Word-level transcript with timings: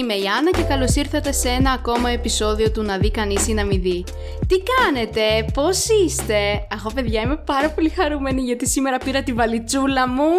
Είμαι 0.00 0.14
η 0.14 0.26
Άννα 0.26 0.50
και 0.50 0.62
καλώς 0.62 0.94
ήρθατε 0.94 1.32
σε 1.32 1.48
ένα 1.48 1.70
ακόμα 1.70 2.10
επεισόδιο 2.10 2.70
του 2.70 2.82
Να 2.82 2.98
δει 2.98 3.10
κανείς 3.10 3.48
ή 3.48 3.54
να 3.54 3.64
μην 3.64 3.82
δει. 3.82 4.04
Τι 4.46 4.56
κάνετε, 4.62 5.50
πώς 5.54 5.86
είστε; 5.88 6.66
Αχω 6.70 6.92
παιδιά 6.94 7.20
είμαι 7.22 7.36
πάρα 7.36 7.70
πολύ 7.70 7.88
χαρούμενη 7.88 8.42
γιατί 8.42 8.68
σήμερα 8.68 8.98
πήρα 8.98 9.22
τη 9.22 9.32
βαλιτσούλα 9.32 10.08
μου 10.08 10.30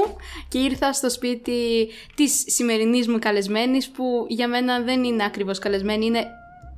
και 0.48 0.58
ήρθα 0.58 0.94
στο 0.94 1.09
σπίτι 1.09 1.88
της 2.16 2.44
σημερινής 2.48 3.08
μου 3.08 3.20
καλεσμένης 3.20 3.89
που 3.89 4.26
για 4.27 4.48
μένα 4.48 4.80
δεν 4.80 5.04
είναι 5.04 5.23
ακριβώς 5.23 5.59
καλεσμένη, 5.59 6.05
είναι 6.05 6.25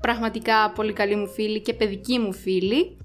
πραγματικά 0.01 0.71
πολύ 0.75 0.93
καλή 0.93 1.15
μου 1.15 1.27
φίλη 1.27 1.61
και 1.61 1.73
παιδική 1.73 2.19
μου 2.19 2.33
φίλη. 2.33 2.97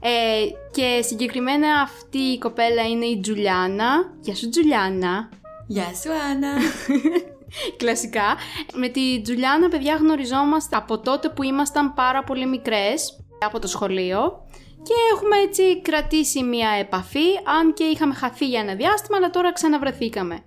Ε, 0.00 0.46
και 0.70 1.00
συγκεκριμένα 1.02 1.80
αυτή 1.80 2.18
η 2.18 2.38
κοπέλα 2.38 2.82
είναι 2.88 3.04
η 3.04 3.20
Τζουλιάνα. 3.20 4.12
Γεια 4.20 4.34
σου 4.34 4.48
Τζουλιάνα. 4.48 5.28
Γεια 5.66 5.84
σου 5.84 6.10
Άννα. 6.30 6.52
Κλασικά. 7.76 8.36
Με 8.74 8.88
τη 8.88 9.20
Τζουλιάνα, 9.20 9.68
παιδιά, 9.68 9.94
γνωριζόμαστε 9.94 10.76
από 10.76 10.98
τότε 10.98 11.28
που 11.28 11.42
ήμασταν 11.42 11.94
πάρα 11.94 12.24
πολύ 12.24 12.46
μικρές, 12.46 13.24
από 13.44 13.58
το 13.58 13.66
σχολείο. 13.66 14.46
Και 14.82 14.94
έχουμε 15.14 15.36
έτσι 15.36 15.80
κρατήσει 15.82 16.42
μια 16.42 16.70
επαφή, 16.70 17.26
αν 17.58 17.74
και 17.74 17.84
είχαμε 17.84 18.14
χαθεί 18.14 18.46
για 18.46 18.60
ένα 18.60 18.74
διάστημα, 18.74 19.16
αλλά 19.16 19.30
τώρα 19.30 19.52
ξαναβρεθήκαμε. 19.52 20.38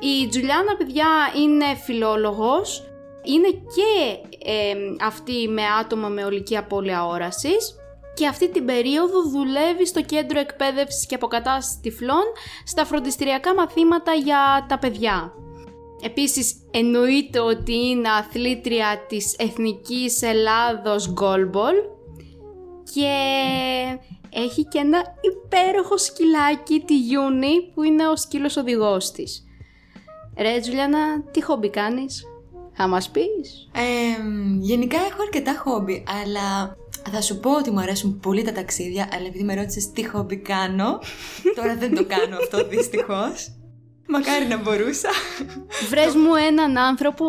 Η 0.00 0.28
Τζουλιάνα, 0.28 0.76
παιδιά, 0.76 1.06
είναι 1.36 1.74
φιλόλογος, 1.84 2.84
είναι 3.22 3.48
και 3.48 4.16
ε, 4.50 4.74
αυτή 5.04 5.48
με 5.48 5.62
άτομα 5.80 6.08
με 6.08 6.24
ολική 6.24 6.56
απώλεια 6.56 7.06
όρασης 7.06 7.74
και 8.14 8.26
αυτή 8.26 8.50
την 8.50 8.64
περίοδο 8.64 9.22
δουλεύει 9.22 9.86
στο 9.86 10.02
κέντρο 10.02 10.38
εκπαίδευσης 10.38 11.06
και 11.06 11.14
αποκατάστασης 11.14 11.80
τυφλών 11.80 12.24
στα 12.64 12.84
φροντιστηριακά 12.84 13.54
μαθήματα 13.54 14.12
για 14.12 14.66
τα 14.68 14.78
παιδιά. 14.78 15.32
Επίσης 16.02 16.54
εννοείται 16.70 17.40
ότι 17.40 17.74
είναι 17.74 18.08
αθλήτρια 18.10 19.04
της 19.08 19.34
Εθνικής 19.38 20.22
Ελλάδος 20.22 21.12
Γκόλμπολ 21.12 21.74
και 22.92 23.12
έχει 24.30 24.64
και 24.64 24.78
ένα 24.78 25.02
υπέροχο 25.20 25.96
σκυλάκι, 25.98 26.80
τη 26.80 26.98
Γιούνι, 26.98 27.70
που 27.74 27.82
είναι 27.82 28.08
ο 28.08 28.16
σκύλος 28.16 28.56
οδηγός 28.56 29.10
της. 29.10 29.44
Ρε 30.38 30.60
Τζουλιάνα, 30.60 31.22
τι 31.30 31.42
χόμπι 31.42 31.70
κάνεις, 31.70 32.24
θα 32.72 32.88
μας 32.88 33.10
πεις; 33.10 33.68
Ε, 33.72 33.80
γενικά 34.60 34.96
έχω 34.96 35.22
αρκετά 35.22 35.62
χόμπι, 35.64 36.04
αλλά 36.22 36.76
θα 37.10 37.20
σου 37.20 37.40
πω 37.40 37.56
ότι 37.56 37.70
μου 37.70 37.80
αρέσουν 37.80 38.20
πολύ 38.20 38.42
τα 38.42 38.52
ταξίδια, 38.52 39.08
αλλά 39.12 39.26
επειδή 39.26 39.44
με 39.44 39.54
ρώτησες 39.54 39.90
τι 39.90 40.08
χόμπι 40.08 40.36
κάνω, 40.36 40.98
τώρα 41.54 41.76
δεν 41.76 41.94
το 41.94 42.04
κάνω 42.04 42.36
αυτό 42.36 42.68
δυστυχώς. 42.68 43.54
Μακάρι 44.10 44.46
να 44.46 44.56
μπορούσα. 44.56 45.08
Βρες 45.88 46.14
μου 46.14 46.34
έναν 46.48 46.78
άνθρωπο 46.78 47.24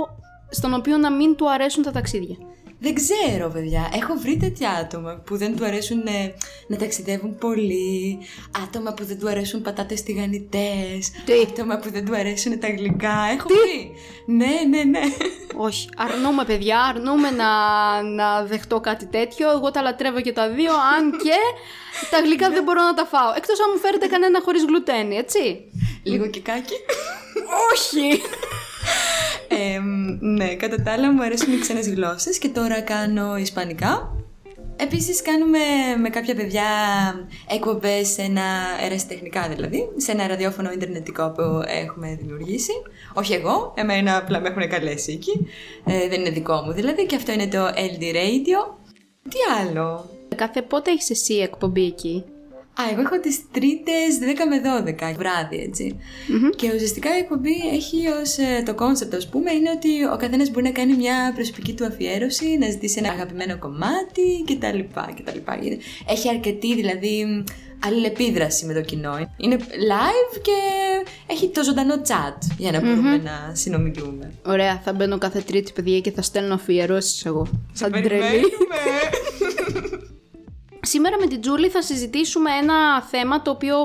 στον 0.50 0.74
οποίο 0.74 0.98
να 0.98 1.12
μην 1.12 1.36
του 1.36 1.52
αρέσουν 1.52 1.84
τα 1.84 1.92
ταξίδια. 1.92 2.36
Δεν 2.84 2.94
ξέρω, 2.94 3.50
παιδιά. 3.50 3.90
Έχω 3.94 4.14
βρει 4.22 4.38
τέτοια 4.38 4.70
άτομα 4.70 5.22
που 5.26 5.38
δεν 5.38 5.56
του 5.56 5.66
αρέσουν 5.66 6.08
ε, 6.08 6.34
να 6.68 6.78
ταξιδεύουν 6.78 7.38
πολύ. 7.38 8.20
Άτομα 8.64 8.94
που 8.94 9.06
δεν 9.06 9.20
του 9.20 9.30
αρέσουν 9.30 9.62
πατάτες 9.62 10.04
τηγανιτές. 10.04 11.12
Άτομα 11.50 11.78
που 11.78 11.92
δεν 11.92 12.06
του 12.06 12.16
αρέσουν 12.16 12.60
τα 12.60 12.68
γλυκά. 12.68 13.18
Έχω 13.34 13.48
Τι; 13.48 13.54
βρει. 13.54 13.92
Ναι, 14.26 14.78
ναι, 14.78 14.84
ναι. 14.84 15.02
Όχι, 15.56 15.90
αρνούμε 15.98 16.46
παιδιά, 16.46 16.82
αρνούμε 16.82 17.30
να, 17.32 17.52
να 18.02 18.44
δεχτώ 18.44 18.80
κάτι 18.80 19.06
τέτοιο. 19.06 19.52
Εγώ 19.52 19.72
τα 19.72 19.82
λατρεύω 19.82 20.22
και 20.22 20.34
τα 20.34 20.50
δύο, 20.50 20.72
αν 20.98 21.12
και 21.12 21.38
τα 22.10 22.20
γλυκά 22.20 22.50
δεν 22.50 22.64
μπορώ 22.64 22.82
να 22.82 22.94
τα 22.94 23.06
φάω. 23.06 23.34
Εκτός 23.38 23.60
αν 23.60 23.70
μου 23.74 23.80
φέρετε 23.80 24.08
κανένα 24.08 24.42
χωρίς 24.42 24.64
γλουτένι, 24.64 25.16
έτσι. 25.16 25.71
Λίγο 26.04 26.28
κικάκι. 26.28 26.74
Όχι. 27.72 28.22
Ε, 29.54 29.80
ναι, 30.20 30.56
κατά 30.56 30.82
τα 30.82 30.92
άλλα 30.92 31.12
μου 31.12 31.24
αρέσουν 31.24 31.54
οι 31.54 31.60
ξένες 31.60 31.90
γλώσσες 31.90 32.38
και 32.38 32.50
τώρα 32.50 32.82
κάνω 32.82 33.38
ισπανικά. 33.38 34.16
Επίσης 34.76 35.22
κάνουμε 35.22 35.60
με 36.02 36.10
κάποια 36.10 36.36
παιδιά 36.36 36.64
εκπομπές 37.50 38.08
σε 38.08 38.22
ένα 38.22 38.44
ερασιτεχνικά 38.84 39.48
δηλαδή, 39.50 39.90
σε 39.98 40.12
ένα 40.12 40.28
ραδιόφωνο 40.28 40.72
ιντερνετικό 40.72 41.30
που 41.30 41.62
έχουμε 41.66 42.18
δημιουργήσει. 42.20 42.72
Όχι 43.14 43.34
εγώ, 43.34 43.74
εμένα 43.76 44.18
απλά 44.18 44.40
με 44.40 44.50
έχουν 44.50 44.70
καλέσει 44.70 45.12
εκεί. 45.12 45.48
Ε, 45.86 46.08
δεν 46.08 46.20
είναι 46.20 46.30
δικό 46.30 46.62
μου 46.66 46.72
δηλαδή 46.72 47.06
και 47.06 47.16
αυτό 47.16 47.32
είναι 47.32 47.48
το 47.48 47.68
LD 47.68 48.02
Radio. 48.02 48.76
Τι 49.30 49.38
άλλο; 49.62 50.10
Κάθε 50.36 50.62
πότε 50.62 50.92
έχεις 50.92 51.10
εσύ 51.10 51.34
εκπομπή 51.34 51.86
εκεί; 51.86 52.24
Α, 52.82 52.90
εγώ 52.92 53.02
έχω 53.02 53.20
τις 53.20 53.40
τρίτες 53.52 54.10
10 54.20 54.24
με 54.50 54.58
12 55.12 55.16
βράδυ, 55.18 55.60
έτσι. 55.68 56.00
Και 56.56 56.72
ουσιαστικά 56.76 57.16
η 57.16 57.20
εκπομπή 57.20 57.56
έχει 57.74 58.08
ως 58.22 58.38
ε, 58.38 58.64
το 58.66 58.74
concept, 58.76 59.14
ας 59.14 59.30
πούμε, 59.30 59.52
είναι 59.52 59.70
ότι 59.76 60.06
ο 60.14 60.18
καθένας 60.18 60.50
μπορεί 60.50 60.64
να 60.66 60.72
κάνει 60.72 60.94
μια 60.94 61.32
προσωπική 61.36 61.74
του 61.74 61.86
αφιέρωση, 61.86 62.58
να 62.58 62.70
ζητήσει 62.70 63.00
ένα 63.00 63.10
αγαπημένο 63.10 63.58
κομμάτι 63.58 64.44
κτλ. 64.46 64.80
κτλ. 65.18 65.40
Έχει 66.08 66.30
αρκετή, 66.30 66.76
δηλαδή, 66.76 67.44
αλληλεπίδραση 67.86 68.66
με 68.66 68.74
το 68.74 68.82
κοινό. 68.82 69.18
Είναι 69.38 69.58
live 69.62 70.40
και 70.42 70.52
έχει 71.28 71.50
το 71.50 71.64
ζωντανό 71.64 71.96
chat 71.96 72.38
για 72.58 72.72
να 72.72 72.80
μπορούμε 72.80 73.18
να 73.18 73.52
συνομιλούμε. 73.54 74.32
Ωραία, 74.46 74.82
θα 74.84 74.94
μπαίνω 74.94 75.18
κάθε 75.18 75.40
Τρίτη 75.40 75.72
παιδιά 75.72 76.00
και 76.00 76.12
θα 76.12 76.22
στέλνω 76.22 76.54
αφιερώσεις 76.54 77.26
εγώ. 77.26 77.48
Σαν 77.74 77.92
την 77.92 78.04
τρελή. 78.04 78.42
Περιμένουμε. 80.92 81.10
Σήμερα 81.12 81.18
με 81.20 81.28
την 81.28 81.42
Τζούλη 81.42 81.70
θα 81.70 81.82
συζητήσουμε 81.82 82.52
ένα 82.62 83.02
θέμα 83.02 83.42
το 83.42 83.52
οποίο 83.52 83.76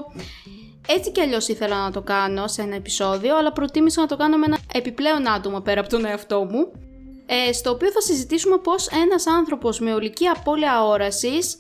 έτσι 0.89 1.11
κι 1.11 1.21
αλλιώς 1.21 1.49
ήθελα 1.49 1.83
να 1.83 1.91
το 1.91 2.03
κάνω 2.03 2.49
σε 2.49 2.63
ένα 2.63 2.75
επεισόδιο, 2.75 3.37
αλλά 3.37 3.53
προτίμησα 3.53 4.01
να 4.01 4.07
το 4.07 4.17
κάνω 4.17 4.37
με 4.37 4.47
ένα 4.47 4.59
επιπλέον 4.73 5.29
άτομο 5.29 5.61
πέρα 5.61 5.81
από 5.81 5.89
τον 5.89 6.05
εαυτό 6.05 6.45
μου, 6.45 6.73
ε, 7.27 7.53
στο 7.53 7.71
οποίο 7.71 7.91
θα 7.91 8.01
συζητήσουμε 8.01 8.59
πώς 8.59 8.87
ένας 8.87 9.27
άνθρωπος 9.27 9.81
με 9.81 9.95
ολική 9.95 10.27
απώλεια 10.27 10.85
όρασης 10.85 11.59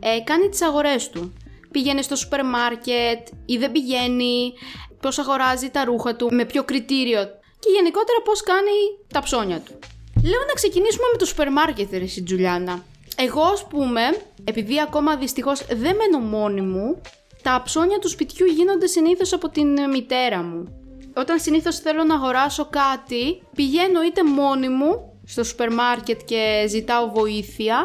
ε, 0.00 0.20
κάνει 0.24 0.48
τις 0.48 0.62
αγορές 0.62 1.10
του. 1.10 1.32
Πηγαίνει 1.70 2.02
στο 2.02 2.16
σούπερ 2.16 2.44
μάρκετ 2.44 3.28
ή 3.46 3.56
δεν 3.56 3.72
πηγαίνει, 3.72 4.52
πώς 5.00 5.18
αγοράζει 5.18 5.68
τα 5.70 5.84
ρούχα 5.84 6.16
του, 6.16 6.28
με 6.32 6.44
ποιο 6.44 6.64
κριτήριο 6.64 7.24
και 7.58 7.70
γενικότερα 7.74 8.22
πώς 8.24 8.42
κάνει 8.42 8.76
τα 9.12 9.22
ψώνια 9.22 9.60
του. 9.60 9.78
Λέω 10.24 10.44
να 10.46 10.52
ξεκινήσουμε 10.54 11.06
με 11.12 11.18
το 11.18 11.24
σούπερ 11.24 11.52
μάρκετ, 11.52 11.90
ρε 11.90 12.04
εσύ, 12.04 12.22
Τζουλιάνα. 12.22 12.84
Εγώ, 13.16 13.42
ας 13.42 13.66
πούμε, 13.66 14.00
επειδή 14.44 14.80
ακόμα 14.80 15.16
δυστυχώς 15.16 15.66
δεν 15.66 15.96
μένω 15.96 16.18
μόνη 16.18 16.60
μου, 16.60 17.00
τα 17.42 17.62
ψώνια 17.64 17.98
του 17.98 18.08
σπιτιού 18.08 18.46
γίνονται 18.46 18.86
συνήθως 18.86 19.32
από 19.32 19.48
την 19.48 19.78
ε, 19.78 19.86
μητέρα 19.86 20.42
μου. 20.42 20.80
Όταν 21.16 21.38
συνήθως 21.38 21.78
θέλω 21.78 22.04
να 22.04 22.14
αγοράσω 22.14 22.68
κάτι, 22.70 23.42
πηγαίνω 23.54 24.02
είτε 24.02 24.24
μόνη 24.24 24.68
μου 24.68 25.20
στο 25.24 25.44
σούπερ 25.44 25.72
μάρκετ 25.72 26.20
και 26.24 26.64
ζητάω 26.68 27.10
βοήθεια 27.10 27.76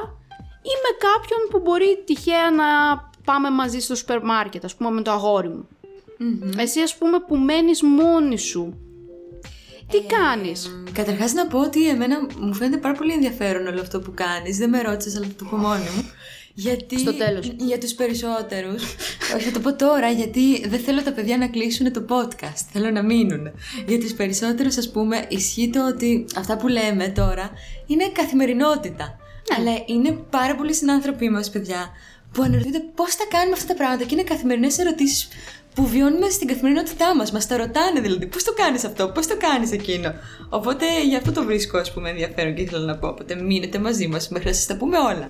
ή 0.62 0.74
με 0.84 0.97
κάποιον 0.97 1.40
που 1.50 1.59
μπορεί 1.59 2.03
τυχαία 2.06 2.52
να 2.52 2.66
πάμε 3.25 3.50
μαζί 3.50 3.80
στο 3.80 3.96
σούπερ 3.96 4.24
μάρκετ, 4.24 4.66
ας 4.66 4.75
πούμε 4.75 4.91
με 4.91 5.02
το 5.02 5.12
αγόρι 5.12 5.47
μου. 5.50 5.68
Εσύ 6.58 6.81
ας 6.81 6.97
πούμε 6.97 7.20
που 7.20 7.36
μένεις 7.36 7.81
μόνη 7.81 8.38
σου, 8.38 8.74
τι 9.91 10.02
κάνεις; 10.02 10.69
Καταρχάς 10.91 11.34
να 11.34 11.47
πω 11.47 11.59
ότι 11.59 11.90
εμένα 11.90 12.28
μου 12.40 12.53
φαίνεται 12.53 12.78
πάρα 12.78 12.94
πολύ 12.96 13.13
ενδιαφέρον 13.13 13.68
όλο 13.68 13.81
αυτό 13.81 14.00
που 14.00 14.13
κάνεις. 14.13 14.57
Δεν 14.57 14.69
με 14.69 14.81
ρώτησες, 14.81 15.16
αλλά 15.16 15.25
θα 15.25 15.34
το 15.38 15.46
πω 15.50 15.57
μόνη 15.57 15.90
μου. 15.96 16.12
Γιατί 16.53 17.00
Στο 17.00 17.13
τέλος. 17.13 17.52
για 17.57 17.78
τους 17.78 17.94
περισσότερους, 17.94 18.84
όχι 19.35 19.44
θα 19.44 19.52
το 19.52 19.59
πω 19.59 19.75
τώρα 19.75 20.09
γιατί 20.09 20.68
δεν 20.68 20.79
θέλω 20.79 21.02
τα 21.02 21.12
παιδιά 21.12 21.38
να 21.38 21.47
κλείσουν 21.47 21.94
το 21.94 22.06
podcast, 22.09 22.62
θέλω 22.72 22.90
να 22.90 23.03
μείνουν. 23.03 23.52
Για 23.88 24.00
τους 24.00 24.13
περισσότερους 24.13 24.78
ας 24.78 24.91
πούμε 24.91 25.25
ισχύει 25.29 25.69
το 25.69 25.88
ότι 25.88 26.25
αυτά 26.35 26.58
που 26.58 26.68
λέμε 26.68 27.08
τώρα 27.08 27.52
είναι 27.85 28.09
καθημερινότητα. 28.09 29.16
Αλλά 29.58 29.72
είναι 29.85 30.11
πάρα 30.29 30.55
πολλοί 30.55 30.73
συνάνθρωποι 30.73 31.29
μας 31.29 31.49
παιδιά 31.49 31.90
που 32.32 32.41
αναρωτιούνται 32.44 32.84
πώς 32.96 33.16
θα 33.16 33.26
κάνουμε 33.29 33.53
αυτά 33.53 33.67
τα 33.67 33.73
πράγματα 33.73 34.03
και 34.03 34.14
είναι 34.14 34.23
καθημερινές 34.23 34.78
ερωτήσεις 34.78 35.28
που 35.76 35.88
βιώνουμε 35.88 36.29
στην 36.29 36.47
καθημερινότητά 36.47 37.16
μας. 37.16 37.32
Μας 37.32 37.47
τα 37.47 37.58
ρωτάνε 37.58 38.00
δηλαδή 38.00 38.26
πώς 38.26 38.44
το 38.44 38.53
κάνεις 38.53 38.84
αυτό, 38.84 39.08
πώς 39.08 39.28
το 39.28 39.38
κάνεις 39.38 39.72
εκείνο; 39.72 40.14
Οπότε 40.50 40.85
γι' 41.08 41.16
αυτό 41.16 41.32
το 41.32 41.44
βρίσκω 41.44 41.78
ας 41.78 41.94
πούμε 41.94 42.09
ενδιαφέρον 42.09 42.53
και 42.56 42.62
ήθελα 42.62 42.85
να 42.85 42.97
πω. 42.97 43.08
Οπότε 43.08 43.35
μείνετε 43.35 43.79
μαζί 43.79 44.08
μας 44.08 44.29
μέχρι 44.29 44.47
να 44.47 44.53
σας 44.53 44.66
τα 44.66 44.76
πούμε 44.78 44.97
όλα. 44.97 45.29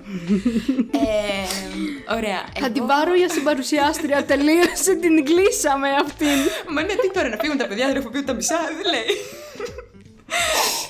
ε, 1.02 2.14
ωραία. 2.16 2.40
Θα 2.60 2.70
την 2.70 2.86
πάρω 2.86 3.14
για 3.14 3.28
συμπαρουσιάστρια, 3.28 4.24
τελείωσε, 4.30 4.94
την 5.00 5.24
κλείσαμε 5.24 5.88
αυτήν. 6.04 6.38
Μα 6.74 6.82
ναι, 6.82 6.94
τι 6.94 7.10
τώρα 7.10 7.28
να 7.28 7.36
φύγουν 7.36 7.56
τα 7.56 7.66
παιδιά, 7.66 7.86
δεν 7.86 7.94
ρεφοποιούν 7.94 8.24
τα 8.24 8.32
μισά, 8.32 8.58
δεν 8.76 8.92
λέει. 8.92 9.16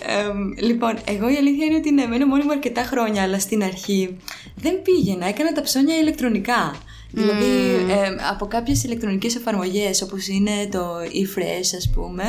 Εμ, 0.07 0.53
λοιπόν, 0.57 0.99
εγώ 1.05 1.29
η 1.29 1.37
αλήθεια 1.37 1.67
είναι 1.67 1.77
ότι 1.77 1.91
ναι, 1.93 2.07
μένω 2.07 2.27
μόνη 2.27 2.45
μου 2.45 2.51
αρκετά 2.51 2.83
χρόνια, 2.83 3.23
αλλά 3.23 3.39
στην 3.39 3.63
αρχή 3.63 4.17
δεν 4.57 4.83
πήγαινα. 4.83 5.27
Έκανα 5.27 5.53
τα 5.53 5.63
ψώνια 5.63 5.99
ηλεκτρονικά. 5.99 6.75
Δηλαδή, 7.13 7.77
εμ, 7.93 8.17
από 8.31 8.47
κάποιες 8.47 8.85
ηλεκτρονικές 8.85 9.37
εφαρμογές, 9.37 10.03
όπως 10.03 10.29
είναι 10.29 10.69
το 10.71 10.97
eFresh, 10.99 11.77
ας 11.77 11.91
πούμε, 11.95 12.25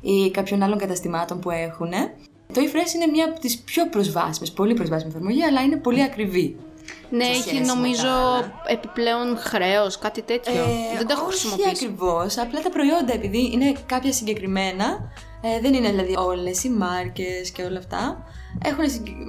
ή 0.00 0.30
κάποιων 0.30 0.62
άλλων 0.62 0.78
καταστημάτων 0.78 1.40
που 1.40 1.50
έχουν. 1.50 1.90
Το 2.52 2.60
eFresh 2.60 2.94
είναι 2.94 3.06
μία 3.12 3.24
από 3.24 3.40
τις 3.40 3.58
πιο 3.58 3.88
προσβάσιμες, 3.88 4.52
πολύ 4.52 4.74
προσβάσιμη 4.74 5.10
εφαρμογή, 5.10 5.42
αλλά 5.42 5.62
είναι 5.62 5.76
πολύ 5.76 6.02
ακριβή. 6.02 6.56
Ναι, 7.10 7.24
σε 7.24 7.30
έχει 7.30 7.40
σχέση 7.40 7.60
με 7.60 7.66
νομίζω 7.66 8.02
τα 8.02 8.36
άλλα. 8.36 8.62
επιπλέον 8.66 9.36
χρέος, 9.38 9.98
κάτι 9.98 10.22
τέτοιο. 10.22 10.52
Δεν 10.96 11.06
το 11.06 11.12
έχω 11.16 11.26
όχι 11.26 11.38
χρησιμοποιήσει. 11.38 11.84
ακριβώς. 11.84 12.38
Απλά 12.38 12.60
τα 12.60 12.70
προϊόντα, 12.70 13.12
επειδή 13.12 13.50
είναι 13.52 13.72
κάποια 13.86 14.12
συγκεκριμένα, 14.12 15.10
Ε, 15.42 15.60
δεν 15.60 15.74
είναι 15.74 15.90
δηλαδή 15.90 16.14
όλες 16.16 16.64
οι 16.64 16.70
μάρκες 16.70 17.50
και 17.50 17.62
όλα 17.62 17.78
αυτά. 17.78 18.24
Έχουν 18.64 18.84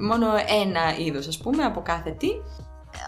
μόνο 0.08 0.26
ένα 0.62 1.04
είδος 1.06 1.26
ας 1.26 1.38
πούμε 1.38 1.64
από 1.64 1.80
κάθε 1.80 2.10
τι. 2.10 2.28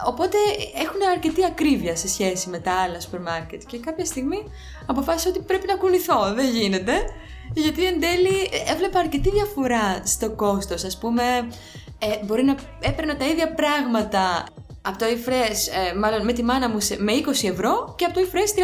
Οπότε 0.05 0.37
έχουν 0.81 0.99
αρκετή 1.11 1.45
ακρίβεια 1.45 1.95
σε 1.95 2.07
σχέση 2.07 2.49
με 2.49 2.59
τα 2.59 2.71
άλλα 2.71 2.99
σούπερ 2.99 3.21
μάρκετ 3.21 3.61
και 3.67 3.77
κάποια 3.77 4.05
στιγμή 4.05 4.43
αποφάσισα 4.85 5.29
ότι 5.29 5.39
πρέπει 5.39 5.67
να 5.67 5.75
κουνηθώ, 5.75 6.33
δεν 6.33 6.49
γίνεται. 6.49 6.93
Γιατί 7.53 7.85
εν 7.85 7.99
τέλει 7.99 8.49
έβλεπα 8.67 8.99
αρκετή 8.99 9.29
διαφορά 9.29 10.01
στο 10.05 10.31
κόστος, 10.31 10.83
ας 10.83 10.97
πούμε 10.97 11.23
ε, 11.99 12.25
μπορεί 12.25 12.43
να 12.43 12.55
έπαιρνα 12.79 13.17
τα 13.17 13.25
ίδια 13.25 13.53
πράγματα 13.53 14.43
από 14.81 14.97
το 14.97 15.05
eFresh, 15.05 15.91
ε, 15.91 15.97
μάλλον 15.97 16.25
με 16.25 16.33
τη 16.33 16.43
μάνα 16.43 16.69
μου 16.69 16.77
με 16.97 17.11
20 17.43 17.49
ευρώ 17.49 17.93
και 17.97 18.05
από 18.05 18.13
το 18.13 18.21
eFresh 18.21 18.59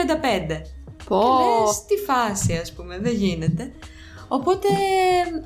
35. 0.50 0.62
Πω. 1.08 1.20
Και 1.20 1.66
λες, 1.66 1.86
τι 1.86 1.96
φάση 1.96 2.54
ας 2.54 2.74
πούμε, 2.74 2.98
δεν 3.00 3.14
γίνεται. 3.14 3.72
Οπότε 4.28 4.68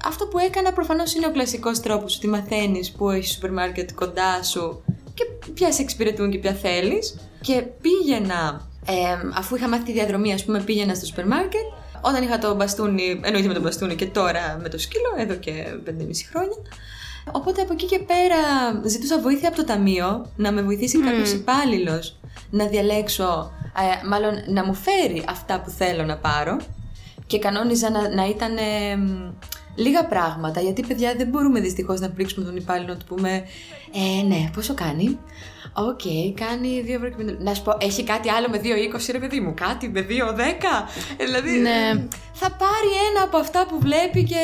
αυτό 0.06 0.28
που 0.28 0.38
έκανα 0.38 0.74
προφανώς 0.74 1.14
είναι 1.14 1.26
ο 1.26 1.32
κλασικός 1.32 1.80
τρόπος 1.80 2.16
ότι 2.16 2.28
μαθαίνεις 2.28 2.92
που 2.92 3.10
έχει 3.10 3.28
σούπερ 3.28 3.52
μάρκετ 3.52 3.90
κοντά 3.96 4.44
σου 4.44 4.84
και 5.44 5.52
ποια 5.52 5.72
σε 5.72 5.82
εξυπηρετούν 5.82 6.32
και 6.32 6.38
ποια 6.38 6.54
θέλεις. 6.54 7.16
Και 7.42 7.64
πήγαινα, 7.82 8.68
ε, 8.86 8.94
αφού 9.34 9.56
είχα 9.56 9.68
μάθει 9.68 9.84
τη 9.84 9.92
διαδρομή 9.92 10.34
ας 10.34 10.46
πούμε 10.46 10.62
πήγαινα 10.62 10.94
στο 10.94 11.06
σούπερ 11.06 11.28
μάρκετ, 11.28 11.66
όταν 12.02 12.24
είχα 12.24 12.38
το 12.38 12.56
μπαστούνι, 12.56 13.20
εννοείται 13.24 13.48
με 13.48 13.54
το 13.54 13.62
μπαστούνι 13.62 13.96
και 13.96 14.06
τώρα 14.06 14.60
με 14.62 14.70
το 14.70 14.78
σκύλο, 14.78 15.14
εδώ 15.18 15.34
και 15.34 15.66
5,5 15.86 16.26
χρόνια, 16.32 16.58
Οπότε 17.32 17.62
από 17.62 17.74
εκεί 17.74 17.86
και 17.86 18.00
πέρα 18.00 18.38
ζητούσα 18.86 19.20
βοήθεια 19.20 19.48
από 19.48 19.58
το 19.58 19.64
ταμείο 19.64 20.26
να 20.36 20.52
με 20.52 20.62
βοηθήσει 20.62 20.98
mm. 21.02 21.06
κάποιος 21.06 21.32
υπάλληλος 21.32 22.20
να 22.50 22.66
διαλέξω, 22.66 23.52
ε, 24.04 24.08
μάλλον 24.08 24.34
να 24.48 24.66
μου 24.66 24.74
φέρει 24.74 25.24
αυτά 25.30 25.62
που 25.62 25.70
θέλω 25.70 26.04
να 26.04 26.18
πάρω 26.18 26.58
και 27.28 27.40
κανόνιζα 27.40 27.90
να, 27.90 28.10
να 28.10 28.26
ήταν 28.26 28.58
λίγα 29.76 30.06
πράγματα 30.06 30.62
γιατί 30.62 30.84
παιδιά 30.88 31.14
δεν 31.18 31.28
μπορούμε 31.28 31.60
δυστυχώς 31.60 32.00
να 32.00 32.10
πρήξουμε 32.10 32.46
τον 32.46 32.56
υπάλληλο 32.56 32.88
να 32.88 32.98
του 32.98 33.06
πούμε 33.06 33.44
ε, 33.94 34.24
ναι 34.28 34.50
πόσο 34.56 34.74
κάνει; 34.74 35.18
Ok, 35.74 36.00
okay, 36.00 36.34
κάνει 36.36 36.84
2 36.88 36.90
ευρώ 36.90 37.10
και 37.10 37.36
Να 37.40 37.54
σου 37.54 37.64
πω, 37.64 37.78
έχει 37.80 38.04
κάτι 38.04 38.30
άλλο 38.30 38.50
με 38.50 38.62
2,20 38.64 38.68
ρε 39.12 39.20
παιδί 39.20 39.40
μου, 39.40 39.54
κάτι 39.54 39.90
με 39.90 40.06
2,10. 40.10 40.14
Ε, 41.18 41.26
δηλαδή, 41.26 41.58
ναι. 41.58 42.06
θα 42.34 42.52
πάρει 42.52 42.92
ένα 43.10 43.24
από 43.24 43.38
αυτά 43.38 43.66
που 43.66 43.80
βλέπει 43.80 44.24
και 44.24 44.36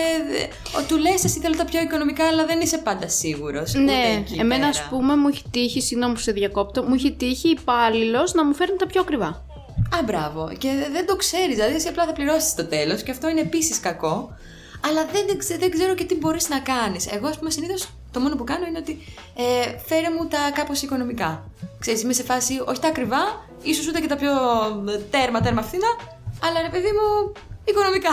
ο, 0.78 0.82
του 0.88 0.98
λες 0.98 1.24
εσύ 1.24 1.40
θέλω 1.40 1.56
τα 1.56 1.66
πιο 1.66 1.82
οικονομικά, 1.82 2.28
αλλά 2.28 2.46
δεν 2.46 2.60
είσαι 2.62 2.78
πάντα 2.78 3.08
σίγουρος. 3.08 3.74
Ναι, 3.74 4.24
εμένα 4.40 4.68
ας 4.68 4.88
πούμε 4.90 5.16
μου 5.16 5.28
έχει 5.28 5.44
τύχει, 5.52 5.82
συγγνώμη 5.82 6.14
που 6.14 6.20
σε 6.20 6.32
διακόπτω, 6.32 6.84
μου 6.84 6.94
έχει 6.94 7.12
τύχει 7.12 7.50
υπάλληλος 7.50 8.34
να 8.34 8.46
μου 8.46 8.54
φέρνει 8.54 8.76
τα 8.76 8.86
πιο 8.86 9.02
ακριβά. 9.02 9.28
Α, 9.96 10.04
μπράβο. 10.06 10.52
Και 10.58 10.70
δεν 10.92 11.06
το 11.06 11.16
ξέρεις, 11.16 11.56
δηλαδή 11.56 11.74
εσύ 11.74 11.88
απλά 11.88 12.06
θα 12.06 12.14
πληρώσεις 12.14 12.56
το 12.56 12.66
τέλος 12.66 13.04
και 13.04 13.12
αυτό 13.12 13.30
είναι 13.30 13.42
επίσης 13.42 13.80
κακό. 13.80 14.38
Αλλά 14.88 15.06
δεν, 15.06 15.26
δεν 15.60 15.72
ξέρω 15.72 15.94
και 15.94 16.04
τι 16.04 16.16
μπορείς 16.16 16.50
να 16.50 16.60
κάνεις. 16.60 17.08
Εγώ, 17.08 17.28
ας 17.28 17.38
πούμε, 17.38 17.50
συνήθως 17.50 17.90
το 18.12 18.20
μόνο 18.20 18.36
που 18.36 18.44
κάνω 18.44 18.66
είναι 18.66 18.78
ότι 18.78 18.98
ε, 19.36 19.78
φέρε 19.86 20.10
μου 20.10 20.28
τα 20.28 20.52
κάπως 20.54 20.82
οικονομικά. 20.82 21.52
Ξέρεις, 21.80 22.02
είμαι 22.02 22.14
σε 22.14 22.24
φάση, 22.24 22.62
όχι 22.68 22.80
τα 22.80 22.88
ακριβά, 22.88 23.46
ίσως 23.62 23.88
ούτε 23.88 24.00
και 24.00 24.08
τα 24.08 24.16
πιο 24.16 24.32
ε, 24.88 24.98
τέρμα, 24.98 25.42
τέρμα 25.42 25.62
φθηνά, 25.62 25.88
αλλά 26.44 26.62
ρε 26.62 26.70
παιδί 26.70 26.92
μου, 26.98 27.32
οικονομικά. 27.64 28.12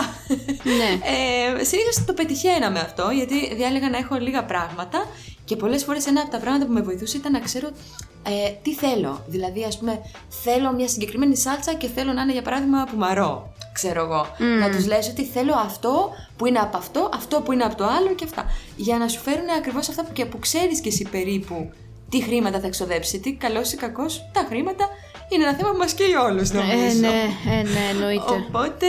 Ναι. 0.63 0.89
ε, 1.59 1.63
Συνήθως 1.63 2.05
το 2.05 2.13
πετυχαίναμε 2.13 2.79
αυτό, 2.79 3.09
γιατί 3.09 3.55
διάλεγα 3.55 3.89
να 3.89 3.97
έχω 3.97 4.15
λίγα 4.15 4.43
πράγματα 4.45 5.05
και 5.45 5.55
πολλές 5.55 5.83
φορές 5.83 6.05
ένα 6.07 6.21
από 6.21 6.31
τα 6.31 6.37
πράγματα 6.37 6.65
που 6.65 6.71
με 6.71 6.81
βοηθούσε 6.81 7.17
ήταν 7.17 7.31
να 7.31 7.39
ξέρω 7.39 7.67
ε, 8.23 8.51
τι 8.61 8.73
θέλω. 8.73 9.23
Δηλαδή, 9.27 9.63
ας 9.63 9.77
πούμε, 9.77 10.01
θέλω 10.43 10.73
μια 10.73 10.87
συγκεκριμένη 10.87 11.37
σάλτσα 11.37 11.73
και 11.73 11.87
θέλω 11.87 12.13
να 12.13 12.21
είναι 12.21 12.31
για 12.31 12.41
παράδειγμα 12.41 12.87
πουμαρό 12.91 13.54
ξέρω 13.79 14.01
εγώ. 14.01 14.27
Να 14.59 14.69
τους 14.69 14.87
λες 14.87 15.09
ότι 15.09 15.23
θέλω 15.25 15.53
αυτό 15.53 16.09
που 16.37 16.45
είναι 16.45 16.59
από 16.59 16.77
αυτό, 16.77 17.09
αυτό 17.13 17.41
που 17.41 17.51
είναι 17.51 17.63
από 17.63 17.75
το 17.75 17.85
άλλο 17.85 18.13
και 18.15 18.23
αυτά. 18.23 18.45
Για 18.75 18.97
να 18.97 19.07
σου 19.07 19.19
φέρουν 19.21 19.49
ακριβώς 19.57 19.89
αυτά 19.89 20.03
που, 20.03 20.13
και 20.13 20.25
που 20.25 20.39
ξέρεις 20.39 20.79
κι 20.79 20.87
εσύ 20.87 21.07
περίπου 21.11 21.71
τι 22.09 22.21
χρήματα 22.21 22.59
θα 22.59 22.67
εξοδέψει. 22.67 23.19
Τι 23.19 23.33
καλός 23.33 23.71
ή 23.73 23.75
κακός, 23.75 24.29
τα 24.33 24.45
χρήματα 24.49 24.89
είναι 25.29 25.43
ένα 25.43 25.53
θέμα 25.53 25.71
που 25.71 25.77
μας 25.77 25.93
καίει 25.93 26.13
όλους, 26.13 26.49
ε, 26.49 26.53
νομίζω. 26.53 26.77
Ε, 26.77 26.93
ναι, 26.93 27.21
ε, 27.57 27.61
ναι, 27.61 27.85
εννοείται. 27.89 28.33
Οπότε 28.47 28.87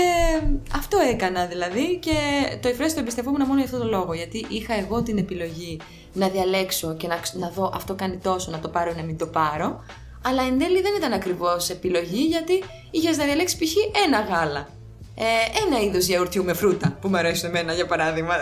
αυτό 0.75 0.99
έκανα 1.12 1.47
δηλαδή 1.47 1.99
και 1.99 2.17
το 2.61 2.69
Εφρές 2.69 2.94
το 2.94 3.00
εμπιστευόμουν 3.00 3.41
μόνο 3.41 3.55
για 3.55 3.65
αυτό 3.65 3.79
το 3.79 3.88
λόγο. 3.88 4.15
Γιατί 4.15 4.47
είχα 4.49 4.75
εγώ 4.75 5.03
την 5.03 5.19
επιλογή 5.19 5.81
να 6.12 6.29
διαλέξω 6.29 6.97
και 6.97 7.06
να, 7.06 7.21
να 7.33 7.49
δω 7.49 7.73
αυτό 7.75 7.94
κάνει 7.94 8.17
τόσο, 8.17 8.50
να 8.50 8.59
το 8.59 8.69
πάρω 8.69 8.91
ή 8.91 8.94
να 8.97 9.03
μην 9.03 9.19
το 9.19 9.27
πάρω. 9.27 9.85
Αλλά 10.23 10.43
εν 10.43 10.59
τέλει 10.59 10.81
δεν 10.81 10.93
ήταν 10.97 11.12
ακριβώς 11.12 11.69
επιλογή 11.69 12.23
γιατί 12.23 12.62
είχες 12.91 13.17
να 13.17 13.25
διαλέξεις 13.25 13.59
π.χ. 13.59 13.75
ένα 14.06 14.21
γάλα 14.21 14.69
ε, 15.18 15.24
ένα 15.66 15.80
είδος 15.80 16.06
γιαουρτιού 16.06 16.44
με 16.44 16.52
φρούτα 16.52 16.98
που 17.00 17.08
μου 17.08 17.16
αρέσουν 17.16 17.48
εμένα 17.48 17.72
για 17.72 17.86
παράδειγμα. 17.86 18.34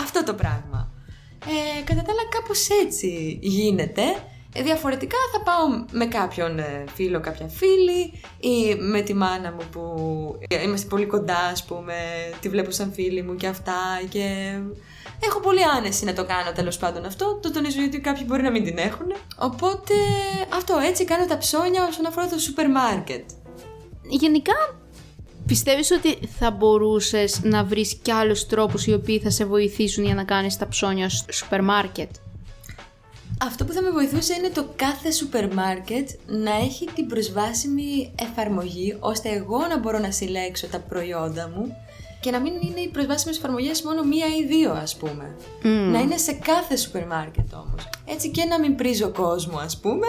Αυτό 0.00 0.24
το 0.24 0.34
πράγμα. 0.34 0.92
Ε, 1.46 1.82
κατά 1.84 2.02
τα 2.02 2.12
άλλα 2.12 2.28
κάπως 2.30 2.68
έτσι 2.84 3.38
γίνεται. 3.42 4.02
Ε, 4.52 4.62
διαφορετικά 4.62 5.16
θα 5.32 5.40
πάω 5.40 5.84
με 5.90 6.06
κάποιον 6.06 6.58
ε, 6.58 6.84
φίλο, 6.94 7.20
κάποια 7.20 7.48
φίλη 7.48 8.20
ή 8.40 8.74
με 8.74 9.00
τη 9.00 9.14
μάνα 9.14 9.52
μου 9.52 9.62
που 9.72 9.82
είμαστε 10.64 10.88
πολύ 10.88 11.06
κοντά 11.06 11.38
ας 11.38 11.64
πούμε, 11.64 11.94
τη 12.40 12.48
βλέπω 12.48 12.70
σαν 12.70 12.92
φίλη 12.92 13.22
μου 13.22 13.34
και 13.34 13.46
αυτά 13.46 13.76
και 14.08 14.58
έχω 15.20 15.40
πολύ 15.40 15.64
άνεση 15.76 16.04
να 16.04 16.12
το 16.12 16.24
κάνω 16.24 16.52
τέλος 16.52 16.76
πάντων 16.76 17.04
αυτό, 17.04 17.38
το 17.42 17.52
τονίζω 17.52 17.80
γιατί 17.80 18.00
κάποιοι 18.00 18.22
μπορεί 18.26 18.42
να 18.42 18.50
μην 18.50 18.64
την 18.64 18.78
έχουν. 18.78 19.12
Οπότε 19.38 19.94
αυτό 20.54 20.78
έτσι 20.78 21.04
κάνω 21.04 21.26
τα 21.26 21.38
ψώνια 21.38 21.86
όσον 21.88 22.06
αφορά 22.06 22.28
το 22.28 22.38
σούπερ 22.38 22.70
μάρκετ. 22.70 23.24
Γενικά 24.02 24.77
Πιστεύεις 25.48 25.90
ότι 25.90 26.18
θα 26.38 26.50
μπορούσες 26.50 27.40
να 27.42 27.64
βρεις 27.64 27.94
κι 27.94 28.12
άλλους 28.12 28.46
τρόπους 28.46 28.86
οι 28.86 28.92
οποίοι 28.92 29.18
θα 29.18 29.30
σε 29.30 29.44
βοηθήσουν 29.44 30.04
για 30.04 30.14
να 30.14 30.24
κάνεις 30.24 30.56
τα 30.56 30.68
ψώνια 30.68 31.08
στο 31.08 31.32
σούπερ 31.32 31.62
μάρκετ. 31.62 32.10
Αυτό 33.42 33.64
που 33.64 33.72
θα 33.72 33.82
με 33.82 33.90
βοηθούσε 33.90 34.34
είναι 34.34 34.48
το 34.48 34.66
κάθε 34.76 35.10
σούπερ 35.10 35.54
μάρκετ 35.54 36.08
να 36.26 36.54
έχει 36.56 36.88
την 36.94 37.06
προσβάσιμη 37.06 38.12
εφαρμογή 38.18 38.96
ώστε 39.00 39.28
εγώ 39.28 39.58
να 39.58 39.78
μπορώ 39.78 39.98
να 39.98 40.10
συλλέξω 40.10 40.66
τα 40.66 40.78
προϊόντα 40.78 41.50
μου 41.54 41.76
και 42.20 42.30
να 42.30 42.40
μην 42.40 42.52
είναι 42.60 42.80
οι 42.80 42.88
προσβάσιμες 42.88 43.36
εφαρμογές 43.36 43.82
μόνο 43.82 44.04
μία 44.04 44.26
ή 44.26 44.46
δύο, 44.46 44.72
ας 44.72 44.96
πούμε. 44.96 45.36
Να 45.92 46.00
είναι 46.00 46.16
σε 46.16 46.32
κάθε 46.32 46.76
σούπερ 46.76 47.06
μάρκετ 47.06 47.54
όμως. 47.54 47.88
Έτσι 48.04 48.30
και 48.30 48.44
να 48.44 48.60
μην 48.60 48.74
πρίζω 48.76 49.10
κόσμο, 49.10 49.58
ας 49.58 49.78
πούμε, 49.78 50.06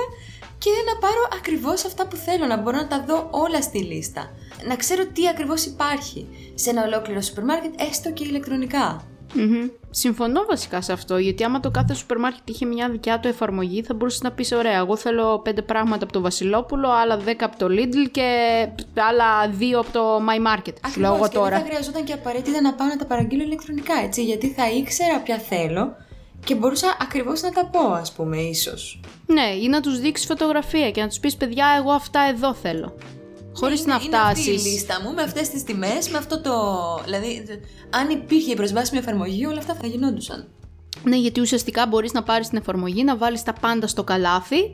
και 0.59 0.69
να 0.85 0.99
πάρω 0.99 1.27
ακριβώς 1.37 1.85
αυτά 1.85 2.07
που 2.07 2.15
θέλω, 2.15 2.45
να 2.45 2.57
μπορώ 2.57 2.77
να 2.77 2.87
τα 2.87 3.03
δω 3.07 3.27
όλα 3.31 3.61
στη 3.61 3.79
λίστα 3.79 4.29
να 4.67 4.75
ξέρω 4.75 5.05
τι 5.13 5.27
ακριβώς 5.27 5.65
υπάρχει 5.65 6.27
σε 6.53 6.69
ένα 6.69 6.83
ολόκληρο 6.83 7.21
σούπερ 7.21 7.43
μάρκετ, 7.43 7.73
έστω 7.89 8.11
και 8.11 8.23
ηλεκτρονικά. 8.23 9.03
Mm-hmm. 9.35 9.69
Συμφωνώ 9.89 10.45
βασικά 10.49 10.81
σε 10.81 10.93
αυτό, 10.93 11.17
γιατί 11.17 11.43
άμα 11.43 11.59
το 11.59 11.71
κάθε 11.71 11.93
σούπερ 11.93 12.17
μάρκετ 12.19 12.49
είχε 12.49 12.65
μια 12.65 12.89
δικιά 12.89 13.19
του 13.19 13.27
εφαρμογή, 13.27 13.83
θα 13.83 13.93
μπορούσες 13.93 14.21
να 14.21 14.31
πεις: 14.31 14.51
Ωραία, 14.51 14.77
εγώ 14.77 14.95
θέλω 14.95 15.39
πέντε 15.39 15.61
πράγματα 15.61 16.03
από 16.03 16.13
το 16.13 16.21
Βασιλόπουλο, 16.21 16.89
άλλα 16.89 17.17
δέκα 17.17 17.45
από 17.45 17.57
το 17.57 17.65
Lidl 17.65 18.09
και 18.11 18.27
άλλα 19.09 19.49
δύο 19.49 19.79
από 19.79 19.91
το 19.91 20.17
My 20.17 20.55
Market. 20.55 20.73
Ακριβώς. 20.81 21.29
Και 21.29 21.35
τώρα. 21.35 21.49
δεν 21.49 21.59
θα 21.59 21.65
χρειαζόταν 21.65 22.03
και 22.03 22.13
απαραίτητα 22.13 22.61
να 22.61 22.73
πάω 22.73 22.87
να 22.87 22.97
τα 22.97 23.05
παραγγείλω 23.05 23.43
ηλεκτρονικά, 23.43 23.93
έτσι, 24.03 24.23
γιατί 24.23 24.47
θα 24.47 24.69
ήξερα 24.69 25.19
ποια 25.19 25.37
θέλω 25.37 25.95
και 26.43 26.55
μπορούσα 26.55 26.97
ακριβώς 27.01 27.41
να 27.41 27.51
τα 27.51 27.65
πω, 27.65 27.93
ας 27.93 28.11
πούμε, 28.11 28.37
ίσως. 28.37 28.99
Ναι, 29.25 29.55
ή 29.61 29.67
να 29.67 29.81
τους 29.81 29.99
δείξεις 29.99 30.27
φωτογραφία 30.27 30.91
και 30.91 31.01
να 31.01 31.07
τους 31.07 31.19
πεις: 31.19 31.35
Παιδιά, 31.35 31.65
εγώ 31.77 31.91
αυτά 31.91 32.19
εδώ 32.21 32.53
θέλω. 32.53 32.95
Χωρίς 33.53 33.85
να 33.85 33.99
φτάσει. 33.99 34.51
Είναι 34.51 34.61
η 34.61 34.63
λίστα 34.63 35.01
μου 35.01 35.13
με 35.13 35.21
αυτές 35.21 35.49
τις 35.49 35.63
τιμές, 35.63 36.09
με 36.09 36.17
αυτό 36.17 36.41
το. 36.41 36.53
Δηλαδή, 37.03 37.45
αν 37.89 38.09
υπήρχε 38.09 38.51
η 38.51 38.55
προσβάσιμη 38.55 38.99
εφαρμογή, 38.99 39.45
όλα 39.45 39.57
αυτά 39.57 39.73
θα 39.81 39.87
γινόντουσαν. 39.87 40.47
Ναι, 41.03 41.15
γιατί 41.15 41.41
ουσιαστικά 41.41 41.87
μπορείς 41.87 42.13
να 42.13 42.23
πάρεις 42.23 42.47
την 42.47 42.57
εφαρμογή, 42.57 43.03
να 43.03 43.17
βάλεις 43.17 43.43
τα 43.43 43.53
πάντα 43.53 43.87
στο 43.87 44.03
καλάθι 44.03 44.73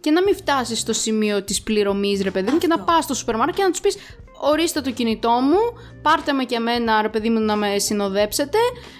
και 0.00 0.10
να 0.10 0.22
μην 0.22 0.36
φτάσεις 0.36 0.78
στο 0.78 0.92
σημείο 0.92 1.42
της 1.42 1.62
πληρωμής, 1.62 2.22
ρε 2.22 2.30
παιδί 2.30 2.50
μου, 2.50 2.58
και 2.58 2.66
να 2.66 2.78
πας 2.78 3.04
στο 3.04 3.14
σούπερ 3.14 3.36
μάρκετ 3.36 3.56
και 3.56 3.62
να 3.62 3.70
τους 3.70 3.80
πεις: 3.80 3.96
Ορίστε 4.42 4.80
το 4.80 4.90
κινητό 4.90 5.30
μου, 5.30 5.58
πάρτε 6.02 6.32
με 6.32 6.44
και 6.44 6.54
εμένα, 6.54 7.02
ρε 7.02 7.08
παιδί 7.08 7.30
μου, 7.30 7.40
να 7.40 7.56
με 7.56 7.78
συνοδέψετε. 7.78 8.58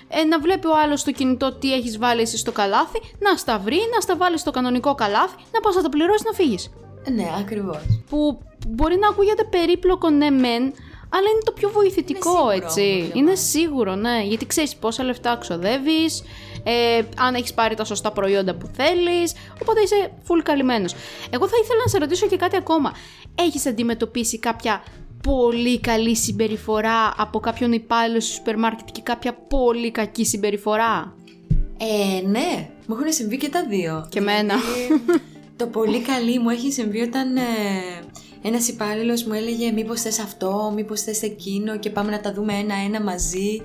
Ε, 0.08 0.24
να 0.24 0.40
βλέπει 0.40 0.66
ο 0.66 0.72
άλλος 0.84 1.00
στο 1.00 1.12
κινητό 1.12 1.52
τι 1.52 1.74
έχεις 1.74 1.98
βάλει 1.98 2.20
εσύ 2.20 2.36
στο 2.36 2.52
καλάθι, 2.52 3.00
να 3.18 3.36
στα 3.36 3.58
βρει, 3.58 3.78
να 3.94 4.00
στα 4.00 4.16
βάλει 4.16 4.38
στο 4.38 4.50
κανονικό 4.50 4.94
καλάθι, 4.94 5.34
να 5.52 5.60
πας 5.60 5.74
να 5.74 5.82
τα 5.82 5.88
πληρώσεις 5.88 6.24
να 6.24 6.32
φύγεις. 6.32 6.70
Ναι, 7.12 7.28
ακριβώς. 7.40 7.80
Που 8.08 8.38
μπορεί 8.68 8.96
να 8.98 9.08
ακούγεται 9.08 9.44
περίπλοκο, 9.44 10.10
ναι, 10.10 10.30
μεν, 10.30 10.62
αλλά 11.12 11.28
είναι 11.32 11.42
το 11.44 11.52
πιο 11.52 11.68
βοηθητικό, 11.68 12.52
είναι 12.52 12.64
έτσι. 12.64 13.10
Είναι 13.14 13.34
σίγουρο, 13.34 13.94
ναι, 13.94 14.22
γιατί 14.22 14.46
ξέρεις 14.46 14.76
πόσα 14.76 15.04
λεφτά 15.04 15.36
ξοδεύεις, 15.40 16.22
ε, 16.62 17.02
αν 17.18 17.34
έχεις 17.34 17.54
πάρει 17.54 17.74
τα 17.74 17.84
σωστά 17.84 18.12
προϊόντα 18.12 18.54
που 18.54 18.66
θέλεις. 18.66 19.32
Οπότε 19.62 19.80
είσαι 19.80 20.12
full 20.26 20.40
καλυμμένος. 20.42 20.94
Εγώ 21.30 21.48
θα 21.48 21.56
ήθελα 21.62 21.80
να 21.84 21.90
σε 21.90 21.98
ρωτήσω 21.98 22.26
και 22.26 22.36
κάτι 22.36 22.56
ακόμα. 22.56 22.92
Έχεις 23.34 23.66
αντιμετωπίσει 23.66 24.38
κάποια 24.38 24.82
πολύ 25.22 25.80
καλή 25.80 26.16
συμπεριφορά 26.16 27.14
από 27.16 27.40
κάποιον 27.40 27.72
υπάλληλο 27.72 28.20
στο 28.20 28.32
σούπερ 28.32 28.58
μάρκετ 28.58 28.88
και 28.92 29.00
κάποια 29.02 29.32
πολύ 29.32 29.90
κακή 29.90 30.24
συμπεριφορά; 30.24 31.14
Ε, 31.78 32.26
ναι, 32.26 32.70
μου 32.86 32.96
έχουν 32.98 33.12
συμβεί 33.12 33.36
και 33.36 33.48
τα 33.48 33.66
δύο. 33.66 34.06
Και 34.10 34.20
μένα. 34.20 34.54
το 35.56 35.66
πολύ 35.66 36.00
καλή 36.00 36.38
μου 36.38 36.50
έχει 36.50 36.72
συμβεί 36.72 37.00
όταν 37.00 37.36
ε, 37.36 37.42
ένας 38.42 38.68
υπάλληλος 38.68 39.24
μου 39.24 39.32
έλεγε 39.32 39.70
μήπως 39.70 40.00
θες 40.00 40.18
αυτό, 40.18 40.72
μήπως 40.74 41.00
θες 41.00 41.22
εκείνο 41.22 41.78
και 41.78 41.90
πάμε 41.90 42.10
να 42.10 42.20
τα 42.20 42.32
δούμε 42.32 42.52
ένα-ένα 42.54 43.00
μαζί. 43.00 43.62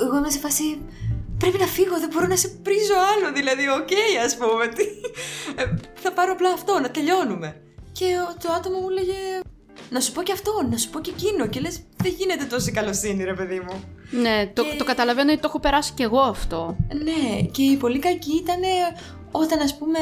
Εγώ 0.00 0.16
είμαι 0.16 0.30
σε 0.30 0.38
φάση. 0.38 0.80
Πρέπει 1.38 1.58
να 1.58 1.66
φύγω, 1.66 1.98
δεν 1.98 2.08
μπορώ 2.12 2.26
να 2.26 2.36
σε 2.36 2.48
πρήζω 2.48 2.94
άλλο. 3.12 3.32
Δηλαδή, 3.32 3.68
ok, 3.68 3.88
okay, 3.88 4.24
ας 4.24 4.36
πούμε. 4.36 4.66
Τι... 4.66 4.82
Ε, 5.56 5.74
θα 5.94 6.12
πάρω 6.12 6.32
απλά 6.32 6.50
αυτό, 6.50 6.78
να 6.80 6.90
τελειώνουμε. 6.90 7.62
Και 7.92 8.04
το 8.42 8.52
άτομο 8.52 8.78
μου 8.78 8.88
'λεγε 8.88 9.14
να 9.90 10.00
σου 10.00 10.12
πω 10.12 10.22
και 10.22 10.32
αυτό, 10.32 10.66
να 10.70 10.76
σου 10.76 10.90
πω 10.90 11.00
και 11.00 11.10
εκείνο. 11.10 11.46
Και 11.48 11.60
λες, 11.60 11.80
δεν 11.96 12.12
γίνεται 12.18 12.44
τόση 12.44 12.72
καλοσύνη, 12.72 13.24
ρε 13.24 13.34
παιδί 13.34 13.60
μου. 13.60 13.82
Ναι, 14.10 14.50
το, 14.54 14.64
το 14.78 14.84
καταλαβαίνω 14.84 15.26
γιατί 15.28 15.42
το 15.42 15.48
έχω 15.48 15.60
περάσει 15.60 15.92
κι 15.92 16.02
εγώ 16.02 16.20
αυτό. 16.20 16.76
Ναι, 17.02 17.42
και 17.42 17.62
η 17.62 17.76
πολύ 17.76 17.98
κακή 17.98 18.36
ήταν 18.36 18.60
όταν 19.30 19.60
ας 19.60 19.76
πούμε 19.78 19.98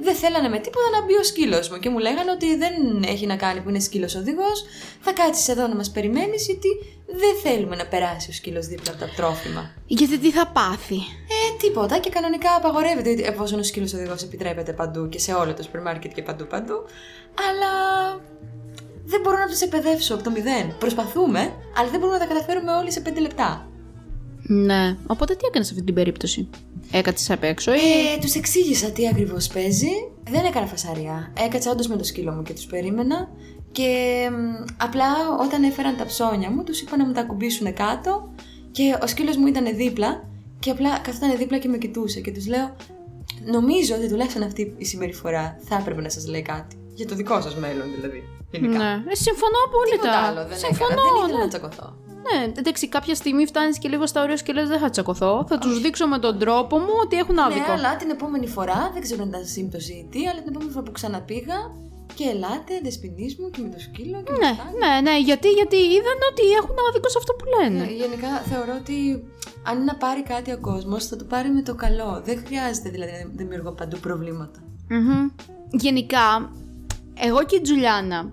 δεν 0.00 0.14
θέλανε 0.14 0.48
με 0.48 0.58
τίποτα 0.58 0.86
να 0.92 1.04
μπει 1.04 1.14
ο 1.14 1.22
σκύλος 1.22 1.68
μου 1.68 1.78
και 1.78 1.90
μου 1.90 1.98
λέγανε 1.98 2.30
ότι 2.30 2.56
δεν 2.56 3.02
έχει 3.06 3.26
να 3.26 3.36
κάνει 3.36 3.60
που 3.60 3.68
είναι 3.68 3.78
σκύλος 3.78 4.14
οδηγός, 4.14 4.64
θα 5.00 5.12
κάτσεις 5.12 5.48
εδώ 5.48 5.66
να 5.66 5.74
μας 5.74 5.90
περιμένεις 5.90 6.46
γιατί 6.46 6.68
δεν 7.06 7.34
θέλουμε 7.42 7.76
να 7.76 7.86
περάσει 7.86 8.30
ο 8.30 8.32
σκύλος 8.32 8.66
δίπλα 8.66 8.90
από 8.92 9.00
τα 9.00 9.08
τρόφιμα. 9.16 9.70
Γιατί 9.86 10.18
τι 10.18 10.30
θα 10.30 10.46
πάθει; 10.46 10.96
Ε, 10.96 11.56
τίποτα 11.58 11.98
και 11.98 12.10
κανονικά 12.10 12.54
απαγορεύεται 12.56 13.10
εφόσον 13.10 13.58
ο 13.58 13.62
σκύλος 13.62 13.94
οδηγός 13.94 14.22
επιτρέπεται 14.22 14.72
παντού 14.72 15.08
και 15.08 15.18
σε 15.18 15.32
όλο 15.32 15.54
το 15.54 15.62
σούπερ 15.62 15.82
μάρκετ 15.82 16.12
και 16.12 16.22
παντού 16.22 16.46
παντού. 16.46 16.74
Αλλά 17.48 17.72
δεν 19.04 19.20
μπορώ 19.20 19.38
να 19.38 19.46
τους 19.46 19.60
εκπαιδεύσω 19.60 20.14
από 20.14 20.22
το 20.22 20.30
μηδέν. 20.30 20.74
Προσπαθούμε, 20.78 21.40
αλλά 21.76 21.90
δεν 21.90 22.00
μπορούμε 22.00 22.18
να 22.18 22.26
τα 22.26 22.34
καταφέρουμε 22.34 22.72
όλοι 22.72 22.92
σε 22.92 23.00
πέντε 23.00 23.20
λεπτά. 23.20 23.66
Ναι. 24.42 24.96
Οπότε 25.06 25.34
τι 25.34 25.46
έκανες 25.46 25.66
σε 25.66 25.72
αυτή 25.72 25.84
την 25.84 25.94
περίπτωση; 25.94 26.48
Έκατσες 26.92 27.30
απ' 27.30 27.44
έξω 27.44 27.72
ή. 27.72 27.76
Ε, 27.76 28.18
τους 28.20 28.34
εξήγησα 28.34 28.90
τι 28.90 29.08
ακριβώς 29.08 29.46
παίζει. 29.46 29.90
Δεν 30.30 30.44
έκανα 30.44 30.66
φασαρία. 30.66 31.32
Έκατσα 31.44 31.70
όντως 31.70 31.86
με 31.86 31.96
το 31.96 32.04
σκύλο 32.04 32.32
μου 32.32 32.42
και 32.42 32.52
τους 32.52 32.64
περίμενα. 32.66 33.28
Και 33.72 34.28
απλά 34.76 35.06
όταν 35.40 35.62
έφεραν 35.62 35.96
τα 35.96 36.06
ψώνια 36.06 36.50
μου, 36.50 36.64
τους 36.64 36.80
είπα 36.80 36.96
να 36.96 37.06
μου 37.06 37.12
τα 37.12 37.20
ακουμπήσουν 37.20 37.74
κάτω. 37.74 38.32
Και 38.70 38.98
ο 39.02 39.06
σκύλος 39.06 39.36
μου 39.36 39.46
ήταν 39.46 39.76
δίπλα. 39.76 40.28
Και 40.58 40.70
απλά 40.70 40.98
καθόταν 40.98 41.36
δίπλα 41.36 41.58
και 41.58 41.68
με 41.68 41.78
κοιτούσε. 41.78 42.20
Και 42.20 42.32
τους 42.32 42.46
λέω, 42.46 42.76
Νομίζω 43.44 43.94
ότι 43.94 44.08
τουλάχιστον 44.08 44.42
αυτή 44.42 44.74
η 44.78 44.84
συμπεριφορά 44.84 45.58
θα 45.64 45.76
έπρεπε 45.80 46.00
να 46.00 46.08
σας 46.08 46.26
λέει 46.26 46.42
κάτι. 46.42 46.76
Για 46.94 47.06
το 47.06 47.14
δικό 47.14 47.40
σας 47.40 47.56
μέλλον 47.56 47.86
δηλαδή. 47.94 48.28
Γενικά. 48.50 48.78
Ναι. 48.78 49.02
Ε, 49.08 49.14
συμφωνώ 49.14 49.58
απόλυτα. 49.66 49.96
Τίποτα 49.96 50.22
άλλο 50.28 50.46
δεν 50.48 50.58
συμφωνώ, 50.58 50.90
έκανα. 50.92 51.02
Δεν 51.02 51.24
ήθελα 51.24 51.38
ναι. 51.38 51.44
να 51.44 51.48
τσακωθώ. 51.48 51.88
Ναι, 52.26 52.52
εντάξει, 52.58 52.88
κάποια 52.88 53.14
στιγμή 53.14 53.46
φτάνεις 53.46 53.78
και 53.78 53.88
λίγο 53.88 54.06
στα 54.06 54.22
όρια 54.22 54.36
και 54.36 54.52
λες: 54.52 54.68
Δεν 54.68 54.78
θα 54.78 54.90
τσακωθώ. 54.90 55.44
Θα 55.48 55.58
τους 55.58 55.80
δείξω 55.80 56.06
με 56.06 56.18
τον 56.18 56.38
τρόπο 56.38 56.78
μου 56.78 56.94
ότι 57.04 57.16
έχουν 57.16 57.38
άδικο. 57.38 57.66
Ναι, 57.66 57.72
αλλά 57.72 57.96
την 57.96 58.10
επόμενη 58.10 58.46
φορά, 58.46 58.90
δεν 58.92 59.02
ξέρω 59.02 59.22
αν 59.22 59.28
ήταν 59.28 59.44
σύμπτωση 59.44 59.92
ή 59.92 60.08
τι, 60.10 60.20
αλλά 60.28 60.40
την 60.40 60.48
επόμενη 60.48 60.70
φορά 60.70 60.84
που 60.84 60.92
ξαναπήγα 60.92 61.58
και 62.14 62.24
ελάτε, 62.24 62.74
δεσποινή 62.82 63.36
μου 63.38 63.50
και 63.50 63.60
με 63.62 63.68
το 63.68 63.78
σκύλο 63.78 64.22
και 64.22 64.32
Ναι, 64.32 64.50
με 64.50 64.56
τα 64.56 64.64
ναι, 64.80 65.10
ναι, 65.10 65.18
γιατί, 65.18 65.48
γιατί 65.48 65.76
είδαν 65.76 66.18
ότι 66.30 66.44
έχουν 66.60 66.76
άδικο 66.88 67.08
σε 67.08 67.18
αυτό 67.18 67.32
που 67.38 67.44
λένε. 67.54 67.84
Ναι, 67.84 67.90
Γενικά 68.02 68.28
θεωρώ 68.50 68.72
ότι 68.80 68.96
αν 69.68 69.74
είναι 69.76 69.84
να 69.84 69.96
πάρει 69.96 70.22
κάτι 70.22 70.52
ο 70.52 70.58
κόσμος, 70.60 71.06
θα 71.06 71.16
το 71.16 71.24
πάρει 71.24 71.50
με 71.50 71.62
το 71.62 71.74
καλό. 71.74 72.22
Δεν 72.24 72.42
χρειάζεται 72.46 72.88
δηλαδή 72.90 73.12
να 73.12 73.30
δημιουργώ 73.34 73.72
παντού 73.72 73.98
προβλήματα. 73.98 74.58
Μμμ. 74.88 75.28
Γενικά, 75.70 76.52
εγώ 77.14 77.44
και 77.44 77.56
η 77.56 77.60
Τζουλιάνα 77.60 78.32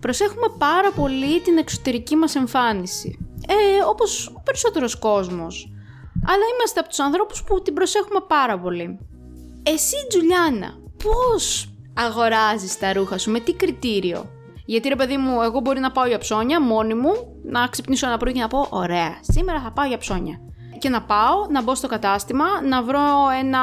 προσέχουμε 0.00 0.46
πάρα 0.58 0.90
πολύ 0.90 1.40
την 1.40 1.58
εξωτερική 1.58 2.16
μας 2.16 2.34
εμφάνιση. 2.34 3.18
Ε, 3.48 3.84
όπως 3.88 4.26
ο 4.26 4.42
περισσότερος 4.44 4.98
κόσμος. 4.98 5.72
Αλλά 6.26 6.42
είμαστε 6.54 6.80
από 6.80 6.88
τους 6.88 6.98
ανθρώπους 6.98 7.42
που 7.44 7.62
την 7.62 7.74
προσέχουμε 7.74 8.20
πάρα 8.28 8.58
πολύ. 8.58 8.98
Εσύ, 9.62 9.96
Τζουλιάνα, 10.08 10.78
πώς 11.04 11.72
αγοράζεις 11.94 12.78
τα 12.78 12.92
ρούχα 12.92 13.18
σου, 13.18 13.30
με 13.30 13.40
τι 13.40 13.52
κριτήριο; 13.52 14.30
Γιατί 14.64 14.88
ρε 14.88 14.96
παιδί 14.96 15.16
μου, 15.16 15.42
εγώ 15.42 15.60
μπορεί 15.60 15.80
να 15.80 15.90
πάω 15.90 16.06
για 16.06 16.18
ψώνια 16.18 16.60
μόνη 16.60 16.94
μου, 16.94 17.12
να 17.44 17.66
ξυπνήσω 17.66 18.06
ένα 18.06 18.16
πρωί 18.16 18.32
και 18.32 18.40
να 18.40 18.48
πω: 18.48 18.66
Ωραία, 18.70 19.18
σήμερα 19.20 19.60
θα 19.60 19.72
πάω 19.72 19.86
για 19.86 19.98
ψώνια. 19.98 20.40
Και 20.78 20.88
να 20.88 21.02
πάω, 21.02 21.46
να 21.50 21.62
μπω 21.62 21.74
στο 21.74 21.88
κατάστημα, 21.88 22.44
να 22.68 22.82
βρω 22.82 23.00
ένα 23.40 23.60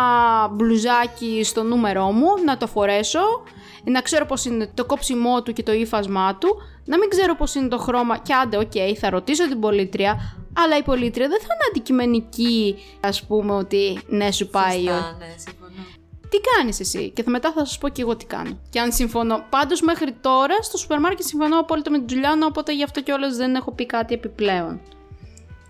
μπλουζάκι 0.47 1.43
στο 1.43 1.63
νούμερό 1.63 2.11
μου, 2.11 2.27
να 2.45 2.57
το 2.57 2.67
φορέσω, 2.67 3.43
να 3.91 4.01
ξέρω 4.01 4.25
πώς 4.25 4.45
είναι 4.45 4.69
το 4.73 4.85
κόψιμό 4.85 5.41
του 5.41 5.53
και 5.53 5.63
το 5.63 5.71
ύφασμά 5.71 6.35
του, 6.35 6.61
να 6.85 6.97
μην 6.97 7.09
ξέρω 7.09 7.35
πώς 7.35 7.55
είναι 7.55 7.67
το 7.67 7.77
χρώμα 7.77 8.17
και 8.17 8.33
άντε, 8.33 8.57
οκ, 8.57 8.71
θα 8.99 9.09
ρωτήσω 9.09 9.47
την 9.47 9.59
πολίτρια, 9.59 10.37
αλλά 10.53 10.77
η 10.77 10.83
πολίτρια 10.83 11.27
δεν 11.27 11.39
θα 11.39 11.47
είναι 11.53 11.63
αντικειμενική, 11.69 12.75
ας 12.99 13.23
πούμε, 13.23 13.53
ότι 13.53 13.99
ναι 14.07 14.31
σου 14.31 14.47
πάει. 14.47 14.77
Σωστά, 14.79 15.15
ναι, 15.19 15.33
συμφωνώ. 15.37 15.85
Τι 16.29 16.37
κάνεις 16.55 16.79
εσύ, 16.79 17.09
και 17.09 17.23
θα 17.23 17.29
μετά 17.29 17.51
θα 17.51 17.65
σας 17.65 17.77
πω 17.77 17.89
και 17.89 18.01
εγώ 18.01 18.15
τι 18.15 18.25
κάνω. 18.25 18.59
Και 18.69 18.79
αν 18.79 18.91
συμφωνώ. 18.91 19.45
Πάντως 19.49 19.81
μέχρι 19.81 20.11
τώρα 20.21 20.61
στο 20.61 20.77
σούπερ 20.77 20.99
μάρκετ 20.99 21.25
συμφωνώ 21.25 21.59
απόλυτα 21.59 21.91
με 21.91 21.97
την 21.97 22.07
Τζουλιάνα, 22.07 22.45
οπότε 22.45 22.73
γι' 22.73 22.83
αυτό 22.83 23.01
κιόλας 23.01 23.35
δεν 23.35 23.55
έχω 23.55 23.71
πει 23.71 23.85
κάτι 23.85 24.13
επιπλέον. 24.13 24.81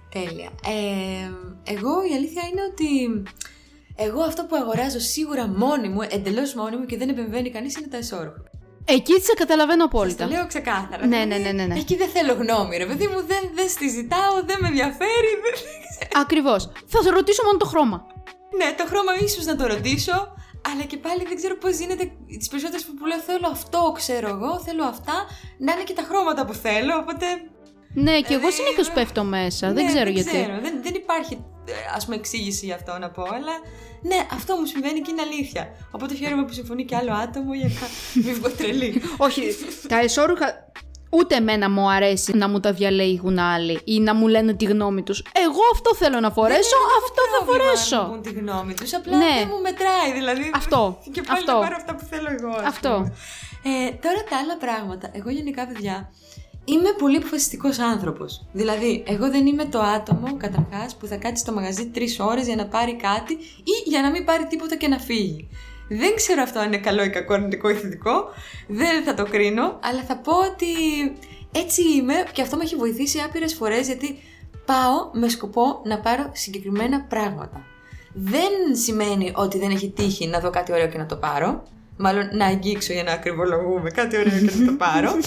Τέλεια. 0.10 0.50
Ε, 0.66 1.32
εγώ 1.64 1.92
η 2.12 2.14
αλήθεια 2.16 2.42
είναι 2.52 2.62
ότι 2.72 3.24
εγώ 4.06 4.22
αυτό 4.22 4.44
που 4.46 4.56
αγοράζω 4.56 5.00
σίγουρα 5.00 5.48
μόνη 5.48 5.90
μου, 5.90 6.02
εντελώς 6.10 6.54
μόνη 6.54 6.76
μου 6.78 6.86
και 6.86 6.98
δεν 6.98 7.10
επεμβαίνει 7.10 7.50
κανείς 7.52 7.76
είναι 7.78 7.88
τα 7.88 7.98
εσώρουχα. 7.98 8.42
Εκεί 8.86 9.14
σε 9.22 9.34
καταλαβαίνω 9.34 9.84
Το 9.88 9.90
απόλυτα. 9.98 10.26
λέω 10.26 10.48
ξεκάθαρα. 10.48 11.06
Ναι, 11.06 11.18
Δηλαδή, 11.24 11.42
ναι, 11.44 11.52
ναι, 11.52 11.52
ναι, 11.52 11.74
ναι. 11.74 11.80
Εκεί 11.80 11.96
δεν 11.96 12.10
θέλω 12.10 12.34
γνώμη, 12.34 12.78
ρε 12.78 12.86
παιδί 12.86 13.08
μου, 13.08 13.20
δεν, 13.32 13.44
δεν 13.54 13.70
στη 13.70 13.88
ζητάω, 13.90 14.34
δεν 14.46 14.58
με 14.62 14.68
ενδιαφέρει. 14.68 15.32
Δεν... 15.44 15.54
Ακριβώς. 16.22 16.70
Θα 16.86 17.02
σε 17.02 17.10
ρωτήσω 17.10 17.44
μόνο 17.46 17.58
το 17.58 17.66
χρώμα. 17.66 18.06
ναι, 18.58 18.74
το 18.78 18.86
χρώμα 18.86 19.12
ίσως 19.24 19.46
να 19.46 19.56
το 19.56 19.68
ρωτήσω, 19.68 20.16
αλλά 20.70 20.84
και 20.88 20.98
πάλι 20.98 21.24
δεν 21.28 21.36
ξέρω 21.36 21.56
πώς 21.58 21.78
γίνεται. 21.78 22.12
Τις 22.40 22.48
περισσότερες 22.48 22.86
που 22.86 23.06
λέω 23.06 23.20
θέλω 23.20 23.48
αυτό, 23.52 23.92
ξέρω 23.96 24.28
εγώ, 24.28 24.60
θέλω 24.66 24.84
αυτά, 24.84 25.14
να 25.58 25.72
είναι 25.74 25.84
και 25.84 25.94
τα 25.94 26.02
χρώματα 26.10 26.46
που 26.46 26.54
θέλω, 26.54 26.94
οπότε. 26.98 27.26
Ναι, 28.06 28.22
και 28.22 28.34
εγώ 28.34 28.48
Ε, 28.48 28.52
συνήθως 28.52 28.88
ε, 28.88 28.92
πέφτω 28.94 29.24
μέσα. 29.24 29.68
δεν 29.74 29.84
ναι, 29.84 29.90
ξέρω 29.90 30.04
δεν 30.06 30.14
γιατί. 30.14 30.30
Ξέρω. 30.30 30.60
Δεν, 30.62 30.74
δεν 30.84 30.94
υπάρχει 30.96 31.34
ε, 31.68 31.72
ας 31.96 32.04
πούμε 32.06 32.16
εξήγηση 32.18 32.66
για 32.66 32.76
αυτό 32.76 32.98
να 33.00 33.10
πω, 33.10 33.22
αλλά 33.24 33.54
ναι, 34.02 34.26
αυτό 34.34 34.56
μου 34.56 34.66
συμβαίνει 34.66 35.00
και 35.02 35.12
είναι 35.12 35.22
αλήθεια. 35.22 35.68
Οπότε 35.92 36.14
χαίρομαι 36.16 36.46
που 36.46 36.54
συμφωνεί 36.54 36.86
και 36.86 36.96
άλλο 36.96 37.14
άτομο 37.14 37.54
για 37.54 37.68
να 37.68 37.88
μην 38.24 38.34
βγω 38.36 38.50
τρελή. 38.50 39.02
Όχι, 39.18 39.42
τα 39.88 39.98
εσώρουχα 40.00 40.72
ούτε 41.10 41.36
εμένα 41.36 41.70
μου 41.70 41.90
αρέσει 41.90 42.38
να 42.38 42.48
μου 42.50 42.60
τα 42.60 42.72
διαλέγουν 42.74 43.40
άλλοι 43.40 43.80
ή 43.84 44.00
να 44.00 44.14
μου 44.16 44.28
λένε 44.28 44.54
τη 44.54 44.66
γνώμη 44.66 45.04
τους. 45.04 45.24
Εγώ 45.34 45.62
αυτό 45.74 45.96
θέλω 45.96 46.20
να 46.20 46.32
φορέσω, 46.32 46.76
αυτό 47.06 47.22
θα 47.38 47.44
Πρόβλημα 47.46 47.70
αν 47.72 47.76
φορέσω. 47.78 48.02
μου 48.02 48.10
πούν 48.10 48.22
τη 48.22 48.32
γνώμη 48.40 48.74
τους. 48.74 48.94
Απλά 48.94 49.18
Ναι. 49.18 49.26
δεν 49.38 49.48
μου 49.52 49.62
μετράει, 49.62 50.12
δηλαδή. 50.14 50.52
Αυτό, 50.56 50.98
Και 51.14 51.22
πάλι 51.22 51.40
αυτό. 51.40 51.54
να 51.54 51.60
πάρω 51.60 51.76
αυτά 51.78 51.96
που 51.96 52.04
θέλω 52.12 52.28
εγώ. 52.40 52.50
ας 52.58 52.66
Αυτό. 52.66 52.90
πούμε. 52.90 53.14
Ε, 53.64 53.92
τώρα 53.92 54.22
τα 54.30 54.38
άλλα 54.38 54.58
πράγματα. 54.58 55.10
Εγώ 55.14 55.30
γενικά, 55.30 55.68
παιδιά, 55.68 56.12
είμαι 56.68 56.90
πολύ 56.98 57.18
αποφασιστικός 57.18 57.80
άνθρωπος. 57.80 58.46
Δηλαδή, 58.52 59.04
εγώ 59.08 59.30
δεν 59.30 59.46
είμαι 59.46 59.66
το 59.66 59.80
άτομο, 59.80 60.38
καταρχάς, 60.38 60.96
που 60.96 61.08
θα 61.08 61.16
κάτσει 61.16 61.44
στο 61.44 61.54
μαγαζί 61.54 61.88
τρεις 61.88 62.20
ώρες 62.20 62.46
για 62.46 62.56
να 62.56 62.66
πάρει 62.66 62.96
κάτι 62.96 63.34
ή 63.64 63.76
για 63.86 64.02
να 64.02 64.10
μην 64.12 64.26
πάρει 64.26 64.46
τίποτα 64.46 64.76
και 64.76 64.88
να 64.88 64.98
φύγει. 64.98 65.50
Δεν 65.90 66.16
ξέρω 66.16 66.42
αυτό 66.42 66.60
αν 66.60 66.66
είναι 66.66 66.78
καλό 66.78 67.04
ή 67.04 67.10
κακό, 67.10 67.34
αρνητικό 67.34 67.70
ή 67.70 67.74
θετικό. 67.74 68.30
Δεν 68.68 69.04
θα 69.04 69.14
το 69.14 69.24
κρίνω, 69.24 69.80
αλλά 69.84 70.04
θα 70.08 70.18
πω 70.18 70.32
ότι 70.32 70.68
έτσι 71.52 71.82
είμαι 71.82 72.14
και 72.32 72.42
αυτό 72.42 72.58
με 72.58 72.64
έχει 72.64 72.76
βοηθήσει 72.76 73.20
άπειρες 73.20 73.54
φορές 73.54 73.86
γιατί 73.86 74.20
πάω 74.66 75.10
με 75.14 75.30
σκοπό 75.30 75.82
να 75.86 76.00
πάρω 76.00 76.30
συγκεκριμένα 76.34 77.02
πράγματα. 77.02 77.66
Δεν 78.14 78.52
σημαίνει 78.72 79.32
ότι 79.36 79.60
δεν 79.60 79.70
έχει 79.70 79.90
τύχει 79.90 80.28
να 80.28 80.40
δω 80.40 80.50
κάτι 80.50 80.72
ωραίο 80.72 80.88
και 80.88 80.98
να 80.98 81.06
το 81.06 81.16
πάρω. 81.16 81.64
Μάλλον 81.98 82.30
να 82.32 82.46
αγγίξω 82.46 82.94
για 82.94 83.04
να 83.04 83.12
ακριβολογούμε 83.12 83.90
κάτι 83.90 84.18
ωραίο 84.18 84.40
και 84.40 84.52
να 84.60 84.66
το 84.66 84.76
πάρω. 84.78 85.12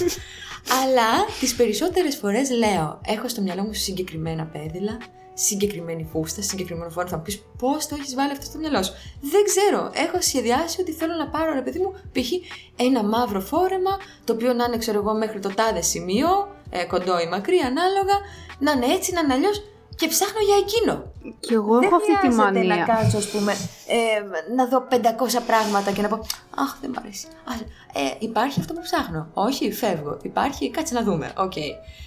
Αλλά 0.81 1.25
τις 1.39 1.55
περισσότερες 1.55 2.15
φορές 2.15 2.49
λέω, 2.49 3.01
έχω 3.05 3.27
στο 3.27 3.41
μυαλό 3.41 3.63
μου 3.63 3.73
συγκεκριμένα 3.73 4.45
πέδιλα, 4.45 4.97
συγκεκριμένη 5.33 6.07
φούστα, 6.11 6.41
συγκεκριμένο 6.41 6.89
φόρεμα. 6.89 7.09
Θα 7.09 7.17
μου 7.17 7.23
πεις 7.23 7.43
πώς 7.57 7.87
το 7.87 7.95
έχεις 7.99 8.15
βάλει 8.15 8.31
αυτό 8.31 8.45
στο 8.45 8.57
μυαλό 8.57 8.83
σου; 8.83 8.93
Δεν 9.21 9.43
ξέρω. 9.43 9.91
Έχω 9.93 10.21
σχεδιάσει 10.21 10.81
ότι 10.81 10.91
θέλω 10.91 11.13
να 11.13 11.27
πάρω, 11.27 11.53
ρε 11.53 11.61
παιδί 11.61 11.79
μου, 11.79 11.91
π.χ. 11.91 12.31
ένα 12.75 13.03
μαύρο 13.03 13.41
φόρεμα, 13.41 13.97
το 14.23 14.33
οποίο 14.33 14.53
να 14.53 14.63
είναι, 14.63 14.77
ξέρω 14.77 14.99
εγώ, 14.99 15.13
μέχρι 15.13 15.39
το 15.39 15.49
τάδε 15.49 15.81
σημείο, 15.81 16.55
ε, 16.69 16.83
κοντό 16.85 17.19
ή 17.19 17.27
μακρύ, 17.27 17.57
ανάλογα, 17.57 18.19
να 18.59 18.71
είναι 18.71 18.93
έτσι, 18.93 19.13
να 19.13 19.19
είναι 19.19 19.33
αλλιώς 19.33 19.63
και 19.95 20.07
ψάχνω 20.07 20.39
για 20.45 20.55
εκείνο. 20.57 21.10
Και 21.39 21.53
εγώ 21.53 21.79
έχω 21.79 21.95
αυτή 21.95 22.11
τη 22.11 22.17
χρειάζεται 22.17 22.43
μανία. 22.43 22.75
να 22.75 22.83
κάτσω, 22.83 23.17
ας 23.17 23.27
πούμε, 23.27 23.51
ε, 23.87 24.53
να 24.55 24.67
δω 24.67 24.87
500 24.89 25.41
πράγματα 25.47 25.91
και 25.91 26.01
να 26.01 26.07
πω 26.07 26.15
Αχ, 26.55 26.77
δεν 26.81 26.89
μ' 26.89 26.97
αρέσει. 26.97 27.27
Α, 27.27 27.53
ε, 27.93 28.15
υπάρχει 28.19 28.59
αυτό 28.59 28.73
που 28.73 28.81
ψάχνω. 28.81 29.27
Όχι, 29.33 29.71
φεύγω. 29.71 30.17
Υπάρχει, 30.21 30.71
κάτσε 30.71 30.93
να 30.93 31.03
δούμε. 31.03 31.33
Οκ. 31.37 31.53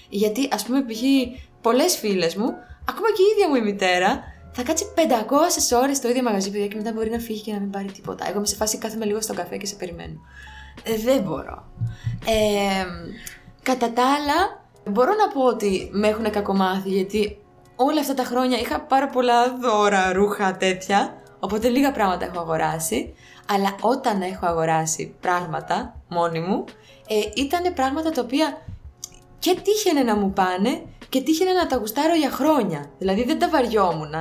Γιατί, 0.09 0.49
ας 0.53 0.65
πούμε, 0.65 0.83
π.χ. 0.83 1.03
πολλές 1.61 1.97
φίλες 1.97 2.35
μου, 2.37 2.47
ακόμα 2.89 3.09
και 3.17 3.23
η 3.23 3.27
ίδια 3.33 3.49
μου 3.49 3.55
η 3.55 3.61
μητέρα, 3.61 4.23
θα 4.53 4.63
κάτσει 4.63 4.85
500 4.95 5.81
ώρες 5.83 5.97
στο 5.97 6.09
ίδιο 6.09 6.23
μαγαζί, 6.23 6.51
παιδιά, 6.51 6.67
και 6.67 6.77
μετά 6.77 6.93
μπορεί 6.93 7.11
να 7.11 7.19
φύγει 7.19 7.41
και 7.41 7.53
να 7.53 7.61
μην 7.61 7.71
πάρει 7.71 7.91
τίποτα. 7.93 8.29
Εγώ 8.29 8.37
είμαι 8.37 8.47
σε 8.47 8.57
φάση 8.57 8.79
κάθομαι 8.79 9.05
λίγο 9.05 9.21
στον 9.21 9.37
καφέ 9.37 9.57
και 9.57 9.67
σε 9.67 9.75
περιμένω. 9.75 10.21
Ε, 10.83 10.97
δεν 10.97 11.23
μπορώ. 11.23 11.65
Ε, 12.27 12.85
κατά 13.63 13.93
τα 13.93 14.03
άλλα, 14.03 14.65
μπορώ 14.91 15.15
να 15.15 15.29
πω 15.29 15.45
ότι 15.47 15.89
με 15.93 16.09
έχουν 16.09 16.31
κακομάθει 16.31 16.89
γιατί 16.89 17.44
όλα 17.77 18.01
αυτά 18.01 18.15
τα 18.15 18.25
χρόνια 18.25 18.59
είχα 18.59 18.81
πάρα 18.81 19.09
πολλά 19.09 19.57
δώρα, 19.57 20.13
ρούχα, 20.13 20.57
τέτοια. 20.57 21.23
Οπότε 21.41 21.69
λίγα 21.69 21.93
πράγματα 21.93 22.25
έχω 22.25 22.41
αγοράσει. 22.41 23.15
Αλλά 23.49 23.75
όταν 23.81 24.23
έχω 24.23 24.47
αγοράσει 24.47 25.15
πράγματα 25.21 26.01
μόνη 26.09 26.41
μου, 26.41 26.65
ε, 27.09 27.41
ήταν 27.41 27.75
πράγματα 27.75 28.11
τα 28.11 28.21
οποία 28.23 28.63
και 29.39 29.57
τύχαινε 29.63 30.03
να 30.03 30.17
μου 30.17 30.33
πάνε 30.33 30.83
και 31.09 31.23
τύχαινε 31.23 31.53
να 31.53 31.67
τα 31.67 31.77
γουστάρω 31.77 32.15
για 32.15 32.31
χρόνια. 32.31 32.91
Δηλαδή 32.99 33.25
δεν 33.25 33.39
τα 33.39 33.49
βαριόμουν. 33.49 34.13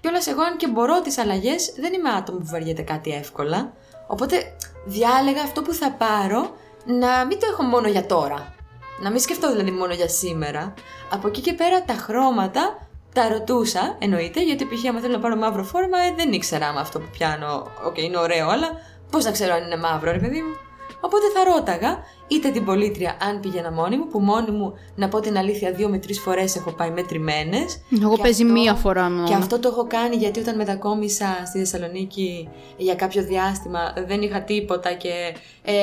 Και 0.00 0.08
όλα 0.08 0.20
εγώ, 0.28 0.42
αν 0.42 0.56
και 0.56 0.68
μπορώ 0.68 1.00
τις 1.00 1.18
αλλαγές, 1.18 1.74
δεν 1.76 1.92
είμαι 1.92 2.10
άτομο 2.10 2.38
που 2.38 2.46
βαριέται 2.46 2.82
κάτι 2.82 3.10
εύκολα. 3.10 3.72
Οπότε 4.06 4.36
διάλεγα 4.84 5.42
αυτό 5.42 5.62
που 5.62 5.72
θα 5.72 5.90
πάρω 5.90 6.50
να 6.84 7.26
μην 7.26 7.38
το 7.40 7.46
έχω 7.52 7.62
μόνο 7.62 7.88
για 7.88 8.06
τώρα. 8.06 8.54
Να 9.00 9.10
μην 9.10 9.20
σκεφτώ 9.20 9.50
δηλαδή 9.50 9.70
μόνο 9.70 9.92
για 9.92 10.08
σήμερα. 10.08 10.74
Από 11.10 11.28
εκεί 11.28 11.40
και 11.40 11.52
πέρα 11.52 11.82
τα 11.82 11.92
χρώματα 11.92 12.83
τα 13.14 13.28
ρωτούσα, 13.28 13.96
εννοείται, 13.98 14.44
γιατί 14.44 14.64
π.χ. 14.64 14.88
άμα 14.88 15.00
θέλω 15.00 15.12
να 15.12 15.18
πάρω 15.18 15.36
μαύρο 15.36 15.62
φόρεμα, 15.62 15.98
ε, 15.98 16.14
δεν 16.16 16.32
ήξερα 16.32 16.72
με 16.72 16.80
αυτό 16.80 16.98
που 16.98 17.08
πιάνω. 17.12 17.66
Ok, 17.86 17.94
okay, 17.94 18.02
είναι 18.02 18.18
ωραίο, 18.18 18.48
αλλά 18.48 18.68
πώς 19.10 19.24
να 19.24 19.30
ξέρω 19.30 19.54
αν 19.54 19.64
είναι 19.64 19.76
μαύρο, 19.76 20.12
ρε 20.12 20.18
παιδί 20.18 20.42
μου. 20.42 20.54
Οπότε 21.00 21.26
θα 21.34 21.54
ρώταγα 21.54 21.98
είτε 22.28 22.50
την 22.50 22.64
πολίτρια 22.64 23.16
αν 23.20 23.40
πήγαινα 23.40 23.72
μόνη 23.72 23.96
μου, 23.96 24.06
που 24.08 24.18
μόνη 24.18 24.50
μου 24.50 24.74
να 24.94 25.08
πω 25.08 25.20
την 25.20 25.36
αλήθεια 25.36 25.72
δύο 25.72 25.88
με 25.88 25.98
τρεις 25.98 26.20
φορές 26.20 26.56
έχω 26.56 26.70
πάει 26.72 26.90
μετρημένες. 26.90 27.80
Εγώ 28.02 28.16
παίζει 28.16 28.44
μία 28.44 28.74
φορά 28.74 29.10
μόνο. 29.10 29.26
Και 29.26 29.34
αυτό 29.34 29.58
το 29.58 29.68
έχω 29.68 29.86
κάνει 29.86 30.16
γιατί 30.16 30.40
όταν 30.40 30.56
μετακόμισα 30.56 31.26
στη 31.46 31.58
Θεσσαλονίκη 31.58 32.48
για 32.76 32.94
κάποιο 32.94 33.22
διάστημα 33.22 33.94
δεν 34.06 34.22
είχα 34.22 34.42
τίποτα 34.42 34.92
και 34.92 35.34
ε, 35.62 35.74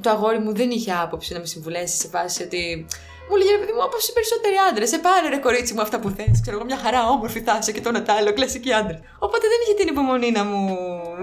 το 0.00 0.10
αγόρι 0.10 0.38
μου 0.38 0.54
δεν 0.54 0.70
είχε 0.70 0.92
άποψη 0.92 1.32
να 1.32 1.38
με 1.38 1.46
συμβουλέσει 1.46 1.96
σε 1.96 2.08
βάση 2.08 2.42
ότι 2.42 2.86
μου 3.30 3.36
λέγε 3.40 3.54
παιδί 3.60 3.72
μου, 3.76 3.82
όπως 3.88 4.08
οι 4.08 4.12
περισσότεροι 4.16 4.56
άντρες. 4.68 4.88
Σε 4.88 4.98
πάρε 4.98 5.28
ρε 5.34 5.40
κορίτσι 5.46 5.72
μου 5.74 5.82
αυτά 5.86 5.96
που 6.00 6.08
θες. 6.16 6.36
Ξέρω 6.42 6.56
εγώ, 6.56 6.64
μια 6.70 6.80
χαρά 6.84 7.00
όμορφη 7.14 7.40
θα 7.46 7.58
είσαι 7.60 7.72
και 7.72 7.80
το 7.80 7.90
άλλο, 8.18 8.32
κλασική 8.32 8.72
άντρε. 8.80 8.98
Οπότε 9.26 9.44
δεν 9.52 9.58
είχε 9.62 9.74
την 9.80 9.88
υπομονή 9.92 10.30
να 10.38 10.44
μου 10.44 10.76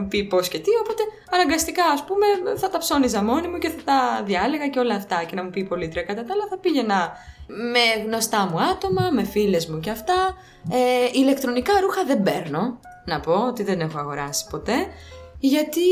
πει 0.09 0.19
πώς 0.23 0.47
και 0.47 0.59
τι. 0.59 0.71
Οπότε 0.83 1.03
αναγκαστικά, 1.35 1.85
ας 1.95 2.03
πούμε, 2.07 2.25
θα 2.61 2.69
τα 2.69 2.77
ψώνιζα 2.77 3.23
μόνη 3.23 3.47
μου 3.47 3.57
και 3.57 3.69
θα 3.69 3.81
τα 3.89 4.23
διάλεγα 4.25 4.67
και 4.67 4.79
όλα 4.79 4.95
αυτά. 4.95 5.23
Και 5.27 5.35
να 5.35 5.43
μου 5.43 5.49
πει 5.49 5.59
η 5.59 5.67
πολίτρια 5.71 6.03
κατά 6.03 6.23
τα 6.23 6.33
άλλα, 6.33 6.45
θα 6.49 6.57
πήγαινα 6.57 6.99
με 7.47 8.03
γνωστά 8.05 8.47
μου 8.49 8.61
άτομα, 8.61 9.09
με 9.11 9.23
φίλες 9.23 9.67
μου 9.67 9.79
και 9.79 9.89
αυτά. 9.89 10.37
Ε, 10.71 11.19
ηλεκτρονικά 11.19 11.73
ρούχα 11.81 12.03
δεν 12.05 12.23
παίρνω. 12.23 12.79
Να 13.05 13.19
πω 13.19 13.33
ότι 13.33 13.63
δεν 13.63 13.79
έχω 13.79 13.99
αγοράσει 13.99 14.47
ποτέ. 14.49 14.87
Γιατί 15.39 15.89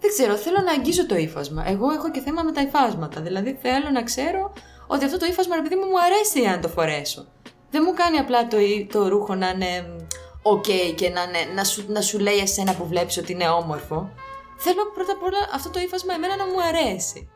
δεν 0.00 0.10
ξέρω, 0.10 0.34
θέλω 0.36 0.60
να 0.64 0.72
αγγίζω 0.72 1.06
το 1.06 1.16
ύφασμα. 1.16 1.64
Εγώ 1.68 1.90
έχω 1.90 2.10
και 2.10 2.20
θέμα 2.20 2.42
με 2.42 2.52
τα 2.52 2.60
υφάσματα. 2.60 3.20
Δηλαδή 3.20 3.58
θέλω 3.62 3.90
να 3.92 4.02
ξέρω 4.02 4.52
ότι 4.92 5.04
αυτό 5.04 5.18
το 5.18 5.26
ύφασμα, 5.26 5.56
ρε 5.56 5.62
παιδί 5.62 5.74
μου, 5.74 5.86
μου 5.86 6.00
αρέσει 6.00 6.44
αν 6.44 6.60
το 6.60 6.68
φορέσω. 6.68 7.26
Δεν 7.70 7.82
μου 7.86 7.94
κάνει 7.94 8.18
απλά 8.18 8.46
το, 8.46 8.56
το 8.92 9.08
ρούχο 9.08 9.34
να 9.34 9.48
είναι 9.48 9.96
ok 10.42 10.94
και 10.94 11.08
να, 11.08 11.22
να, 11.54 11.64
σου, 11.64 11.84
να 11.88 12.00
σου 12.00 12.18
λέει 12.18 12.38
εσένα 12.38 12.74
που 12.74 12.86
βλέπεις 12.86 13.16
ότι 13.18 13.32
είναι 13.32 13.48
όμορφο. 13.48 14.10
Θέλω 14.58 14.82
πρώτα 14.94 15.12
απ' 15.12 15.22
όλα 15.22 15.38
αυτό 15.54 15.70
το 15.70 15.80
ύφασμα 15.80 16.14
εμένα 16.14 16.36
να 16.36 16.46
μου 16.46 16.62
αρέσει. 16.62 17.30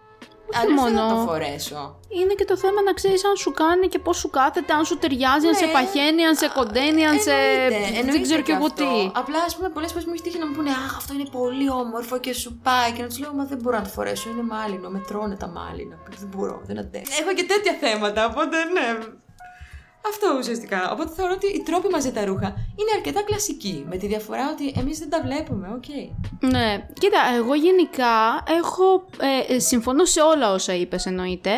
Όχι 0.52 0.72
μόνο. 0.72 1.02
να 1.02 1.08
το 1.08 1.16
φορέσω. 1.26 2.00
Είναι 2.08 2.34
και 2.34 2.44
το 2.44 2.56
θέμα 2.56 2.82
να 2.82 2.92
ξέρεις 2.92 3.24
αν 3.24 3.36
σου 3.36 3.52
κάνει 3.52 3.88
και 3.88 3.98
πώς 3.98 4.16
σου 4.16 4.30
κάθεται, 4.30 4.72
αν 4.72 4.84
σου 4.84 4.98
ταιριάζει, 4.98 5.46
αν 5.46 5.54
σε 5.54 5.64
ναι. 5.64 5.72
παχαίνει, 5.72 6.22
αν 6.26 6.34
σε 6.34 6.48
κοντένει, 6.48 7.06
αν 7.06 7.18
σε. 7.20 7.34
δεν 8.04 8.22
ξέρω 8.22 8.42
κι 8.42 8.50
εγώ 8.50 8.70
τι. 8.72 9.10
Απλά 9.12 9.38
ας 9.46 9.56
πούμε, 9.56 9.68
πολλές 9.68 9.90
φορές 9.92 10.06
μου 10.06 10.12
έχει 10.12 10.22
τύχει 10.22 10.38
να 10.38 10.46
μου 10.46 10.54
πούνε 10.54 10.70
Αχ, 10.70 10.96
αυτό 10.96 11.14
είναι 11.14 11.28
πολύ 11.38 11.70
όμορφο 11.70 12.18
και 12.18 12.32
σου 12.32 12.60
πάει. 12.62 12.92
Και 12.92 13.02
να 13.02 13.08
τους 13.08 13.18
λέω 13.18 13.32
Μα 13.32 13.44
δεν 13.44 13.58
μπορώ 13.62 13.76
να 13.76 13.82
το 13.82 13.88
φορέσω. 13.88 14.30
Είναι 14.30 14.42
μάλινο, 14.42 14.88
με 14.88 14.98
τρώνε 15.08 15.36
τα 15.36 15.48
μάλινα. 15.48 15.96
Δεν 16.18 16.28
μπορώ, 16.36 16.60
δεν 16.64 16.78
αντέχω. 16.78 17.04
Έχω 17.20 17.32
και 17.34 17.44
τέτοια 17.44 17.74
θέματα, 17.80 18.26
οπότε 18.26 18.56
ναι. 18.64 18.88
Αυτό 20.08 20.36
ουσιαστικά. 20.38 20.90
Οπότε 20.92 21.12
θεωρώ 21.16 21.32
ότι 21.32 21.46
οι 21.46 21.62
τρόποι 21.62 21.88
μαζί 21.88 22.12
τα 22.12 22.24
ρούχα 22.24 22.46
είναι 22.46 22.90
αρκετά 22.96 23.22
κλασικοί. 23.22 23.84
Με 23.88 23.96
τη 23.96 24.06
διαφορά 24.06 24.50
ότι 24.50 24.80
εμείς 24.80 24.98
δεν 24.98 25.10
τα 25.10 25.20
βλέπουμε, 25.20 25.68
ok. 25.76 25.84
Okay. 25.86 26.10
Ναι. 26.40 26.86
Κοίτα, 27.00 27.18
εγώ 27.36 27.54
γενικά 27.54 28.44
έχω. 28.58 29.04
Ε, 29.50 29.58
συμφωνώ 29.58 30.04
σε 30.04 30.20
όλα 30.20 30.52
όσα 30.52 30.74
είπες, 30.74 31.06
εννοείται. 31.06 31.50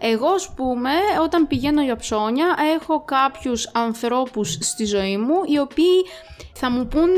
Εγώ, 0.00 0.28
ας 0.28 0.52
πούμε, 0.54 0.90
όταν 1.22 1.46
πηγαίνω 1.46 1.82
για 1.82 1.96
ψώνια, 1.96 2.56
έχω 2.74 3.04
κάποιους 3.04 3.70
ανθρώπους 3.74 4.58
στη 4.60 4.84
ζωή 4.84 5.16
μου 5.16 5.40
οι 5.46 5.58
οποίοι 5.58 6.04
θα 6.54 6.70
μου 6.70 6.86
πούν 6.86 7.10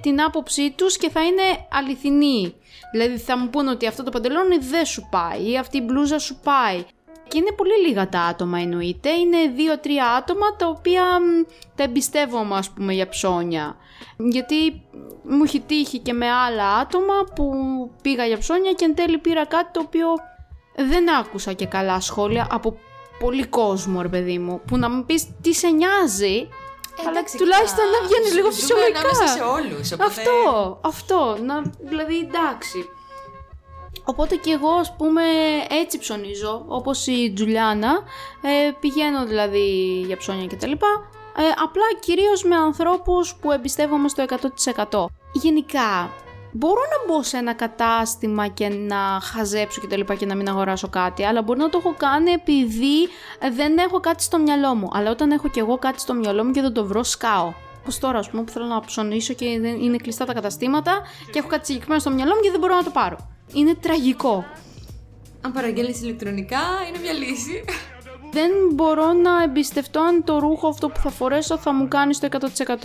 την 0.00 0.22
άποψή 0.22 0.70
τους 0.70 0.96
και 0.96 1.10
θα 1.10 1.24
είναι 1.24 1.66
αληθινοί. 1.70 2.54
Δηλαδή 2.92 3.18
θα 3.18 3.38
μου 3.38 3.48
πούν 3.48 3.68
ότι 3.68 3.86
αυτό 3.86 4.02
το 4.02 4.10
παντελόνι 4.10 4.58
δεν 4.58 4.84
σου 4.84 5.08
πάει 5.10 5.50
ή 5.50 5.58
αυτή 5.58 5.76
η 5.76 5.82
μπλούζα 5.84 6.18
σου 6.18 6.38
πάει. 6.42 6.84
Και 7.34 7.40
είναι 7.40 7.52
πολύ 7.52 7.86
λίγα 7.86 8.08
τα 8.08 8.20
άτομα 8.20 8.58
εννοείται, 8.58 9.10
είναι 9.10 9.36
δύο-τρία 9.56 10.06
άτομα 10.10 10.56
τα 10.56 10.66
οποία 10.66 11.02
τα 11.74 11.82
εμπιστεύομαι 11.82 12.56
ας 12.56 12.70
πούμε 12.70 12.92
για 12.92 13.08
ψώνια. 13.08 13.76
Γιατί 14.16 14.82
μου 15.22 15.42
έχει 15.44 15.60
τύχει 15.60 15.98
και 15.98 16.12
με 16.12 16.30
άλλα 16.30 16.74
άτομα 16.74 17.14
που 17.34 17.46
πήγα 18.02 18.26
για 18.26 18.38
ψώνια 18.38 18.72
και 18.72 18.84
εν 18.84 18.94
τέλει 18.94 19.18
πήρα 19.18 19.46
κάτι 19.46 19.70
το 19.72 19.80
οποίο 19.80 20.06
δεν 20.76 21.14
άκουσα 21.14 21.52
και 21.52 21.66
καλά 21.66 22.00
σχόλια 22.00 22.46
από 22.50 22.78
πολύ 23.18 23.46
κόσμο 23.46 24.02
ρε 24.02 24.08
παιδί 24.08 24.38
μου. 24.38 24.60
Που 24.66 24.76
να 24.76 24.90
μου 24.90 25.04
πεις 25.04 25.26
τι 25.42 25.54
σε 25.54 25.68
νοιάζει, 25.68 26.48
ε, 26.98 27.08
αλλά 27.08 27.22
τουλάχιστον 27.38 27.84
να 27.84 28.06
βγαίνει 28.06 28.34
λίγο 28.34 28.50
φυσιολογικά. 28.50 29.26
σε 29.26 29.42
όλους, 29.42 29.92
οπότε... 29.92 30.06
Αυτό, 30.06 30.80
αυτό, 30.84 31.36
να, 31.42 31.62
δηλαδή 31.78 32.18
εντάξει. 32.18 32.88
Οπότε 34.04 34.36
και 34.36 34.50
εγώ 34.50 34.68
ας 34.68 34.96
πούμε 34.96 35.22
έτσι 35.82 35.98
ψωνίζω, 35.98 36.64
όπως 36.68 37.06
η 37.06 37.32
Τζουλιάνα, 37.34 37.92
ε, 38.42 38.70
πηγαίνω 38.80 39.26
δηλαδή 39.26 40.00
για 40.06 40.16
ψώνια 40.16 40.46
κτλ. 40.46 40.72
Ε, 40.72 41.42
απλά 41.64 41.82
κυρίως 42.00 42.44
με 42.44 42.56
ανθρώπους 42.56 43.34
που 43.34 43.52
εμπιστεύομαι 43.52 44.08
στο 44.08 44.22
100%. 44.22 45.04
Γενικά, 45.32 46.10
μπορώ 46.52 46.80
να 46.80 47.14
μπω 47.14 47.22
σε 47.22 47.36
ένα 47.36 47.52
κατάστημα 47.52 48.48
και 48.48 48.68
να 48.68 49.20
χαζέψω 49.22 49.80
και 49.80 49.86
τα 49.86 49.96
λοιπά 49.96 50.14
και 50.14 50.26
να 50.26 50.34
μην 50.34 50.48
αγοράσω 50.48 50.88
κάτι, 50.88 51.24
αλλά 51.24 51.42
μπορεί 51.42 51.58
να 51.58 51.68
το 51.68 51.78
έχω 51.78 51.94
κάνει 51.96 52.30
επειδή 52.30 53.08
δεν 53.52 53.78
έχω 53.78 54.00
κάτι 54.00 54.22
στο 54.22 54.38
μυαλό 54.38 54.74
μου. 54.74 54.88
Αλλά 54.92 55.10
όταν 55.10 55.30
έχω 55.30 55.48
και 55.48 55.60
εγώ 55.60 55.78
κάτι 55.78 56.00
στο 56.00 56.14
μυαλό 56.14 56.44
μου 56.44 56.50
και 56.50 56.60
δεν 56.60 56.72
το 56.72 56.84
βρω, 56.84 57.02
σκάω. 57.02 57.52
Όπως 57.80 57.98
τώρα, 57.98 58.18
ας 58.18 58.30
πούμε, 58.30 58.42
που 58.42 58.50
θέλω 58.50 58.64
να 58.64 58.80
ψωνίσω 58.80 59.34
και 59.34 59.58
δεν 59.60 59.80
είναι 59.80 59.96
κλειστά 59.96 60.24
τα 60.24 60.32
καταστήματα 60.32 61.02
και 61.32 61.38
έχω 61.38 61.48
κάτι 61.48 61.66
συγκεκριμένο 61.66 62.00
στο 62.00 62.10
μυαλό 62.10 62.34
μου 62.34 62.40
και 62.40 62.50
δεν 62.50 62.60
μπορώ 62.60 62.74
να 62.74 62.82
το 62.82 62.90
πάρω 62.90 63.33
είναι 63.54 63.74
τραγικό. 63.74 64.44
Αν 65.40 65.52
παραγγέλνεις 65.52 66.00
ηλεκτρονικά 66.00 66.62
είναι 66.88 66.98
μια 66.98 67.12
λύση. 67.12 67.64
Δεν 68.32 68.50
μπορώ 68.74 69.12
να 69.12 69.42
εμπιστευτώ 69.42 70.00
αν 70.00 70.24
το 70.24 70.38
ρούχο 70.38 70.68
αυτό 70.68 70.88
που 70.88 71.00
θα 71.00 71.10
φορέσω 71.10 71.58
θα 71.58 71.72
μου 71.72 71.88
κάνει 71.88 72.14
στο 72.14 72.28
100%. 72.30 72.38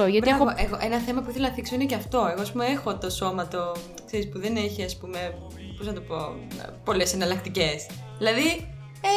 Γιατί 0.10 0.20
Μπράβο, 0.20 0.44
έχω... 0.44 0.54
έχω... 0.58 0.78
Ένα 0.82 0.98
θέμα 0.98 1.22
που 1.22 1.30
ήθελα 1.30 1.48
να 1.48 1.54
θίξω 1.54 1.76
είναι 1.76 1.86
και 1.86 1.96
αυτό. 1.96 2.28
Εγώ, 2.32 2.42
ας 2.42 2.52
πούμε, 2.52 2.66
έχω 2.66 2.98
το 2.98 3.10
σώμα 3.10 3.48
το. 3.48 3.76
ξέρεις, 4.06 4.30
που 4.30 4.40
δεν 4.40 4.56
έχει, 4.56 4.84
ας 4.84 4.98
πούμε. 4.98 5.34
Πώς 5.78 5.88
να 5.88 5.94
το 5.94 6.02
πω. 6.02 6.16
Πολλές 6.84 7.14
εναλλακτικές. 7.14 7.90
Δηλαδή, 8.18 8.48
ε, 9.02 9.10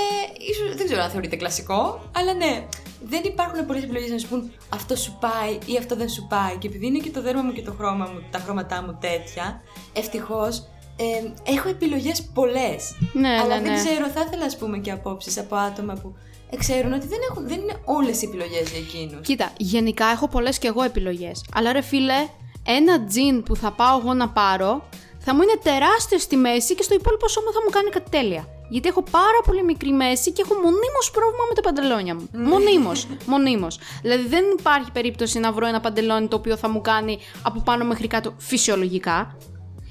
ίσως, 0.50 0.76
δεν 0.76 0.86
ξέρω 0.86 1.02
αν 1.02 1.10
θεωρείται 1.10 1.36
κλασικό, 1.36 2.10
αλλά 2.16 2.34
ναι, 2.34 2.66
δεν 3.04 3.22
υπάρχουν 3.24 3.66
πολλές 3.66 3.82
επιλογές 3.82 4.10
να 4.10 4.18
σου 4.18 4.28
πούν 4.28 4.52
αυτό 4.68 4.96
σου 4.96 5.16
πάει 5.20 5.58
ή 5.66 5.76
αυτό 5.78 5.96
δεν 5.96 6.08
σου 6.08 6.26
πάει. 6.26 6.56
Και 6.56 6.66
επειδή 6.66 6.86
είναι 6.86 6.98
και 6.98 7.10
το 7.10 7.22
δέρμα 7.22 7.42
μου 7.42 7.52
και 7.52 7.62
το 7.62 7.72
χρώμα 7.72 8.08
μου, 8.12 8.22
τα 8.30 8.38
χρώματά 8.38 8.82
μου 8.82 8.98
τέτοια, 9.00 9.62
ευτυχώς 9.92 10.66
ε, 11.02 11.52
έχω 11.52 11.68
επιλογές 11.68 12.22
πολλές. 12.34 12.96
Ναι, 13.12 13.28
αλλά 13.28 13.56
ναι, 13.56 13.62
δεν 13.62 13.72
ναι. 13.72 13.78
ξέρω, 13.78 14.06
θα 14.08 14.24
ήθελα 14.26 14.44
ας 14.44 14.56
πούμε 14.56 14.78
και 14.78 14.90
απόψεις 14.90 15.38
από 15.38 15.56
άτομα 15.56 15.94
που 15.94 16.14
ξέρουν 16.58 16.92
ότι 16.92 17.06
δεν, 17.06 17.18
έχουν, 17.30 17.48
δεν 17.48 17.60
είναι 17.60 17.76
όλες 17.84 18.22
οι 18.22 18.26
επιλογές 18.26 18.70
για 18.70 18.78
εκείνους. 18.78 19.26
Κοίτα, 19.26 19.52
γενικά 19.56 20.06
έχω 20.06 20.28
πολλές 20.28 20.58
και 20.58 20.68
εγώ 20.68 20.82
επιλογές. 20.82 21.44
Αλλά 21.54 21.72
ρε 21.72 21.80
φίλε, 21.80 22.28
ένα 22.66 23.04
τζιν 23.04 23.42
που 23.42 23.56
θα 23.56 23.72
πάω 23.72 23.98
εγώ 23.98 24.14
να 24.14 24.28
πάρω 24.28 24.82
θα 25.24 25.34
μου 25.34 25.42
είναι 25.42 25.58
τεράστιος 25.62 26.22
στη 26.22 26.36
μέση 26.36 26.74
και 26.74 26.82
στο 26.82 26.94
υπόλοιπο 26.94 27.28
σώμα 27.28 27.52
θα 27.52 27.60
μου 27.64 27.70
κάνει 27.70 27.90
κάτι 27.90 28.10
τέλεια. 28.10 28.48
Γιατί 28.68 28.88
έχω 28.88 29.02
πάρα 29.02 29.40
πολύ 29.44 29.64
μικρή 29.64 29.92
μέση 29.92 30.32
και 30.32 30.42
έχω 30.44 30.54
μονίμως 30.54 31.10
πρόβλημα 31.12 31.44
με 31.48 31.54
τα 31.54 31.60
παντελόνια 31.60 32.14
μου. 32.14 32.28
Ναι. 32.32 32.48
μονίμως, 32.48 33.06
μονίμως. 33.32 33.78
Δηλαδή 34.02 34.28
δεν 34.28 34.44
υπάρχει 34.58 34.90
περίπτωση 34.92 35.38
να 35.38 35.52
βρω 35.52 35.66
ένα 35.66 35.80
παντελόνι 35.80 36.28
το 36.28 36.36
οποίο 36.36 36.56
θα 36.56 36.68
μου 36.68 36.80
κάνει 36.80 37.18
από 37.42 37.60
πάνω 37.60 37.84
μέχρι 37.84 38.06
κάτω 38.06 38.34
φυσιολογικά. 38.38 39.36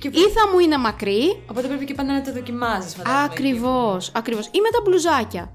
Και 0.01 0.07
Ή 0.07 0.29
θα 0.35 0.49
μου 0.51 0.59
είναι 0.59 0.77
μακρύ. 0.77 1.43
Οπότε 1.49 1.67
πρέπει 1.67 1.85
και 1.85 1.93
πάντα 1.93 2.13
να 2.13 2.21
το 2.21 2.33
δοκιμάζεις, 2.33 2.95
Ακριβώς, 3.23 4.11
ακριβώς. 4.13 4.45
Ή 4.45 4.59
με 4.61 4.69
τα 4.71 4.81
μπλουζάκια. 4.83 5.53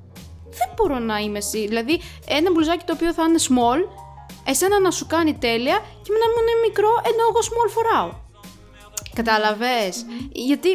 Δεν 0.59 0.69
μπορώ 0.77 0.99
να 0.99 1.19
είμαι 1.19 1.39
εσύ. 1.39 1.67
Δηλαδή, 1.67 2.01
ένα 2.27 2.51
μπλουζάκι 2.51 2.85
το 2.85 2.93
οποίο 2.93 3.13
θα 3.13 3.23
είναι 3.23 3.39
small, 3.49 3.81
εσένα 4.45 4.81
να 4.81 4.91
σου 4.91 5.07
κάνει 5.07 5.35
τέλεια 5.35 5.77
και 6.03 6.11
να 6.21 6.27
μου 6.31 6.39
είναι 6.41 6.61
μικρό 6.69 6.89
ενώ 7.03 7.23
εγώ 7.31 7.41
small 7.51 7.71
φοράω. 7.71 8.11
καταλαβες 9.15 10.05
Γιατί 10.33 10.69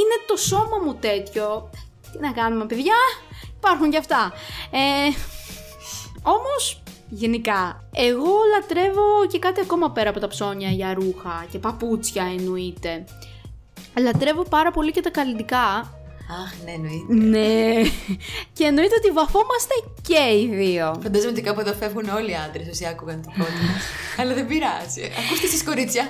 είναι 0.00 0.16
το 0.26 0.36
σώμα 0.36 0.78
μου 0.84 0.94
τέτοιο. 0.94 1.70
Τι 2.12 2.18
να 2.18 2.32
κάνουμε, 2.32 2.66
παιδιά; 2.66 2.94
Υπάρχουν 3.64 3.90
και 3.90 3.98
αυτά. 3.98 4.32
Ε, 4.70 5.10
όμως 6.22 6.82
γενικά. 7.14 7.88
Εγώ 7.94 8.32
λατρεύω 8.54 9.26
και 9.30 9.38
κάτι 9.38 9.60
ακόμα 9.60 9.90
πέρα 9.90 10.10
από 10.10 10.20
τα 10.20 10.28
ψώνια 10.28 10.68
για 10.68 10.94
ρούχα 10.94 11.46
και 11.50 11.58
παπούτσια 11.58 12.24
εννοείται. 12.38 13.04
Λατρεύω 14.00 14.42
πάρα 14.42 14.70
πολύ 14.70 14.90
και 14.90 15.00
τα 15.00 15.10
καλλιτικά. 15.10 15.66
Αχ, 16.42 16.52
ναι, 16.64 16.70
εννοείται. 16.70 17.14
Ναι. 17.14 17.88
Και 18.52 18.64
εννοείται 18.64 18.94
ότι 18.98 19.10
βαφόμαστε 19.10 19.74
και 20.02 20.38
οι 20.38 20.46
δύο. 20.54 21.00
Φαντάζομαι 21.02 21.30
ότι 21.30 21.40
κάπου 21.40 21.60
εδώ 21.60 21.72
φεύγουν 21.72 22.08
όλοι 22.08 22.30
οι 22.30 22.34
άντρες 22.46 22.68
όσοι 22.68 22.86
άκουγαν 22.86 23.22
το 23.22 23.30
podcast. 23.38 23.84
Αλλά 24.20 24.34
δεν 24.34 24.46
πειράζει. 24.46 25.04
Ακούστε 25.20 25.46
εσείς, 25.46 25.64
κορίτσια. 25.64 26.02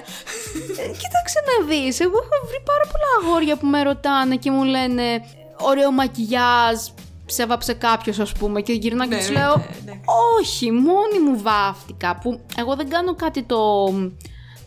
Ε, 0.80 0.86
Κοίταξε 1.02 1.38
να 1.50 1.66
δεις, 1.66 2.00
εγώ 2.00 2.18
έχω 2.24 2.46
βρει 2.48 2.60
πάρα 2.70 2.84
πολλά 2.92 3.10
αγόρια 3.20 3.56
που 3.56 3.66
με 3.66 3.82
ρωτάνε 3.82 4.36
και 4.36 4.50
μου 4.50 4.64
λένε 4.64 5.24
ωραίο 5.60 5.90
μακιγιάζ, 5.92 6.78
σε 7.26 7.46
βάψε 7.46 7.72
κάποιος, 7.72 8.18
ας 8.18 8.32
πούμε, 8.32 8.60
και 8.60 8.72
γυρνάω 8.72 9.08
και 9.08 9.14
Ναι, 9.14 9.20
τους 9.20 9.28
ναι, 9.28 9.38
λέω: 9.38 9.56
ναι, 9.56 9.64
εντάξει. 9.82 10.00
Όχι, 10.40 10.70
μόνη 10.70 11.18
μου 11.26 11.42
βάφτηκα. 11.42 12.18
Που 12.22 12.40
εγώ 12.56 12.76
δεν 12.76 12.88
κάνω 12.88 13.14
κάτι 13.14 13.42
το, 13.42 13.84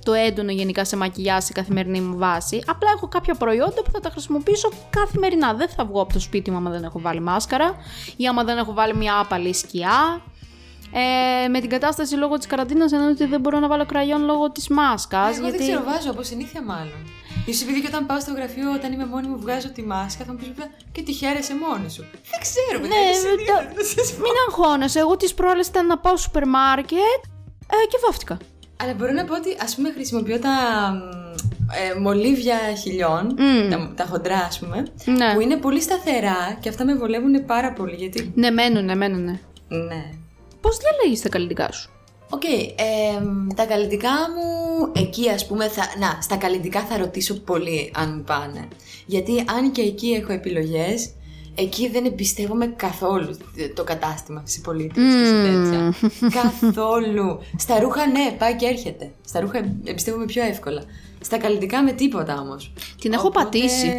το 0.03 0.13
έντονο 0.13 0.51
γενικά 0.51 0.85
σε 0.85 0.95
μακιγιάζ 0.95 1.43
σε 1.43 1.51
καθημερινή 1.53 2.01
μου 2.01 2.17
βάση. 2.17 2.63
Απλά 2.67 2.89
έχω 2.95 3.07
κάποια 3.07 3.33
προϊόντα 3.35 3.81
που 3.83 3.91
θα 3.91 3.99
τα 3.99 4.09
χρησιμοποιήσω 4.09 4.69
καθημερινά. 4.89 5.53
Δεν 5.53 5.69
θα 5.69 5.85
βγω 5.85 6.01
από 6.01 6.13
το 6.13 6.19
σπίτι 6.19 6.51
μου 6.51 6.57
άμα 6.57 6.69
δεν 6.69 6.83
έχω 6.83 6.99
βάλει 6.99 7.19
μάσκαρα 7.19 7.75
ή 8.17 8.27
άμα 8.27 8.43
δεν 8.43 8.57
έχω 8.57 8.73
βάλει 8.73 8.95
μια 8.95 9.19
άπαλη 9.19 9.53
σκιά. 9.53 10.21
Ε, 10.91 11.47
με 11.47 11.59
την 11.59 11.69
κατάσταση 11.69 12.15
λόγω 12.15 12.37
της 12.37 12.47
καραντίνας 12.47 12.91
εννοείται 12.91 13.23
ότι 13.23 13.31
δεν 13.31 13.41
μπορώ 13.41 13.59
να 13.59 13.67
βάλω 13.67 13.85
κραγιόν 13.85 14.23
λόγω 14.23 14.51
της 14.51 14.67
μάσκας. 14.67 15.37
Εγώ 15.37 15.49
δεν 15.49 15.59
ξέρω, 15.59 15.83
βάζω 15.83 16.11
από 16.11 16.23
συνήθεια 16.23 16.61
μάλλον. 16.61 17.16
Ίσως 17.45 17.61
επειδή 17.61 17.81
και 17.81 17.87
όταν 17.87 18.05
πάω 18.05 18.19
στο 18.19 18.31
γραφείο, 18.33 18.71
όταν 18.73 18.91
είμαι 18.93 19.05
μόνη 19.05 19.27
μου, 19.27 19.39
βγάζω 19.39 19.69
τη 19.71 19.81
μάσκα, 19.83 20.25
θα 20.25 20.31
μου 20.31 20.37
πεις 20.37 20.47
και 20.91 21.01
τη 21.01 21.11
χαίρεσαι 21.13 21.53
μόνη 21.55 21.89
σου. 21.91 22.01
Δεν 22.31 22.39
ξέρω, 22.41 22.79
παιδιά. 22.81 22.95
Ναι, 22.97 23.03
είναι 23.05 23.13
συνήθεια, 23.13 23.53
τα- 23.53 23.63
να 23.75 23.83
σας 23.83 24.13
πω. 24.13 24.19
Μην 24.21 24.33
αγχώνεσαι. 24.47 24.99
Εγώ 24.99 25.15
τις 25.17 25.33
προάλλες 25.33 25.67
ήταν 25.67 25.85
να 25.85 25.97
πάω 25.97 26.13
στο 26.17 26.21
σούπερ 26.23 26.47
μάρκετ 26.47 27.21
ε, 27.73 27.75
και 27.89 27.97
βάφτηκα. 28.05 28.37
Αλλά 28.81 28.93
μπορώ 28.93 29.11
να 29.11 29.25
πω 29.25 29.33
ότι 29.35 29.57
ας 29.61 29.75
πούμε 29.75 29.91
χρησιμοποιώ 29.91 30.39
τα 30.39 30.53
ε, 31.95 31.99
μολύβια 31.99 32.57
χειλιών, 32.81 33.35
Μμμ. 33.37 33.69
τα, 33.69 33.91
τα 33.95 34.05
χοντρά 34.09 34.37
ας 34.37 34.59
πούμε, 34.59 34.83
Ναι. 35.05 35.33
που 35.33 35.39
είναι 35.39 35.55
πολύ 35.57 35.81
σταθερά 35.81 36.57
και 36.59 36.69
αυτά 36.69 36.85
με 36.85 36.95
βολεύουν 36.95 37.45
πάρα 37.45 37.73
πολύ 37.73 37.95
γιατί... 37.95 38.31
Ναι, 38.35 38.49
μένουνε, 38.49 38.95
μένουνε. 38.95 39.39
Ναι. 39.67 40.09
Πώς 40.61 40.77
διαλέγεις 40.77 41.21
τα 41.21 41.29
καλλυντικά 41.29 41.71
σου; 41.71 41.89
Οκ, 42.29 42.43
εμ, 42.75 43.47
τα 43.55 43.65
καλλυντικά 43.65 44.09
μου 44.09 44.91
εκεί 44.95 45.29
ας 45.29 45.45
πούμε, 45.47 45.67
θα, 45.67 45.83
να, 45.99 46.17
στα 46.21 46.35
καλλυντικά 46.35 46.81
θα 46.81 46.97
ρωτήσω 46.97 47.33
πολύ 47.33 47.91
αν 47.95 48.13
μου 48.17 48.23
πάνε. 48.23 48.67
Γιατί 49.05 49.43
αν 49.57 49.71
και 49.71 49.81
εκεί 49.81 50.07
έχω 50.07 50.33
επιλογές, 50.33 51.09
εκεί 51.55 51.89
δεν 51.89 52.05
εμπιστεύομαι 52.05 52.67
καθόλου 52.67 53.37
το 53.73 53.83
κατάστημα 53.83 54.43
σε 54.45 54.59
πωλητές 54.59 55.03
και 55.03 55.25
σε 55.25 55.41
τέτοια. 55.41 55.93
καθόλου. 56.41 57.39
Στα 57.57 57.79
ρούχα 57.79 58.07
ναι, 58.07 58.35
πάει 58.37 58.55
και 58.55 58.65
έρχεται. 58.65 59.11
Στα 59.27 59.39
ρούχα 59.39 59.75
εμπιστεύομαι 59.83 60.25
πιο 60.25 60.43
εύκολα. 60.43 60.83
Στα 61.21 61.37
καλλυντικά 61.37 61.83
με 61.83 61.91
τίποτα 61.91 62.39
όμως. 62.41 62.73
Την 63.01 63.13
έχω 63.13 63.27
Οπότε, 63.27 63.43
πατήσει. 63.43 63.93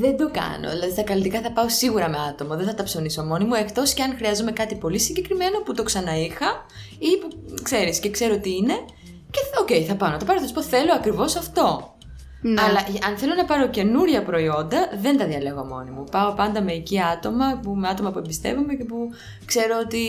Δεν 0.00 0.16
το 0.16 0.30
κάνω. 0.30 0.70
Δηλαδή 0.70 0.90
στα 0.92 1.02
καλλυντικά 1.02 1.40
θα 1.40 1.50
πάω 1.52 1.68
σίγουρα 1.68 2.08
με 2.08 2.16
άτομο. 2.28 2.56
Δεν 2.56 2.66
θα 2.66 2.74
τα 2.74 2.82
ψωνίσω 2.82 3.22
μόνη 3.24 3.44
μου. 3.44 3.54
Εκτός 3.54 3.92
και 3.94 4.02
αν 4.02 4.16
χρειάζομαι 4.16 4.52
κάτι 4.52 4.74
πολύ 4.74 4.98
συγκεκριμένο 4.98 5.58
που 5.64 5.74
το 5.74 5.82
ξαναείχα 5.82 6.46
ή 6.98 7.18
που 7.20 7.28
ξέρεις 7.62 7.98
και 7.98 8.10
ξέρω 8.10 8.38
τι 8.38 8.50
είναι. 8.56 8.74
Και 9.30 9.38
θα- 9.52 9.60
οκ, 9.60 9.84
θα 9.88 9.94
πάω 9.94 10.10
να 10.10 10.18
το 10.18 10.24
πάρω. 10.24 10.40
Θα 10.40 10.46
σου 10.46 10.54
πω 10.54 10.62
θέλω 10.62 10.92
ακριβώς 10.94 11.36
αυτό. 11.36 11.96
Ναι. 12.44 12.60
Αλλά 12.62 12.78
αν 13.08 13.16
θέλω 13.16 13.34
να 13.34 13.44
πάρω 13.44 13.68
καινούρια 13.68 14.22
προϊόντα, 14.22 14.88
δεν 15.00 15.16
τα 15.18 15.26
διαλέγω 15.26 15.64
μόνη 15.64 15.90
μου. 15.90 16.04
Πάω 16.10 16.32
πάντα 16.32 16.62
με 16.62 16.72
εκεί 16.72 17.00
άτομα, 17.02 17.60
που, 17.62 17.70
με 17.74 17.88
άτομα 17.88 18.10
που 18.12 18.18
εμπιστεύομαι 18.18 18.74
και 18.74 18.84
που 18.84 18.96
ξέρω 19.44 19.74
ότι 19.84 20.04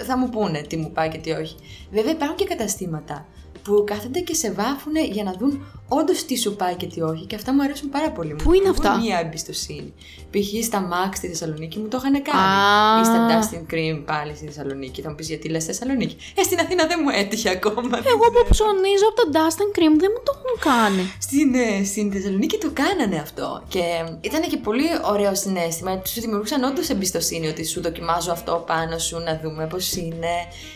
ε, 0.00 0.04
θα 0.04 0.18
μου 0.18 0.28
πούνε 0.28 0.60
τι 0.60 0.76
μου 0.76 0.90
πάει 0.92 1.08
και 1.08 1.18
τι 1.18 1.30
όχι. 1.30 1.56
Βέβαια 1.90 2.12
υπάρχουν 2.12 2.36
και 2.36 2.44
καταστήματα 2.44 3.26
που 3.62 3.84
κάθονται 3.86 4.20
και 4.20 4.34
σε 4.34 4.52
βάφουν 4.52 4.96
για 5.12 5.22
να 5.24 5.32
δουν 5.32 5.77
όντως 5.88 6.24
τι 6.24 6.36
σου 6.36 6.56
πάει 6.56 6.74
και 6.74 6.86
τι 6.86 7.00
όχι. 7.00 7.24
Και 7.26 7.34
αυτά 7.34 7.52
μου 7.54 7.62
αρέσουν 7.62 7.88
πάρα 7.88 8.10
πολύ. 8.10 8.34
Πού 8.34 8.42
Μου 8.44 8.52
είναι 8.52 8.62
δημιουργούν 8.64 8.86
αυτά; 8.86 9.00
Μία 9.00 9.18
εμπιστοσύνη. 9.18 9.92
Π.χ. 10.30 10.64
στα 10.64 10.88
Max 10.92 11.12
στη 11.14 11.28
Θεσσαλονίκη 11.28 11.78
μου 11.78 11.88
το 11.88 11.96
είχαν 12.00 12.22
κάνει. 12.22 12.42
Α. 12.42 13.00
Ή 13.00 13.04
στα 13.04 13.18
Dustin 13.30 13.72
Cream 13.72 14.02
πάλι 14.06 14.34
στη 14.36 14.46
Θεσσαλονίκη. 14.46 15.02
Θα 15.02 15.08
μου 15.08 15.14
πεις 15.14 15.28
γιατί 15.28 15.48
λες 15.48 15.64
Θεσσαλονίκη; 15.64 16.16
Ε, 16.34 16.42
στην 16.42 16.58
Αθήνα 16.60 16.86
δεν 16.86 16.98
μου 17.02 17.10
έτυχε 17.22 17.50
ακόμα. 17.50 17.96
Εγώ 18.14 18.26
που 18.34 18.42
ψωνίζω 18.50 19.06
από 19.10 19.16
το 19.22 19.26
Dust 19.34 19.58
and 19.64 19.72
Cream 19.78 19.94
δεν 20.02 20.10
μου 20.14 20.22
το 20.24 20.32
έχουν 20.36 20.54
κάνει. 20.72 21.12
Στην, 21.18 21.54
ε, 21.54 21.84
στην 21.84 22.12
Θεσσαλονίκη 22.12 22.58
το 22.58 22.70
κάνανε 22.72 23.16
αυτό. 23.16 23.62
Και 23.68 23.84
ήταν 24.20 24.40
και 24.40 24.56
πολύ 24.56 24.88
ωραίο 25.12 25.34
συνέστημα. 25.34 26.02
Σου 26.04 26.20
δημιουργούσαν 26.20 26.62
όντως 26.62 26.88
εμπιστοσύνη 26.88 27.46
ότι 27.48 27.66
σου 27.66 27.80
δοκιμάζω 27.80 28.32
αυτό 28.32 28.64
πάνω 28.66 28.98
σου, 28.98 29.18
να 29.18 29.40
δούμε 29.42 29.66
πώς 29.66 29.92
είναι. 29.92 30.34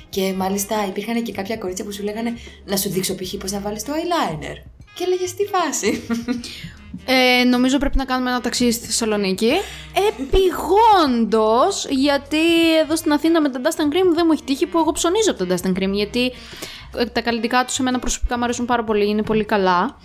Και 0.09 0.33
μάλιστα 0.37 0.87
υπήρχαν 0.89 1.23
και 1.23 1.33
κάποια 1.33 1.57
κορίτσια 1.57 1.85
που 1.85 1.93
σου 1.93 2.03
λέγανε 2.03 2.39
να 2.65 2.77
σου 2.77 2.89
δείξω 2.91 3.15
π.χ. 3.15 3.35
πώς 3.35 3.51
να 3.51 3.61
βάλεις 3.61 3.85
το 3.85 3.93
eyeliner. 3.93 4.82
Και 4.95 5.05
έλεγε 5.05 5.25
τι 5.25 5.45
φάση. 5.45 6.03
Ε, 7.05 7.45
νομίζω 7.45 7.79
πρέπει 7.79 7.97
να 7.97 8.05
κάνουμε 8.05 8.31
ένα 8.31 8.41
ταξίδι 8.41 8.73
στη 8.73 8.87
Θεσσαλονίκη. 8.87 9.51
Επιγόντως, 10.09 11.87
γιατί 11.91 12.79
εδώ 12.83 12.97
στην 12.97 13.13
Αθήνα 13.13 13.41
με 13.41 13.49
τα 13.51 13.61
Dust 13.65 13.81
and 13.81 13.95
Cream 13.95 14.15
δεν 14.15 14.25
μου 14.27 14.33
έχει 14.33 14.43
τύχει 14.45 14.67
που 14.67 14.79
εγώ 14.79 14.93
ψωνίζω 14.93 15.31
από 15.31 15.47
τα 15.47 15.57
Dust 15.57 15.67
and 15.67 15.83
Cream. 15.83 15.91
Γιατί 15.93 16.33
ε, 16.97 17.07
τα 17.07 17.21
καλλιτικά 17.21 17.65
τους 17.65 17.75
σε 17.75 17.83
μένα 17.83 17.99
προσωπικά 17.99 18.39
μου 18.39 18.45
αρέσουν 18.45 18.67
πάρα 18.67 18.85
πολύ, 18.85 19.09
είναι 19.09 19.23
πολύ 19.23 19.45
καλά. 19.45 19.97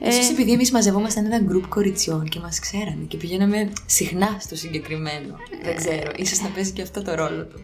Ε, 0.00 0.08
Ίσως 0.08 0.30
επειδή 0.30 0.52
εμείς 0.52 0.70
μαζευόμασταν 0.70 1.24
ένα 1.24 1.38
γκρουπ 1.38 1.66
κοριτσιών 1.68 2.28
και 2.28 2.38
μας 2.40 2.58
ξέρανε 2.58 3.04
και 3.08 3.16
πηγαίναμε 3.16 3.72
συχνά 3.86 4.36
στο 4.40 4.56
συγκεκριμένο. 4.56 5.36
Δεν 5.64 5.76
ξέρω. 5.76 6.10
ίσως 6.16 6.40
να 6.40 6.48
παίζει 6.48 6.72
και 6.72 6.82
αυτό 6.82 7.02
το 7.02 7.14
ρόλο 7.14 7.44
του. 7.44 7.60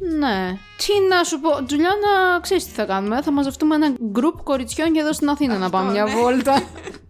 Ναι. 0.00 0.58
Τι 0.76 0.92
να 1.08 1.24
σου 1.24 1.40
πω, 1.40 1.64
Τζουλιάνα, 1.64 2.40
ξέρεις 2.40 2.64
τι 2.64 2.70
θα 2.70 2.84
κάνουμε. 2.84 3.22
Θα 3.22 3.30
μαζευτούμε 3.30 3.74
ένα 3.74 3.94
γκρουπ 4.10 4.42
κοριτσιών 4.42 4.92
και 4.92 5.00
εδώ 5.00 5.12
στην 5.12 5.28
Αθήνα 5.28 5.58
να 5.58 5.70
πάμε 5.70 5.90
μια 5.90 6.04
ναι. 6.04 6.14
βόλτα. 6.14 6.52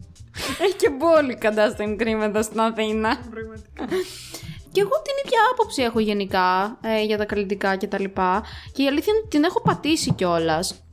Έχει 0.62 0.74
και 0.76 0.90
πολύ 0.90 1.38
κοντά 1.38 1.70
στην 1.70 1.98
κρίμα 1.98 2.24
εδώ 2.24 2.42
στην 2.42 2.61
Αθήνα. 2.61 3.16
Και 4.72 4.81
εγώ 4.81 4.90
την 5.03 5.14
ίδια 5.24 5.38
άποψη 5.53 5.83
έχω 5.83 6.00
γενικά 6.00 6.79
ε, 6.81 7.03
για 7.03 7.16
τα 7.18 7.24
καλλιτικά 7.24 7.76
και 7.76 7.87
τα 7.87 8.00
λοιπά. 8.00 8.44
Και 8.72 8.83
η 8.83 8.87
αλήθεια 8.87 9.12
είναι 9.12 9.22
ότι 9.24 9.29
την 9.29 9.44
έχω 9.44 9.61
πατήσει 9.61 10.12
κιόλας 10.12 10.85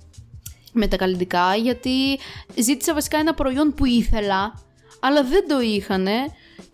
με 0.73 0.87
τα 0.87 0.97
καλλιτικά, 0.97 1.55
γιατί 1.55 2.19
ζήτησα 2.55 2.93
βασικά 2.93 3.17
ένα 3.17 3.33
προϊόν 3.33 3.73
που 3.73 3.85
ήθελα, 3.85 4.53
αλλά 4.99 5.23
δεν 5.23 5.47
το 5.47 5.59
είχανε 5.59 6.11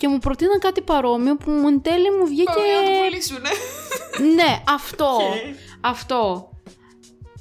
και 0.03 0.09
μου 0.09 0.19
προτείναν 0.19 0.59
κάτι 0.59 0.81
παρόμοιο 0.81 1.35
που 1.35 1.51
μου 1.51 1.67
εν 1.67 1.81
τέλει 1.81 2.11
μου 2.11 2.25
βγήκε... 2.25 2.51
να 2.51 2.83
το 2.85 2.91
πουλήσουνε. 3.03 3.49
Ναι, 4.35 4.61
αυτό. 4.77 5.17
Αυτό. 5.81 6.49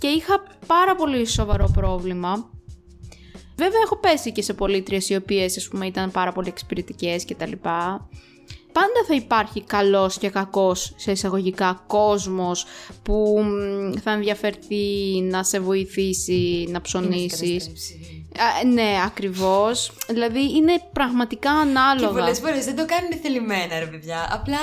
Και 0.01 0.07
είχα 0.07 0.43
πάρα 0.67 0.95
πολύ 0.95 1.27
σοβαρό 1.27 1.71
πρόβλημα. 1.75 2.51
Βέβαια 3.57 3.81
έχω 3.85 3.97
πέσει 3.97 4.33
και 4.33 4.43
σε 4.43 4.55
πολίτριες 4.55 5.09
οι 5.09 5.15
οποίες 5.15 5.57
ας 5.57 5.69
πούμε 5.69 5.87
ήταν 5.87 6.11
πάρα 6.11 6.33
πολύ 6.33 6.49
εξυπηρετικές 6.49 7.25
και 7.25 7.35
τα 7.35 7.47
λοιπά. 7.47 8.09
Πάντα 8.73 9.05
θα 9.07 9.15
υπάρχει 9.15 9.63
καλός 9.63 10.19
και 10.19 10.29
κακός 10.29 10.95
σε 10.97 11.11
εισαγωγικά 11.11 11.85
κόσμος 11.87 12.67
που 13.03 13.45
μ, 13.45 14.01
θα 14.01 14.11
ενδιαφερθεί 14.11 15.21
να 15.23 15.43
σε 15.43 15.61
βοηθήσει 15.61 16.67
να 16.71 16.81
ψωνίσεις. 16.81 17.71
Α, 18.39 18.65
ναι, 18.65 18.95
ακριβώς. 19.07 19.93
Δηλαδή 20.09 20.57
είναι 20.57 20.73
πραγματικά 20.93 21.51
Και 21.51 21.69
ανάλογα. 21.69 22.09
πολλές 22.09 22.39
φορές 22.39 22.65
δεν 22.65 22.77
το 22.77 22.85
κάνουν 22.87 23.13
θελημένα, 23.23 23.79
ρε 23.79 23.87
παιδιά. 23.87 24.29
Απλά 24.33 24.59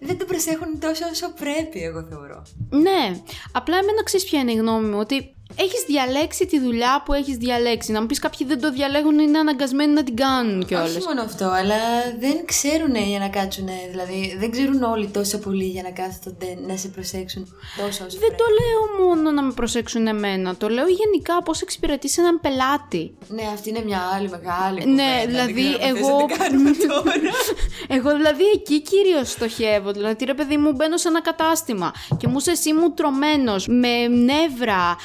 δεν 0.00 0.18
το 0.18 0.24
προσέχουν 0.24 0.80
τόσο 0.80 1.04
όσο 1.12 1.32
πρέπει, 1.32 1.82
εγώ 1.82 2.06
θεωρώ. 2.10 2.42
Ναι, 2.70 3.20
απλά 3.52 3.76
εμένα 3.76 4.02
ξέρεις 4.04 4.26
ποια 4.26 4.40
είναι 4.40 4.52
η 4.52 4.56
γνώμη 4.56 4.88
μου, 4.88 4.98
ότι 4.98 5.34
έχεις 5.56 5.84
διαλέξει 5.86 6.46
τη 6.46 6.60
δουλειά 6.60 7.02
που 7.04 7.12
έχεις 7.12 7.36
διαλέξει. 7.36 7.92
Να 7.92 8.00
μου 8.00 8.06
πεις 8.06 8.18
κάποιοι 8.18 8.46
δεν 8.46 8.60
το 8.60 8.72
διαλέγουν, 8.72 9.18
είναι 9.18 9.38
αναγκασμένοι 9.38 9.92
να 9.92 10.02
την 10.04 10.16
κάνουν 10.16 10.66
κιόλας. 10.66 10.96
Όχι 10.96 11.06
μόνο 11.06 11.22
αυτό, 11.22 11.44
αλλά 11.44 11.76
δεν 12.20 12.44
ξέρουν 12.44 12.94
για 12.94 13.18
να 13.18 13.28
κάτσουν. 13.28 13.68
Δηλαδή, 13.90 14.36
δεν 14.38 14.50
ξέρουν 14.50 14.82
όλοι 14.82 15.06
τόσο 15.06 15.38
πολύ 15.38 15.64
για 15.64 15.82
να 15.82 15.90
κάθονται 15.90 16.58
να 16.66 16.76
σε 16.76 16.88
προσέξουν 16.88 17.54
τόσο 17.76 17.86
όσο 17.88 18.18
Δεν 18.18 18.18
πρέπει. 18.18 18.34
το 18.36 18.44
λέω 18.60 19.06
μόνο 19.06 19.30
να 19.30 19.42
με 19.42 19.52
προσέξουν 19.52 20.06
εμένα, 20.06 20.56
το 20.56 20.68
λέω 20.68 20.86
γενικά 20.88 21.42
πώς 21.42 21.60
εξυπηρετείς 21.60 22.18
έναν 22.18 22.40
πελάτη. 22.40 23.14
Ναι, 23.28 23.42
αυτή 23.54 23.68
είναι 23.68 23.82
μια 23.84 24.00
άλλη 24.14 24.28
μεγάλη. 24.28 24.84
Ναι, 24.84 25.02
κουβέντα. 25.02 25.26
δηλαδή, 25.26 25.62
δεν 25.62 25.78
ξέρω 25.78 25.88
αν 25.88 25.96
εγώ- 25.96 26.18
θες 26.18 26.20
να 26.20 26.26
την 26.28 26.38
κάνουμε 26.38 26.70
τώρα. 26.70 27.12
Εγώ 27.96 28.10
δηλαδή 28.16 28.44
εκεί 28.54 28.82
κυρίως 28.82 29.30
στοχεύω. 29.30 29.92
Δηλαδή, 29.92 30.24
ρε 30.24 30.34
παιδί 30.34 30.56
μου, 30.56 30.72
μπαίνω 30.72 30.96
σε 30.96 31.08
ένα 31.08 31.22
κατάστημα 31.22 31.92
και 32.16 32.28
μου 32.28 32.36
είσαι 32.38 32.50
εσύ 32.50 32.72
μου 32.72 32.92
τρωμένος, 32.94 33.66
με 33.66 34.06
νεύρα, 34.08 34.96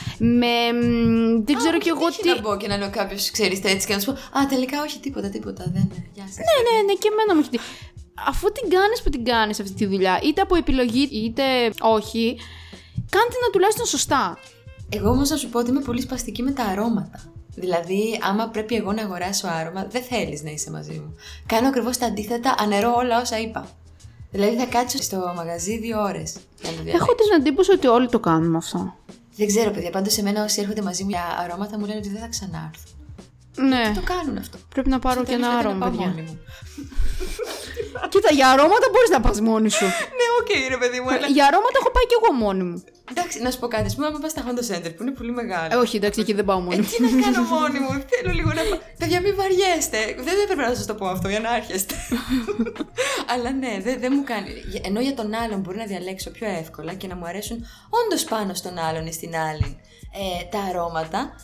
με. 0.42 0.54
μ, 0.80 1.44
δεν 1.48 1.56
ξέρω 1.62 1.76
Α, 1.76 1.80
κι 1.84 1.92
μου 1.92 1.98
εγώ 1.98 2.08
έχει 2.08 2.22
τι. 2.22 2.28
τύχει 2.28 2.42
να 2.42 2.42
μπω 2.50 2.58
και 2.58 2.68
να 2.68 2.78
λέω 2.78 2.90
κάποιος, 2.90 3.32
ξέρεις 3.32 3.60
έτσι 3.64 3.88
και 3.88 3.94
να 3.94 4.00
σου 4.00 4.06
πω 4.06 4.40
Α, 4.40 4.46
τελικά 4.50 4.82
όχι 4.82 5.00
τίποτα, 5.00 5.30
τίποτα. 5.30 5.64
Δεν 5.74 5.82
είναι. 5.92 6.08
Γεια 6.14 6.26
σας». 6.28 6.36
Ναι, 6.48 6.56
ναι, 6.68 6.76
ναι, 6.88 6.94
και 7.02 7.10
εμένα 7.12 7.32
μου 7.36 7.40
έχει 7.44 7.50
τύχει. 7.50 7.66
Αφού 8.28 8.52
την 8.52 8.70
κάνεις 8.70 9.02
που 9.04 9.10
την 9.10 9.24
κάνεις 9.26 9.60
αυτή 9.60 9.74
τη 9.74 9.86
δουλειά, 9.86 10.20
είτε 10.24 10.42
από 10.42 10.56
επιλογή 10.56 11.10
είτε 11.12 11.44
όχι, 11.82 12.38
κάντε 13.10 13.36
να 13.44 13.50
τουλάχιστον 13.52 13.86
σωστά. 13.86 14.38
Εγώ 14.90 15.10
όμως 15.10 15.30
να 15.30 15.36
σου 15.38 15.50
πω 15.50 15.60
ότι 15.60 15.70
είμαι 15.70 15.82
πολύ 15.82 16.02
σπαστική 16.02 16.42
με 16.44 16.52
τα 16.52 16.64
αρώματα. 16.64 17.20
Δηλαδή, 17.56 18.20
άμα 18.22 18.48
πρέπει 18.48 18.76
εγώ 18.76 18.92
να 18.92 19.02
αγοράσω 19.02 19.48
άρωμα, 19.48 19.88
δεν 19.90 20.02
θέλεις 20.02 20.44
να 20.44 20.50
είσαι 20.50 20.72
μαζί 20.72 20.92
μου. 20.92 21.16
Κάνω 21.46 21.68
ακριβώς 21.68 21.98
τα 21.98 22.06
αντίθετα, 22.06 22.56
ανερώ 22.60 22.94
όλα 22.98 23.22
όσα 23.22 23.40
είπα. 23.40 23.68
Δηλαδή, 24.32 24.58
θα 24.58 24.66
κάτσω 24.66 24.98
στο 25.02 25.34
μαγαζί 25.36 25.78
δύο 25.78 26.02
ώρες. 26.02 26.36
Έχω 26.86 27.16
την 27.16 27.40
εντύπωση 27.40 27.72
ότι 27.72 27.88
όλοι 27.88 28.10
το 28.10 28.20
κάνουμε 28.20 28.58
αυτό. 28.58 28.96
Δεν 29.36 29.48
ξέρω, 29.48 29.72
παιδιά. 29.72 29.90
Πάντως, 29.90 30.14
σε 30.14 30.22
μένα 30.22 30.44
όσοι 30.44 30.62
έρχονται 30.62 30.82
μαζί 30.82 31.04
μου 31.04 31.10
για 31.10 31.24
αρώματα 31.40 31.78
μου 31.80 31.86
λένε 31.86 31.98
ότι 32.00 32.10
δεν 32.10 32.22
θα 32.22 32.28
ξανάρθουν. 32.28 32.94
Ναι. 33.56 33.92
Το 33.96 34.02
κάνουν 34.02 34.38
αυτό. 34.38 34.58
Πρέπει 34.74 34.90
να 34.90 35.00
πάρω 35.00 35.22
Στο 35.22 35.30
και 35.30 35.34
ένα 35.34 35.48
τέλος 35.48 35.56
δεν 35.64 35.66
άρωμα, 35.68 35.80
πάω 35.86 35.90
παιδιά. 35.90 36.08
μόνη 36.08 36.22
μου. 36.22 36.40
Κοίτα, 38.10 38.34
για 38.34 38.50
αρώματα 38.50 38.88
μπορείς 38.92 39.10
να 39.10 39.22
πας 39.22 39.40
μόνη 39.42 39.70
σου. 39.70 39.86
Ναι, 40.20 40.28
οκ, 40.40 40.70
ρε 40.70 40.78
παιδί 40.78 41.00
μου, 41.00 41.10
αλλά. 41.14 41.28
για 41.28 41.46
αρώματα 41.46 41.78
έχω 41.82 41.92
πάει 41.92 42.06
κι 42.10 42.16
εγώ 42.22 42.34
μόνη 42.44 42.64
μου. 42.64 42.84
Εντάξει, 43.12 43.42
να 43.42 43.52
σου 43.52 43.60
πω 43.60 43.68
κάτι. 43.68 43.92
Α 43.92 43.94
πούμε, 43.96 44.08
άμα 44.08 44.20
πας 44.20 44.32
στα 44.32 44.44
Hondos 44.46 44.74
Center 44.76 44.92
που 44.96 45.02
είναι 45.04 45.12
πολύ 45.12 45.32
μεγάλο. 45.32 45.70
Ε, 45.74 45.76
όχι, 45.76 45.96
εντάξει, 45.98 46.20
εκεί 46.22 46.34
δεν 46.34 46.46
πάω 46.46 46.60
μόνη 46.60 46.76
Ε, 46.76 46.80
μου. 46.82 46.88
τι 47.08 47.16
να 47.16 47.22
κάνω 47.22 47.42
μόνη 47.56 47.80
μου, 47.80 47.90
θέλω 48.10 48.34
λίγο 48.34 48.48
να 48.54 48.62
πάω. 48.70 48.80
Παιδιά, 48.98 49.22
μην 49.22 49.36
βαριέστε. 49.36 49.98
Δεν 50.18 50.36
έπρεπε 50.44 50.62
να 50.70 50.76
σας 50.76 50.86
το 50.86 50.96
πω 50.96 51.06
αυτό 51.08 51.28
για 51.30 51.40
να 51.40 51.50
άρχεστε. 51.50 51.96
Αλλά 53.34 53.52
ναι, 53.52 53.78
δεν 53.84 54.00
δεν 54.00 54.12
μου 54.16 54.24
κάνει. 54.24 54.50
Για- 54.70 54.82
Ενώ 54.84 55.00
για 55.02 55.14
τον 55.14 55.34
άλλον 55.34 55.60
μπορεί 55.60 55.78
να 55.78 55.86
διαλέξω 55.86 56.30
πιο 56.32 56.48
εύκολα 56.50 56.94
και 56.94 57.08
να 57.08 57.16
μου 57.16 57.26
αρέσουν 57.26 57.66
όντως 57.90 58.24
πάνω 58.24 58.54
στον 58.54 58.78
άλλον 58.78 59.06
ή 59.08 59.14
στην 59.14 59.36
άλλη 59.36 59.80
ε, 60.14 60.44
τα 60.52 60.60
αρώματα. 60.60 61.36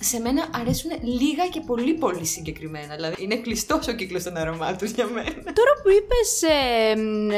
Ε, 0.00 0.04
Σε 0.04 0.20
μένα 0.20 0.48
αρέσουν 0.60 0.90
λίγα 1.02 1.46
και 1.52 1.60
πολύ 1.60 1.94
πολύ 1.94 2.26
συγκεκριμένα. 2.26 2.94
Δηλαδή 2.94 3.22
είναι 3.22 3.36
κλειστός 3.36 3.88
ο 3.88 3.92
κύκλος 3.92 4.22
των 4.22 4.36
αρωμάτων 4.36 4.88
για 4.88 5.06
μένα. 5.06 5.42
Τώρα 5.42 5.72
που 5.82 5.88
είπες 5.90 6.42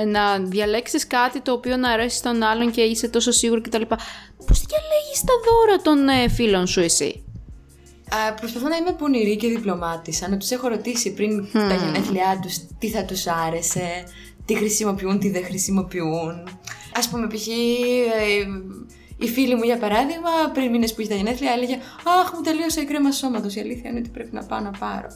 να 0.06 0.38
διαλέξεις 0.38 1.06
κάτι 1.06 1.40
το 1.40 1.52
οποίο 1.52 1.76
να 1.76 1.90
αρέσει 1.90 2.16
στον 2.16 2.42
άλλον 2.42 2.70
και 2.70 2.80
είσαι 2.80 3.08
τόσο 3.08 3.30
σίγουρο 3.30 3.60
κτλ. 3.60 3.82
Πώς 4.46 4.62
διαλέγεις 4.68 5.20
τα 5.24 5.34
δώρα 5.44 5.82
των 5.82 6.08
ε, 6.08 6.28
φίλων 6.28 6.66
σου, 6.66 6.80
εσύ; 6.80 7.24
Α, 8.08 8.34
προσπαθώ 8.34 8.68
να 8.68 8.76
είμαι 8.76 8.92
πονηρή 8.92 9.36
και 9.36 9.48
διπλωμάτησα. 9.48 10.28
Να 10.28 10.36
τους 10.36 10.50
έχω 10.50 10.68
ρωτήσει 10.68 11.12
πριν 11.14 11.48
τα 11.52 11.74
γενέθλιά 11.74 12.38
τους 12.42 12.56
τι 12.78 12.88
θα 12.88 13.04
τους 13.04 13.26
άρεσε, 13.26 14.04
τι 14.44 14.54
χρησιμοποιούν, 14.54 15.18
τι 15.18 15.30
δεν 15.30 15.44
χρησιμοποιούν. 15.44 16.30
Α 16.92 17.08
πούμε, 17.10 17.26
π.χ. 17.26 17.46
ε, 17.46 17.52
η 19.18 19.28
φίλη 19.28 19.54
μου, 19.54 19.62
για 19.62 19.78
παράδειγμα, 19.78 20.30
πριν 20.52 20.70
μήνες 20.70 20.94
που 20.94 21.00
είχε 21.00 21.10
τα 21.10 21.16
γενέθλια, 21.16 21.52
έλεγε 21.52 21.78
Αχ, 22.20 22.32
μου 22.34 22.40
τελείωσε 22.40 22.80
η 22.80 22.84
κρέμα 22.84 23.10
σώματο. 23.10 23.48
Η 23.48 23.60
αλήθεια 23.60 23.90
είναι 23.90 23.98
ότι 23.98 24.08
πρέπει 24.08 24.34
να 24.34 24.44
πάω 24.44 24.60
να 24.60 24.70
πάρω. 24.70 25.08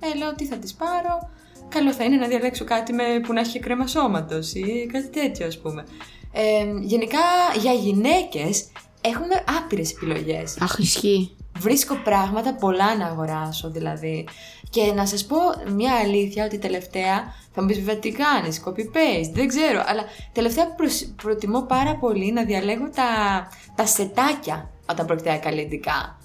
Ε, 0.00 0.16
λέω 0.18 0.34
τι 0.34 0.44
θα 0.44 0.56
τη 0.56 0.72
πάρω; 0.78 1.30
Καλό 1.68 1.92
θα 1.92 2.04
είναι 2.04 2.16
να 2.16 2.26
διαλέξω 2.26 2.64
κάτι 2.64 2.92
με, 2.92 3.02
που 3.22 3.32
να 3.32 3.40
έχει 3.40 3.52
και 3.52 3.58
κρέμα 3.58 3.86
σώματος 3.86 4.54
ή 4.54 4.88
κάτι 4.92 5.08
τέτοιο, 5.08 5.46
ας 5.46 5.58
πούμε. 5.58 5.84
Ε, 6.32 6.64
γενικά 6.80 7.18
για 7.60 7.72
γυναίκες 7.72 8.68
έχουμε 9.00 9.44
άπειρες 9.58 9.92
επιλογές. 9.92 10.56
Αχ, 10.60 10.78
ισχύει. 10.78 11.36
Βρίσκω 11.58 11.94
πράγματα 12.04 12.54
πολλά 12.54 12.96
να 12.96 13.06
αγοράσω 13.06 13.70
δηλαδή. 13.70 14.28
Και 14.70 14.92
να 14.94 15.06
σας 15.06 15.24
πω 15.24 15.36
μια 15.74 15.92
αλήθεια 15.94 16.44
ότι 16.44 16.58
τελευταία 16.58 17.34
θα 17.54 17.60
μου 17.62 17.66
πεις 17.66 17.78
βέβαια 17.78 17.96
τι 17.98 18.10
κάνεις, 18.10 18.62
copy-paste, 18.66 19.30
δεν 19.32 19.48
ξέρω. 19.48 19.82
Αλλά 19.86 20.02
τελευταία 20.32 20.66
προσ- 20.66 21.06
προτιμώ 21.22 21.62
πάρα 21.62 21.96
πολύ 21.96 22.32
να 22.32 22.44
διαλέγω 22.44 22.90
τα, 22.94 23.04
τα 23.74 23.86
σετάκια 23.86 24.70
όταν 24.90 25.06
πρόκειται 25.06 25.30
για 25.30 25.38
καλλιτικά. 25.38 26.18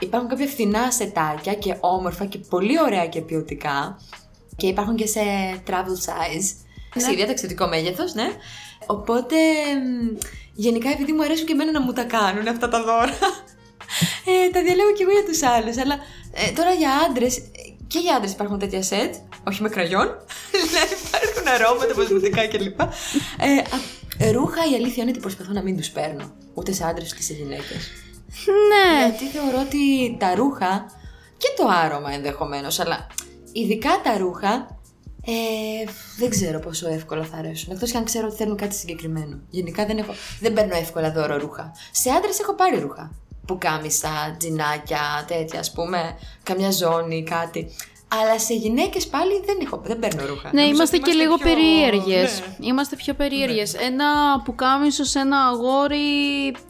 Υπάρχουν 0.00 0.28
κάποια 0.28 0.46
φθηνά 0.46 0.90
σετάκια 0.90 1.54
και 1.54 1.76
όμορφα 1.80 2.24
και 2.24 2.38
πολύ 2.38 2.80
ωραία 2.80 3.06
και 3.06 3.20
ποιοτικά. 3.20 3.96
Και 4.56 4.66
υπάρχουν 4.66 4.96
και 4.96 5.06
σε 5.06 5.20
travel 5.66 5.96
size. 6.06 6.46
Σε 6.96 7.06
ιδιαίτερα 7.10 7.30
εξωτικό 7.30 7.66
μέγεθος, 7.66 8.14
ναι. 8.14 8.28
Οπότε, 8.86 9.36
μ, 9.84 10.16
γενικά 10.54 10.90
επειδή 10.90 11.12
μου 11.12 11.22
αρέσουν 11.22 11.46
και 11.46 11.52
εμένα 11.52 11.70
να 11.70 11.80
μου 11.80 11.92
τα 11.92 12.04
κάνουν 12.04 12.48
αυτά 12.48 12.68
τα 12.68 12.82
δώρα, 12.82 13.12
ε, 14.30 14.50
τα 14.52 14.62
διαλέγω 14.62 14.92
και 14.96 15.02
εγώ 15.02 15.12
για 15.12 15.24
τους 15.24 15.42
άλλους. 15.42 15.76
Αλλά 15.78 15.94
ε, 16.32 16.50
τώρα 16.50 16.70
για 16.72 16.90
άντρες, 17.08 17.42
και 17.86 17.98
για 17.98 18.14
άντρες 18.16 18.32
υπάρχουν 18.32 18.58
τέτοια 18.58 18.82
σετ, 18.82 19.14
όχι 19.48 19.62
με 19.62 19.68
κραγιόν, 19.68 20.16
δηλαδή 20.68 20.94
υπάρχουν 21.06 21.48
αρώματα, 21.48 21.94
κοσμητικά 21.94 22.46
κλπ. 22.46 22.80
Ε, 22.80 22.86
α, 24.26 24.32
ρούχα 24.32 24.70
η 24.72 24.74
αλήθεια 24.74 25.02
είναι 25.02 25.10
ότι 25.10 25.20
προσπαθώ 25.20 25.52
να 25.52 25.62
μην 25.62 25.76
τους 25.76 25.90
παίρνω, 25.90 26.32
ούτε 26.54 26.72
σε 26.72 26.84
άντρες 26.84 27.12
ούτε 27.12 27.22
σε 27.22 27.32
γυναίκες. 27.32 27.90
Ναι. 28.68 29.06
Γιατί 29.08 29.24
θεωρώ 29.38 29.60
ότι 29.60 30.16
τα 30.18 30.34
ρούχα 30.34 30.86
και 31.36 31.48
το 31.56 31.68
άρωμα 31.68 32.12
ενδεχομένως, 32.12 32.80
αλλά 32.80 33.06
ειδικά 33.52 34.00
τα 34.04 34.18
ρούχα 34.18 34.78
ε, 35.26 35.90
δεν 36.18 36.30
ξέρω 36.30 36.58
πόσο 36.58 36.88
εύκολα 36.88 37.24
θα 37.24 37.36
αρέσουν. 37.36 37.72
Εκτός 37.72 37.90
και 37.90 37.96
αν 37.96 38.04
ξέρω 38.04 38.26
ότι 38.26 38.36
θέλουν 38.36 38.56
κάτι 38.56 38.74
συγκεκριμένο. 38.74 39.40
Γενικά 39.50 39.86
δεν, 39.86 39.98
έχω, 39.98 40.12
δεν 40.40 40.52
παίρνω 40.52 40.76
εύκολα 40.76 41.12
δώρο 41.12 41.36
ρούχα. 41.36 41.72
Σε 41.90 42.10
άντρες 42.10 42.38
έχω 42.40 42.54
πάρει 42.54 42.78
ρούχα. 42.78 43.10
Πουκάμισα, 43.46 44.36
τζινάκια, 44.38 45.24
τέτοια 45.26 45.60
ας 45.60 45.72
πούμε, 45.72 46.18
καμιά 46.42 46.70
ζώνη, 46.70 47.22
κάτι. 47.22 47.70
Αλλά 48.22 48.38
σε 48.38 48.54
γυναίκες 48.54 49.06
πάλι 49.06 49.42
δεν, 49.44 49.56
έχω, 49.62 49.80
δεν 49.84 49.98
παίρνω 49.98 50.26
ρούχα. 50.26 50.50
Ναι, 50.52 50.60
Νομίζω 50.60 50.74
είμαστε 50.76 50.96
ότι 50.96 51.10
και 51.10 51.16
λίγο 51.16 51.34
πιο- 51.36 51.46
περίεργες. 51.46 52.40
Ναι. 52.40 52.66
Είμαστε 52.66 52.96
πιο 52.96 53.14
περίεργες. 53.14 53.74
Ένα 53.74 54.06
πουκάμισο 54.44 55.04
σε 55.04 55.18
ένα 55.18 55.38
αγόρι 55.38 55.98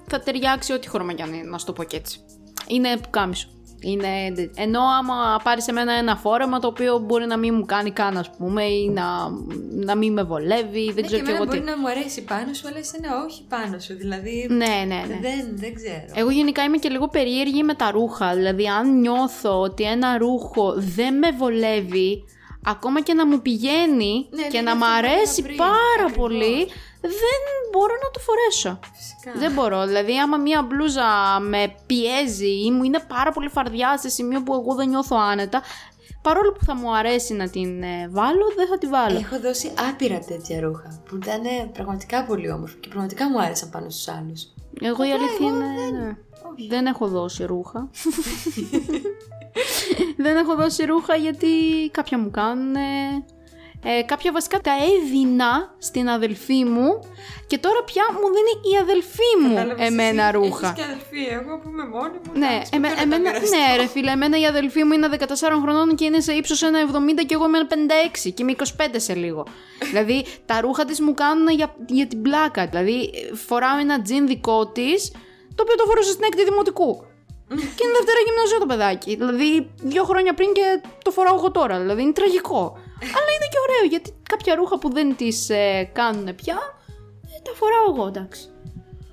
θα 0.06 0.20
ταιριάξει 0.20 0.72
ό,τι 0.72 0.88
χρώμα 0.88 1.12
κι 1.12 1.22
αν 1.22 1.32
είναι, 1.32 1.48
να 1.48 1.58
σου 1.58 1.66
το 1.66 1.72
πω 1.72 1.84
και 1.84 1.96
έτσι. 1.96 2.20
Είναι 2.66 2.96
πουκάμισο. 2.96 3.48
Είναι... 3.86 4.08
Ενώ 4.56 4.80
άμα 4.98 5.40
πάρεις 5.42 5.64
σε 5.64 5.72
μένα 5.72 5.92
ένα 5.92 6.16
φόρεμα 6.16 6.58
το 6.58 6.66
οποίο 6.66 6.98
μπορεί 6.98 7.26
να 7.26 7.36
μην 7.36 7.54
μου 7.54 7.64
κάνει 7.64 7.90
καν, 7.90 8.16
ας 8.16 8.30
πούμε, 8.38 8.62
ή 8.64 8.88
να, 8.88 9.04
να 9.84 9.94
μην 9.96 10.12
με 10.12 10.22
βολεύει, 10.22 10.84
δεν 10.84 10.94
Ναι, 10.94 11.02
ξέρω 11.02 11.22
και 11.22 11.24
κι 11.24 11.30
εγώ 11.30 11.42
εμένα 11.42 11.50
τι. 11.50 11.58
μπορεί 11.58 11.64
να 11.70 11.78
μου 11.78 11.88
αρέσει 11.88 12.24
πάνω 12.24 12.52
σου, 12.52 12.68
αλλά 12.68 12.78
εσένα 12.78 13.24
όχι 13.26 13.42
πάνω 13.48 13.78
σου. 13.78 13.96
Δηλαδή. 13.96 14.46
Ναι, 14.50 14.56
ναι, 14.86 15.04
ναι. 15.08 15.18
Δεν, 15.20 15.40
δεν 15.52 15.74
ξέρω. 15.74 16.04
Εγώ 16.14 16.30
γενικά 16.30 16.62
είμαι 16.62 16.76
και 16.76 16.88
λίγο 16.88 17.08
περίεργη 17.08 17.62
με 17.62 17.74
τα 17.74 17.90
ρούχα. 17.90 18.34
Δηλαδή, 18.34 18.66
αν 18.68 19.00
νιώθω 19.00 19.60
ότι 19.60 19.82
ένα 19.84 20.18
ρούχο 20.18 20.74
δεν 20.76 21.18
με 21.18 21.30
βολεύει, 21.38 22.24
ακόμα 22.66 23.00
και 23.02 23.14
να 23.14 23.26
μου 23.26 23.40
πηγαίνει 23.42 24.26
Ναι, 24.30 24.42
και 24.48 24.60
ναι, 24.60 24.70
να 24.70 24.76
μ' 24.76 24.82
αυτό 24.82 24.94
που 25.00 25.06
αρέσει 25.12 25.40
είπα 25.40 25.46
πριν, 25.48 25.56
πάρα 25.58 25.74
ακριβώς. 26.08 26.16
πολύ, 26.16 26.66
δεν 27.08 27.40
μπορώ 27.72 27.92
να 28.02 28.10
το 28.10 28.20
φορέσω. 28.20 28.78
Φυσικά. 28.94 29.32
Δεν 29.38 29.52
μπορώ. 29.52 29.86
Δηλαδή, 29.86 30.18
άμα 30.18 30.36
μία 30.36 30.62
μπλούζα 30.62 31.04
με 31.40 31.74
πιέζει 31.86 32.64
ή 32.64 32.70
μου 32.70 32.82
είναι 32.82 33.00
πάρα 33.08 33.32
πολύ 33.32 33.48
φαρδιά 33.48 33.98
σε 33.98 34.08
σημείο 34.08 34.42
που 34.42 34.54
εγώ 34.54 34.74
δεν 34.74 34.88
νιώθω 34.88 35.16
άνετα, 35.30 35.62
παρόλο 36.22 36.52
που 36.52 36.64
θα 36.64 36.74
μου 36.74 36.96
αρέσει 36.96 37.34
να 37.34 37.48
την 37.50 37.82
ε, 37.82 38.08
βάλω, 38.10 38.52
δεν 38.56 38.66
θα 38.68 38.78
τη 38.78 38.86
βάλω. 38.86 39.18
Έχω 39.18 39.40
δώσει 39.40 39.72
άπειρα 39.90 40.18
τέτοια 40.18 40.60
ρούχα 40.60 41.02
που 41.08 41.16
ήταν 41.16 41.42
πραγματικά 41.72 42.24
πολύ 42.24 42.50
όμορφα 42.50 42.76
και 42.80 42.88
πραγματικά 42.88 43.30
μου 43.30 43.40
άρεσαν 43.40 43.70
πάνω 43.70 43.90
στους 43.90 44.08
άλλους. 44.08 44.42
Εγώ 44.80 45.04
η 45.04 45.10
αλήθεια 45.12 45.46
εγώ 45.46 45.56
είναι. 45.56 45.64
δεν- 45.80 46.02
ναι. 46.06 46.16
Δεν 46.68 46.86
έχω 46.86 47.06
δώσει 47.08 47.44
ρούχα. 47.44 47.90
δεν 50.16 50.36
έχω 50.36 50.54
δώσει 50.54 50.84
ρούχα 50.84 51.14
γιατί 51.16 51.48
κάποια 51.90 52.18
μου 52.18 52.30
κάνουν. 52.30 52.74
Ε, 53.86 54.02
κάποια 54.02 54.32
βασικά 54.32 54.58
τα 54.60 54.72
έδινα 54.94 55.74
στην 55.78 56.08
αδελφή 56.08 56.64
μου 56.64 56.88
και 57.46 57.58
τώρα 57.58 57.82
πια 57.84 58.04
μου 58.12 58.26
δίνει 58.34 58.74
η 58.74 58.76
αδελφή 58.82 59.30
μου 59.42 59.74
εμένα 59.84 60.30
ρούχα. 60.32 60.66
Έχεις 60.66 60.78
και 60.78 60.84
αδελφή, 60.90 61.22
εγώ 61.40 61.58
που 61.58 61.68
είμαι 61.68 61.86
μόνη 61.86 62.16
μου. 62.24 62.32
Ναι, 62.34 62.46
εντάξει, 62.46 62.70
εμέ- 62.74 62.90
ποτέ 62.90 63.04
να 63.04 63.10
τα 63.10 63.16
εμένα, 63.16 63.30
μοιραστώ. 63.30 63.56
ναι, 63.56 63.76
ρε 63.76 63.86
φίλε, 63.86 64.10
εμένα 64.10 64.38
η 64.40 64.46
αδελφή 64.46 64.84
μου 64.84 64.92
είναι 64.92 65.08
14 65.10 65.24
χρονών 65.62 65.94
και 65.94 66.04
είναι 66.04 66.20
σε 66.20 66.32
ύψος 66.32 66.62
1,70 66.62 67.24
και 67.26 67.34
εγώ 67.34 67.44
είμαι 67.46 67.58
56 67.68 68.30
και 68.34 68.42
είμαι 68.42 68.54
25 68.58 68.62
σε 68.96 69.14
λίγο. 69.14 69.46
δηλαδή 69.90 70.24
τα 70.46 70.60
ρούχα 70.60 70.84
της 70.84 71.00
μου 71.00 71.14
κάνουν 71.14 71.48
για, 71.48 71.74
για 71.86 72.06
την 72.06 72.22
πλάκα. 72.22 72.66
Δηλαδή 72.66 73.10
φοράω 73.46 73.78
ένα 73.78 74.02
τζιν 74.02 74.26
δικό 74.26 74.66
της, 74.66 75.10
το 75.54 75.62
οποίο 75.62 75.74
το 75.74 75.84
φορούσε 75.84 76.10
στην 76.10 76.24
έκτη 76.24 76.44
δημοτικού. 76.44 76.90
και 77.76 77.82
είναι 77.84 77.96
Δευτέρα 77.98 78.20
γυμναζίου 78.26 78.58
το 78.58 78.66
παιδάκι. 78.66 79.16
Δηλαδή 79.16 79.70
δύο 79.82 80.04
χρόνια 80.04 80.34
πριν 80.34 80.52
και 80.52 80.80
το 81.04 81.10
φοράω 81.10 81.34
εγώ 81.34 81.50
τώρα. 81.50 81.78
Δηλαδή 81.80 82.02
είναι 82.02 82.12
τραγικό. 82.12 82.78
Αλλά 83.02 83.30
είναι 83.36 83.48
και 83.50 83.58
ωραίο 83.68 83.88
γιατί 83.88 84.12
κάποια 84.28 84.54
ρούχα 84.54 84.78
που 84.78 84.92
δεν 84.92 85.16
τις 85.16 85.50
ε, 85.50 85.90
κάνουν 85.92 86.34
πια, 86.34 86.56
ε, 87.22 87.40
τα 87.42 87.52
φοράω 87.54 87.94
εγώ, 87.94 88.06
εντάξει. 88.06 88.48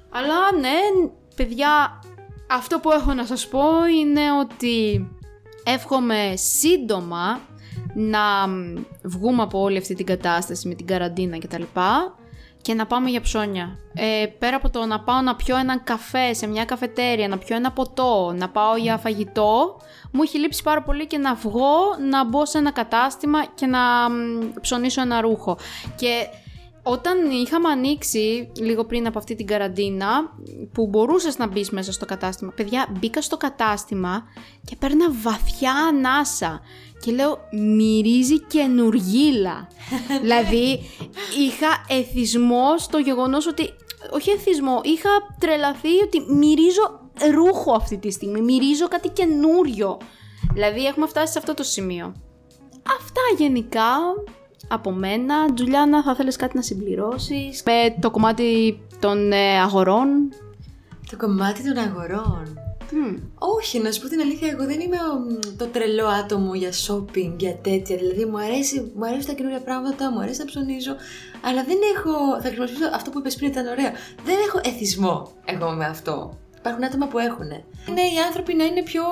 Αλλά 0.09 0.59
ναι, 0.59 1.09
παιδιά, 1.35 1.99
αυτό 2.49 2.79
που 2.79 2.91
έχω 2.91 3.13
να 3.13 3.25
σας 3.25 3.47
πω 3.47 3.85
είναι 3.99 4.21
ότι 4.39 5.07
εύχομαι 5.63 6.33
σύντομα 6.35 7.39
να 7.95 8.47
μ, 8.47 8.73
βγούμε 9.03 9.41
από 9.41 9.59
όλη 9.59 9.77
αυτή 9.77 9.93
την 9.93 10.05
κατάσταση 10.05 10.67
με 10.67 10.73
την 10.73 10.85
καραντίνα 10.85 11.37
και 11.37 11.47
τα 11.47 11.59
λοιπά 11.59 12.15
και 12.61 12.73
να 12.73 12.85
πάμε 12.85 13.09
για 13.09 13.21
ψώνια. 13.21 13.77
Ε, 13.93 14.25
πέρα 14.39 14.55
από 14.55 14.69
το 14.69 14.85
να 14.85 14.99
πάω 14.99 15.21
να 15.21 15.35
πιω 15.35 15.57
έναν 15.57 15.83
καφέ 15.83 16.33
σε 16.33 16.47
μια 16.47 16.65
καφετέρια, 16.65 17.27
να 17.27 17.37
πιω 17.37 17.55
ένα 17.55 17.71
ποτό, 17.71 18.33
να 18.37 18.49
πάω 18.49 18.75
για 18.75 18.97
φαγητό, 18.97 19.77
μου 20.11 20.21
έχει 20.21 20.39
λείψει 20.39 20.63
πάρα 20.63 20.81
πολύ 20.81 21.07
και 21.07 21.17
να 21.17 21.35
βγω, 21.35 21.77
να 22.09 22.25
μπω 22.25 22.45
σε 22.45 22.57
ένα 22.57 22.71
κατάστημα 22.71 23.45
και 23.45 23.65
να 23.65 24.09
μ, 24.09 24.13
ψωνίσω 24.61 25.01
ένα 25.01 25.21
ρούχο. 25.21 25.57
Και 25.95 26.27
όταν 26.83 27.31
είχαμε 27.31 27.69
ανοίξει 27.69 28.51
λίγο 28.57 28.85
πριν 28.85 29.07
από 29.07 29.17
αυτή 29.17 29.35
την 29.35 29.45
καραντίνα, 29.45 30.07
που 30.73 30.87
μπορούσες 30.87 31.37
να 31.37 31.47
μπεις 31.47 31.69
μέσα 31.69 31.91
στο 31.91 32.05
κατάστημα, 32.05 32.51
παιδιά, 32.55 32.87
μπήκα 32.99 33.21
στο 33.21 33.37
κατάστημα 33.37 34.23
και 34.65 34.75
παίρνα 34.75 35.11
βαθιά 35.21 35.73
ανάσα 35.73 36.61
και 37.01 37.11
λέω 37.11 37.39
μυρίζει 37.51 38.39
καινούργιλα. 38.39 39.67
δηλαδή, 40.21 40.79
είχα 41.39 41.85
εθισμό 41.87 42.77
στο 42.77 42.97
γεγονός 42.97 43.47
ότι, 43.47 43.69
όχι 44.11 44.29
εθισμό, 44.29 44.81
είχα 44.83 45.09
τρελαθεί 45.39 45.99
ότι 46.03 46.33
μυρίζω 46.33 46.99
ρούχο 47.33 47.73
αυτή 47.73 47.97
τη 47.97 48.11
στιγμή, 48.11 48.41
μυρίζω 48.41 48.87
κάτι 48.87 49.09
καινούριο. 49.09 49.97
Δηλαδή, 50.53 50.85
έχουμε 50.85 51.07
φτάσει 51.07 51.31
σε 51.31 51.37
αυτό 51.37 51.53
το 51.53 51.63
σημείο. 51.63 52.13
Αυτά 52.99 53.21
γενικά 53.37 53.97
από 54.67 54.91
μένα. 54.91 55.53
Τζουλιάνα, 55.53 56.03
θα 56.03 56.15
θέλεις 56.15 56.35
κάτι 56.35 56.55
να 56.55 56.61
συμπληρώσεις 56.61 57.63
με 57.65 57.95
το 57.99 58.11
κομμάτι 58.11 58.79
των 58.99 59.31
ε, 59.31 59.59
αγορών; 59.61 60.07
Το 61.09 61.17
κομμάτι 61.17 61.63
των 61.63 61.77
αγορών. 61.77 62.70
Όχι, 63.37 63.79
να 63.79 63.91
σου 63.91 64.01
πω 64.01 64.07
την 64.07 64.19
αλήθεια, 64.19 64.47
εγώ 64.47 64.65
δεν 64.65 64.79
είμαι 64.79 64.97
ο, 64.97 65.39
το 65.57 65.67
τρελό 65.67 66.07
άτομο 66.07 66.55
για 66.55 66.71
shopping, 66.71 67.33
για 67.37 67.55
τέτοια. 67.55 67.97
Δηλαδή, 67.97 68.25
μου, 68.25 68.37
αρέσει, 68.37 68.91
μου 68.95 69.05
αρέσουν 69.05 69.25
τα 69.25 69.33
καινούργια 69.33 69.61
πράγματα, 69.61 70.11
μου 70.11 70.19
αρέσει 70.19 70.39
να 70.39 70.45
ψωνίζω, 70.45 70.95
αλλά 71.41 71.63
δεν 71.63 71.77
έχω. 71.95 72.11
Θα 72.41 72.47
χρησιμοποιήσω 72.47 72.95
αυτό 72.95 73.09
που 73.09 73.19
είπες 73.19 73.35
πριν, 73.35 73.49
ήταν 73.49 73.67
ωραίο. 73.67 73.91
Δεν 74.23 74.35
έχω 74.47 74.59
εθισμό 74.63 75.31
εγώ 75.45 75.71
με 75.71 75.85
αυτό. 75.85 76.37
Υπάρχουν 76.57 76.83
άτομα 76.83 77.07
που 77.07 77.19
έχουν. 77.19 77.49
Είναι 77.89 78.01
οι 78.01 78.17
άνθρωποι 78.27 78.53
να 78.53 78.63
είναι 78.63 78.83
πιο 78.83 79.03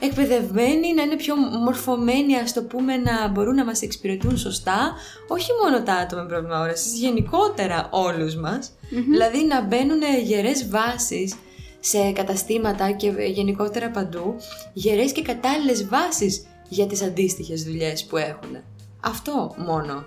εκπαιδευμένοι, 0.00 0.94
να 0.94 1.02
είναι 1.02 1.16
πιο 1.16 1.36
μορφωμένοι, 1.36 2.36
ας 2.36 2.52
το 2.52 2.62
πούμε, 2.62 2.96
να 2.96 3.28
μπορούν 3.28 3.54
να 3.54 3.64
μας 3.64 3.82
εξυπηρετούν 3.82 4.38
σωστά. 4.38 4.94
Όχι 5.28 5.50
μόνο 5.62 5.82
τα 5.82 5.92
άτομα 5.92 6.22
με 6.22 6.28
πρόβλημα 6.28 6.60
όρασης, 6.60 6.98
γενικότερα 6.98 7.88
όλους 7.90 8.36
μας. 8.36 8.70
Δηλαδή 9.10 9.44
να 9.44 9.62
μπαίνουν 9.62 10.00
γερές 10.22 10.68
βάσεις 10.68 11.34
σε 11.80 12.12
καταστήματα 12.12 12.90
και 12.90 13.08
γενικότερα 13.08 13.90
παντού, 13.90 14.36
γερές 14.72 15.12
και 15.12 15.22
κατάλληλες 15.22 15.88
βάσεις 15.88 16.46
για 16.68 16.86
τις 16.86 17.02
αντίστοιχες 17.02 17.62
δουλειές 17.62 18.04
που 18.04 18.16
έχουν. 18.16 18.56
Αυτό 19.00 19.54
μόνο. 19.58 20.04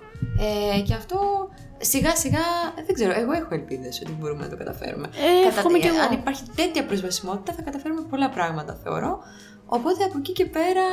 Ε, 0.76 0.80
και 0.80 0.94
αυτό 0.94 1.48
σιγά 1.78 2.16
σιγά, 2.16 2.44
δεν 2.86 2.94
ξέρω, 2.94 3.12
εγώ 3.20 3.32
έχω 3.32 3.54
ελπίδες 3.54 4.00
ότι 4.00 4.12
μπορούμε 4.12 4.42
να 4.42 4.48
το 4.48 4.56
καταφέρουμε. 4.56 5.08
Ε, 5.08 5.54
Κατά, 5.54 5.78
και 5.78 5.88
αν 5.88 6.12
υπάρχει 6.12 6.42
τέτοια 6.54 6.84
προσβασιμότητα 6.84 7.52
θα 7.52 7.62
καταφέρουμε 7.62 8.02
πολλά 8.10 8.28
πράγματα 8.30 8.80
θεωρώ. 8.82 9.18
Οπότε 9.66 10.04
από 10.04 10.18
εκεί 10.18 10.32
και 10.32 10.46
πέρα, 10.46 10.84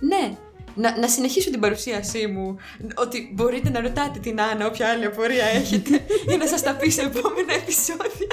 ναι, 0.00 0.36
να, 0.80 0.98
να 0.98 1.08
συνεχίσω 1.08 1.50
την 1.50 1.60
παρουσίασή 1.60 2.26
μου 2.26 2.56
ότι 2.94 3.30
μπορείτε 3.34 3.70
να 3.70 3.80
ρωτάτε 3.80 4.18
την 4.18 4.40
Άννα 4.40 4.66
όποια 4.66 4.88
άλλη 4.88 5.04
απορία 5.04 5.44
έχετε 5.44 6.04
για 6.28 6.36
να 6.36 6.46
σας 6.46 6.62
τα 6.62 6.74
πει 6.74 6.90
σε 6.90 7.02
επόμενα 7.02 7.52
επεισόδια. 7.54 8.26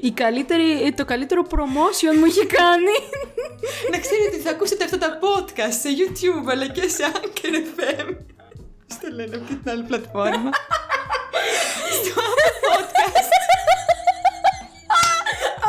Η 0.00 0.10
καλύτερη, 0.10 0.92
το 0.96 1.04
καλύτερο 1.04 1.42
promotion 1.50 2.14
μου 2.18 2.24
έχει 2.24 2.46
κάνει. 2.46 2.96
να 3.92 3.98
ξέρετε 3.98 4.28
ότι 4.32 4.38
θα 4.38 4.50
ακούσετε 4.50 4.84
αυτά 4.84 4.98
τα 4.98 5.18
podcast 5.22 5.76
σε 5.82 5.88
YouTube 5.98 6.46
αλλά 6.50 6.66
και 6.66 6.88
σε 6.88 7.04
Anchor 7.14 7.54
FM. 7.68 8.16
Στο 8.86 9.08
λένε 9.14 9.36
από 9.36 9.44
την 9.44 9.70
άλλη 9.70 9.82
πλατφόρμα. 9.82 10.50
Στο 11.96 12.22
podcast. 12.64 13.30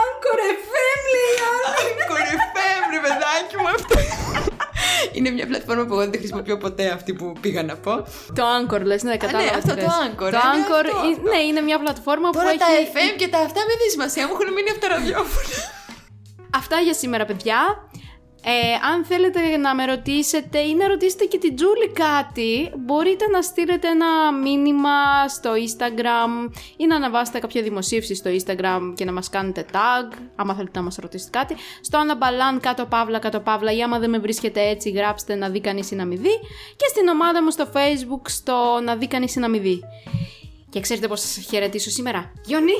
Anchor 0.03 0.39
FM 0.63 1.01
λέει 1.13 1.33
Anchor 1.79 2.25
FM 2.41 2.81
ρε 2.93 2.99
παιδάκι 3.03 3.55
μου 3.61 3.67
αυτό. 3.67 4.28
Είναι 5.11 5.29
μια 5.29 5.47
πλατφόρμα 5.47 5.85
που 5.85 5.93
εγώ 5.93 6.01
δεν 6.01 6.11
τη 6.11 6.17
χρησιμοποιώ 6.17 6.57
ποτέ 6.57 6.89
αυτή 6.89 7.13
που 7.13 7.33
πήγα 7.41 7.63
να 7.63 7.75
πω. 7.75 7.91
Το 8.35 8.43
Anchor 8.57 8.81
λες, 8.81 9.03
ναι, 9.03 9.17
κατάλαβα. 9.17 9.51
Ναι, 9.51 9.57
αυτό 9.57 9.75
το 9.75 9.91
Anchor. 10.05 10.31
Το 10.31 10.37
Anchor, 10.53 10.85
ναι, 11.31 11.37
είναι 11.37 11.61
μια 11.61 11.79
πλατφόρμα 11.79 12.29
Τώρα 12.29 12.51
που 12.51 12.57
τα 12.57 12.65
έχει... 12.79 12.91
FM 12.93 13.17
και 13.17 13.27
τα 13.27 13.37
αυτά 13.37 13.59
με 13.59 13.73
δει 13.83 13.89
σημασία 13.89 14.27
μου 14.27 14.33
έχουν 14.33 14.53
μείνει 14.53 14.69
από 14.69 14.79
τα 14.79 14.87
ραδιόφωνα. 14.87 15.57
Αυτά 16.55 16.79
για 16.79 16.93
σήμερα, 16.93 17.25
παιδιά. 17.25 17.57
Ε, 18.43 18.73
αν 18.93 19.05
θέλετε 19.05 19.57
να 19.57 19.75
με 19.75 19.85
ρωτήσετε 19.85 20.59
ή 20.59 20.75
να 20.75 20.87
ρωτήσετε 20.87 21.25
και 21.25 21.37
την 21.37 21.55
Τζούλη 21.55 21.91
κάτι, 21.93 22.71
μπορείτε 22.77 23.27
να 23.27 23.41
στείλετε 23.41 23.87
ένα 23.87 24.33
μήνυμα 24.33 25.27
στο 25.27 25.51
Instagram 25.53 26.53
ή 26.77 26.85
να 26.85 26.95
αναβάσετε 26.95 27.39
κάποια 27.39 27.61
δημοσίευση 27.61 28.15
στο 28.15 28.29
Instagram 28.29 28.93
και 28.95 29.05
να 29.05 29.11
μας 29.11 29.29
κάνετε 29.29 29.65
tag, 29.71 30.17
άμα 30.35 30.53
θέλετε 30.55 30.79
να 30.79 30.85
μας 30.85 30.95
ρωτήσετε 30.95 31.37
κάτι. 31.37 31.55
Στο 31.81 31.97
αναμπαλάν 31.97 32.59
κάτω 32.59 32.85
παύλα 32.85 33.19
κάτω 33.19 33.39
παύλα 33.39 33.71
ή 33.71 33.81
άμα 33.81 33.99
δεν 33.99 34.09
με 34.09 34.17
βρίσκετε 34.17 34.67
έτσι 34.67 34.89
γράψτε 34.89 35.35
να 35.35 35.49
δει 35.49 35.59
κανείς 35.61 35.91
ή 35.91 35.95
να 35.95 36.05
μην 36.05 36.17
δει. 36.21 36.39
Και 36.75 36.85
στην 36.89 37.07
ομάδα 37.07 37.43
μου 37.43 37.51
στο 37.51 37.67
Facebook 37.73 38.21
στο 38.25 38.79
να 38.83 38.95
δει 38.95 39.07
κανείς 39.07 39.35
ή 39.35 39.39
να 39.39 39.49
μην 39.49 39.61
δει. 39.61 39.79
Και 40.69 40.79
ξέρετε 40.79 41.07
πώς 41.07 41.21
θα 41.21 41.27
σας 41.27 41.45
χαιρετήσω 41.45 41.89
σήμερα. 41.89 42.31
Γιονί! 42.45 42.73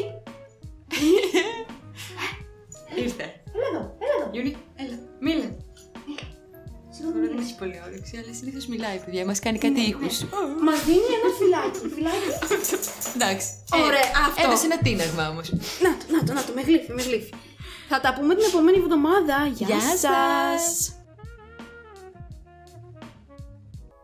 Ήρθε. 3.03 3.23
Έλα 3.53 3.67
εδώ, 3.71 3.95
έλα 3.99 4.13
εδώ. 4.19 4.29
Γιούνι, 4.31 4.55
πολύ 7.59 7.81
όρεξη, 7.87 8.13
αλλά 8.21 8.33
συνήθως 8.39 8.65
μιλάει, 8.67 8.97
παιδιά. 9.05 9.25
Μας 9.25 9.39
κάνει 9.39 9.57
κάτι 9.57 9.81
ήχους. 9.91 10.15
Μας 10.67 10.79
δίνει 10.87 11.09
ένα 11.19 11.29
φυλάκι, 11.39 11.79
φυλάκι. 11.95 12.29
Εντάξει. 13.15 13.47
Ωραία, 13.85 14.07
αυτό. 14.27 14.41
Έδωσε 14.43 14.65
ένα 14.65 14.77
τίναγμα 14.77 15.29
όμως. 15.29 15.47
Να 15.85 15.91
το, 15.97 16.03
να 16.15 16.23
το, 16.25 16.33
να 16.33 16.43
το, 16.45 16.51
με 16.55 16.61
γλύφει, 16.61 16.91
με 16.93 17.01
γλύφει. 17.01 17.33
Θα 17.89 17.99
τα 17.99 18.13
πούμε 18.13 18.35
την 18.35 18.45
επόμενη 18.47 18.77
εβδομάδα. 18.77 19.35
Γεια, 19.53 19.67
Γεια 19.67 19.79
σας. 19.79 19.99
σας. 19.99 20.93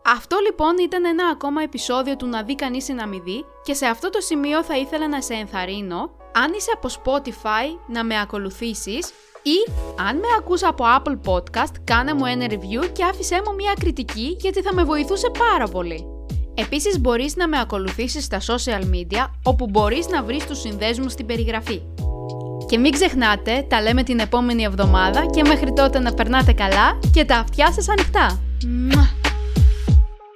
Αυτό 0.08 0.36
λοιπόν 0.46 0.78
ήταν 0.78 1.04
ένα 1.04 1.26
ακόμα 1.26 1.62
επεισόδιο 1.62 2.16
του 2.16 2.26
να 2.26 2.42
δει 2.42 2.54
κανείς 2.54 2.88
ή 2.88 2.92
να 2.92 3.06
μη 3.06 3.20
δει 3.24 3.44
και 3.62 3.74
σε 3.74 3.86
αυτό 3.86 4.10
το 4.10 4.20
σημείο 4.20 4.64
θα 4.64 4.76
ήθελα 4.76 5.08
να 5.08 5.20
σε 5.22 5.34
ενθαρρύνω 5.34 6.10
αν 6.32 6.52
είσαι 6.52 6.70
από 6.74 6.88
Spotify 6.88 7.78
να 7.86 8.04
με 8.04 8.20
ακολουθήσεις 8.20 9.12
ή 9.46 9.72
αν 10.08 10.16
με 10.16 10.26
ακούς 10.38 10.62
από 10.62 10.84
Apple 10.96 11.30
Podcast 11.30 11.74
κάνε 11.84 12.14
μου 12.14 12.24
ένα 12.24 12.46
review 12.48 12.90
και 12.92 13.04
άφησέ 13.04 13.34
μου 13.34 13.54
μια 13.54 13.72
κριτική 13.80 14.36
γιατί 14.40 14.62
θα 14.62 14.74
με 14.74 14.84
βοηθούσε 14.84 15.30
πάρα 15.38 15.68
πολύ. 15.68 16.06
Επίσης 16.54 17.00
μπορείς 17.00 17.36
να 17.36 17.48
με 17.48 17.58
ακολουθήσεις 17.60 18.24
στα 18.24 18.40
social 18.40 18.82
media 18.82 19.30
όπου 19.42 19.66
μπορείς 19.66 20.08
να 20.08 20.22
βρεις 20.22 20.46
τους 20.46 20.60
συνδέσμους 20.60 21.12
στην 21.12 21.26
περιγραφή. 21.26 21.82
Και 22.68 22.78
μην 22.78 22.92
ξεχνάτε, 22.92 23.66
τα 23.68 23.82
λέμε 23.82 24.02
την 24.02 24.18
επόμενη 24.18 24.62
εβδομάδα 24.62 25.26
και 25.26 25.42
μέχρι 25.42 25.72
τότε 25.72 25.98
να 25.98 26.14
περνάτε 26.14 26.52
καλά 26.52 26.98
και 27.12 27.24
τα 27.24 27.36
αυτιά 27.36 27.72
σας 27.72 27.88
ανοιχτά. 27.88 28.40
Μουα! 28.66 29.25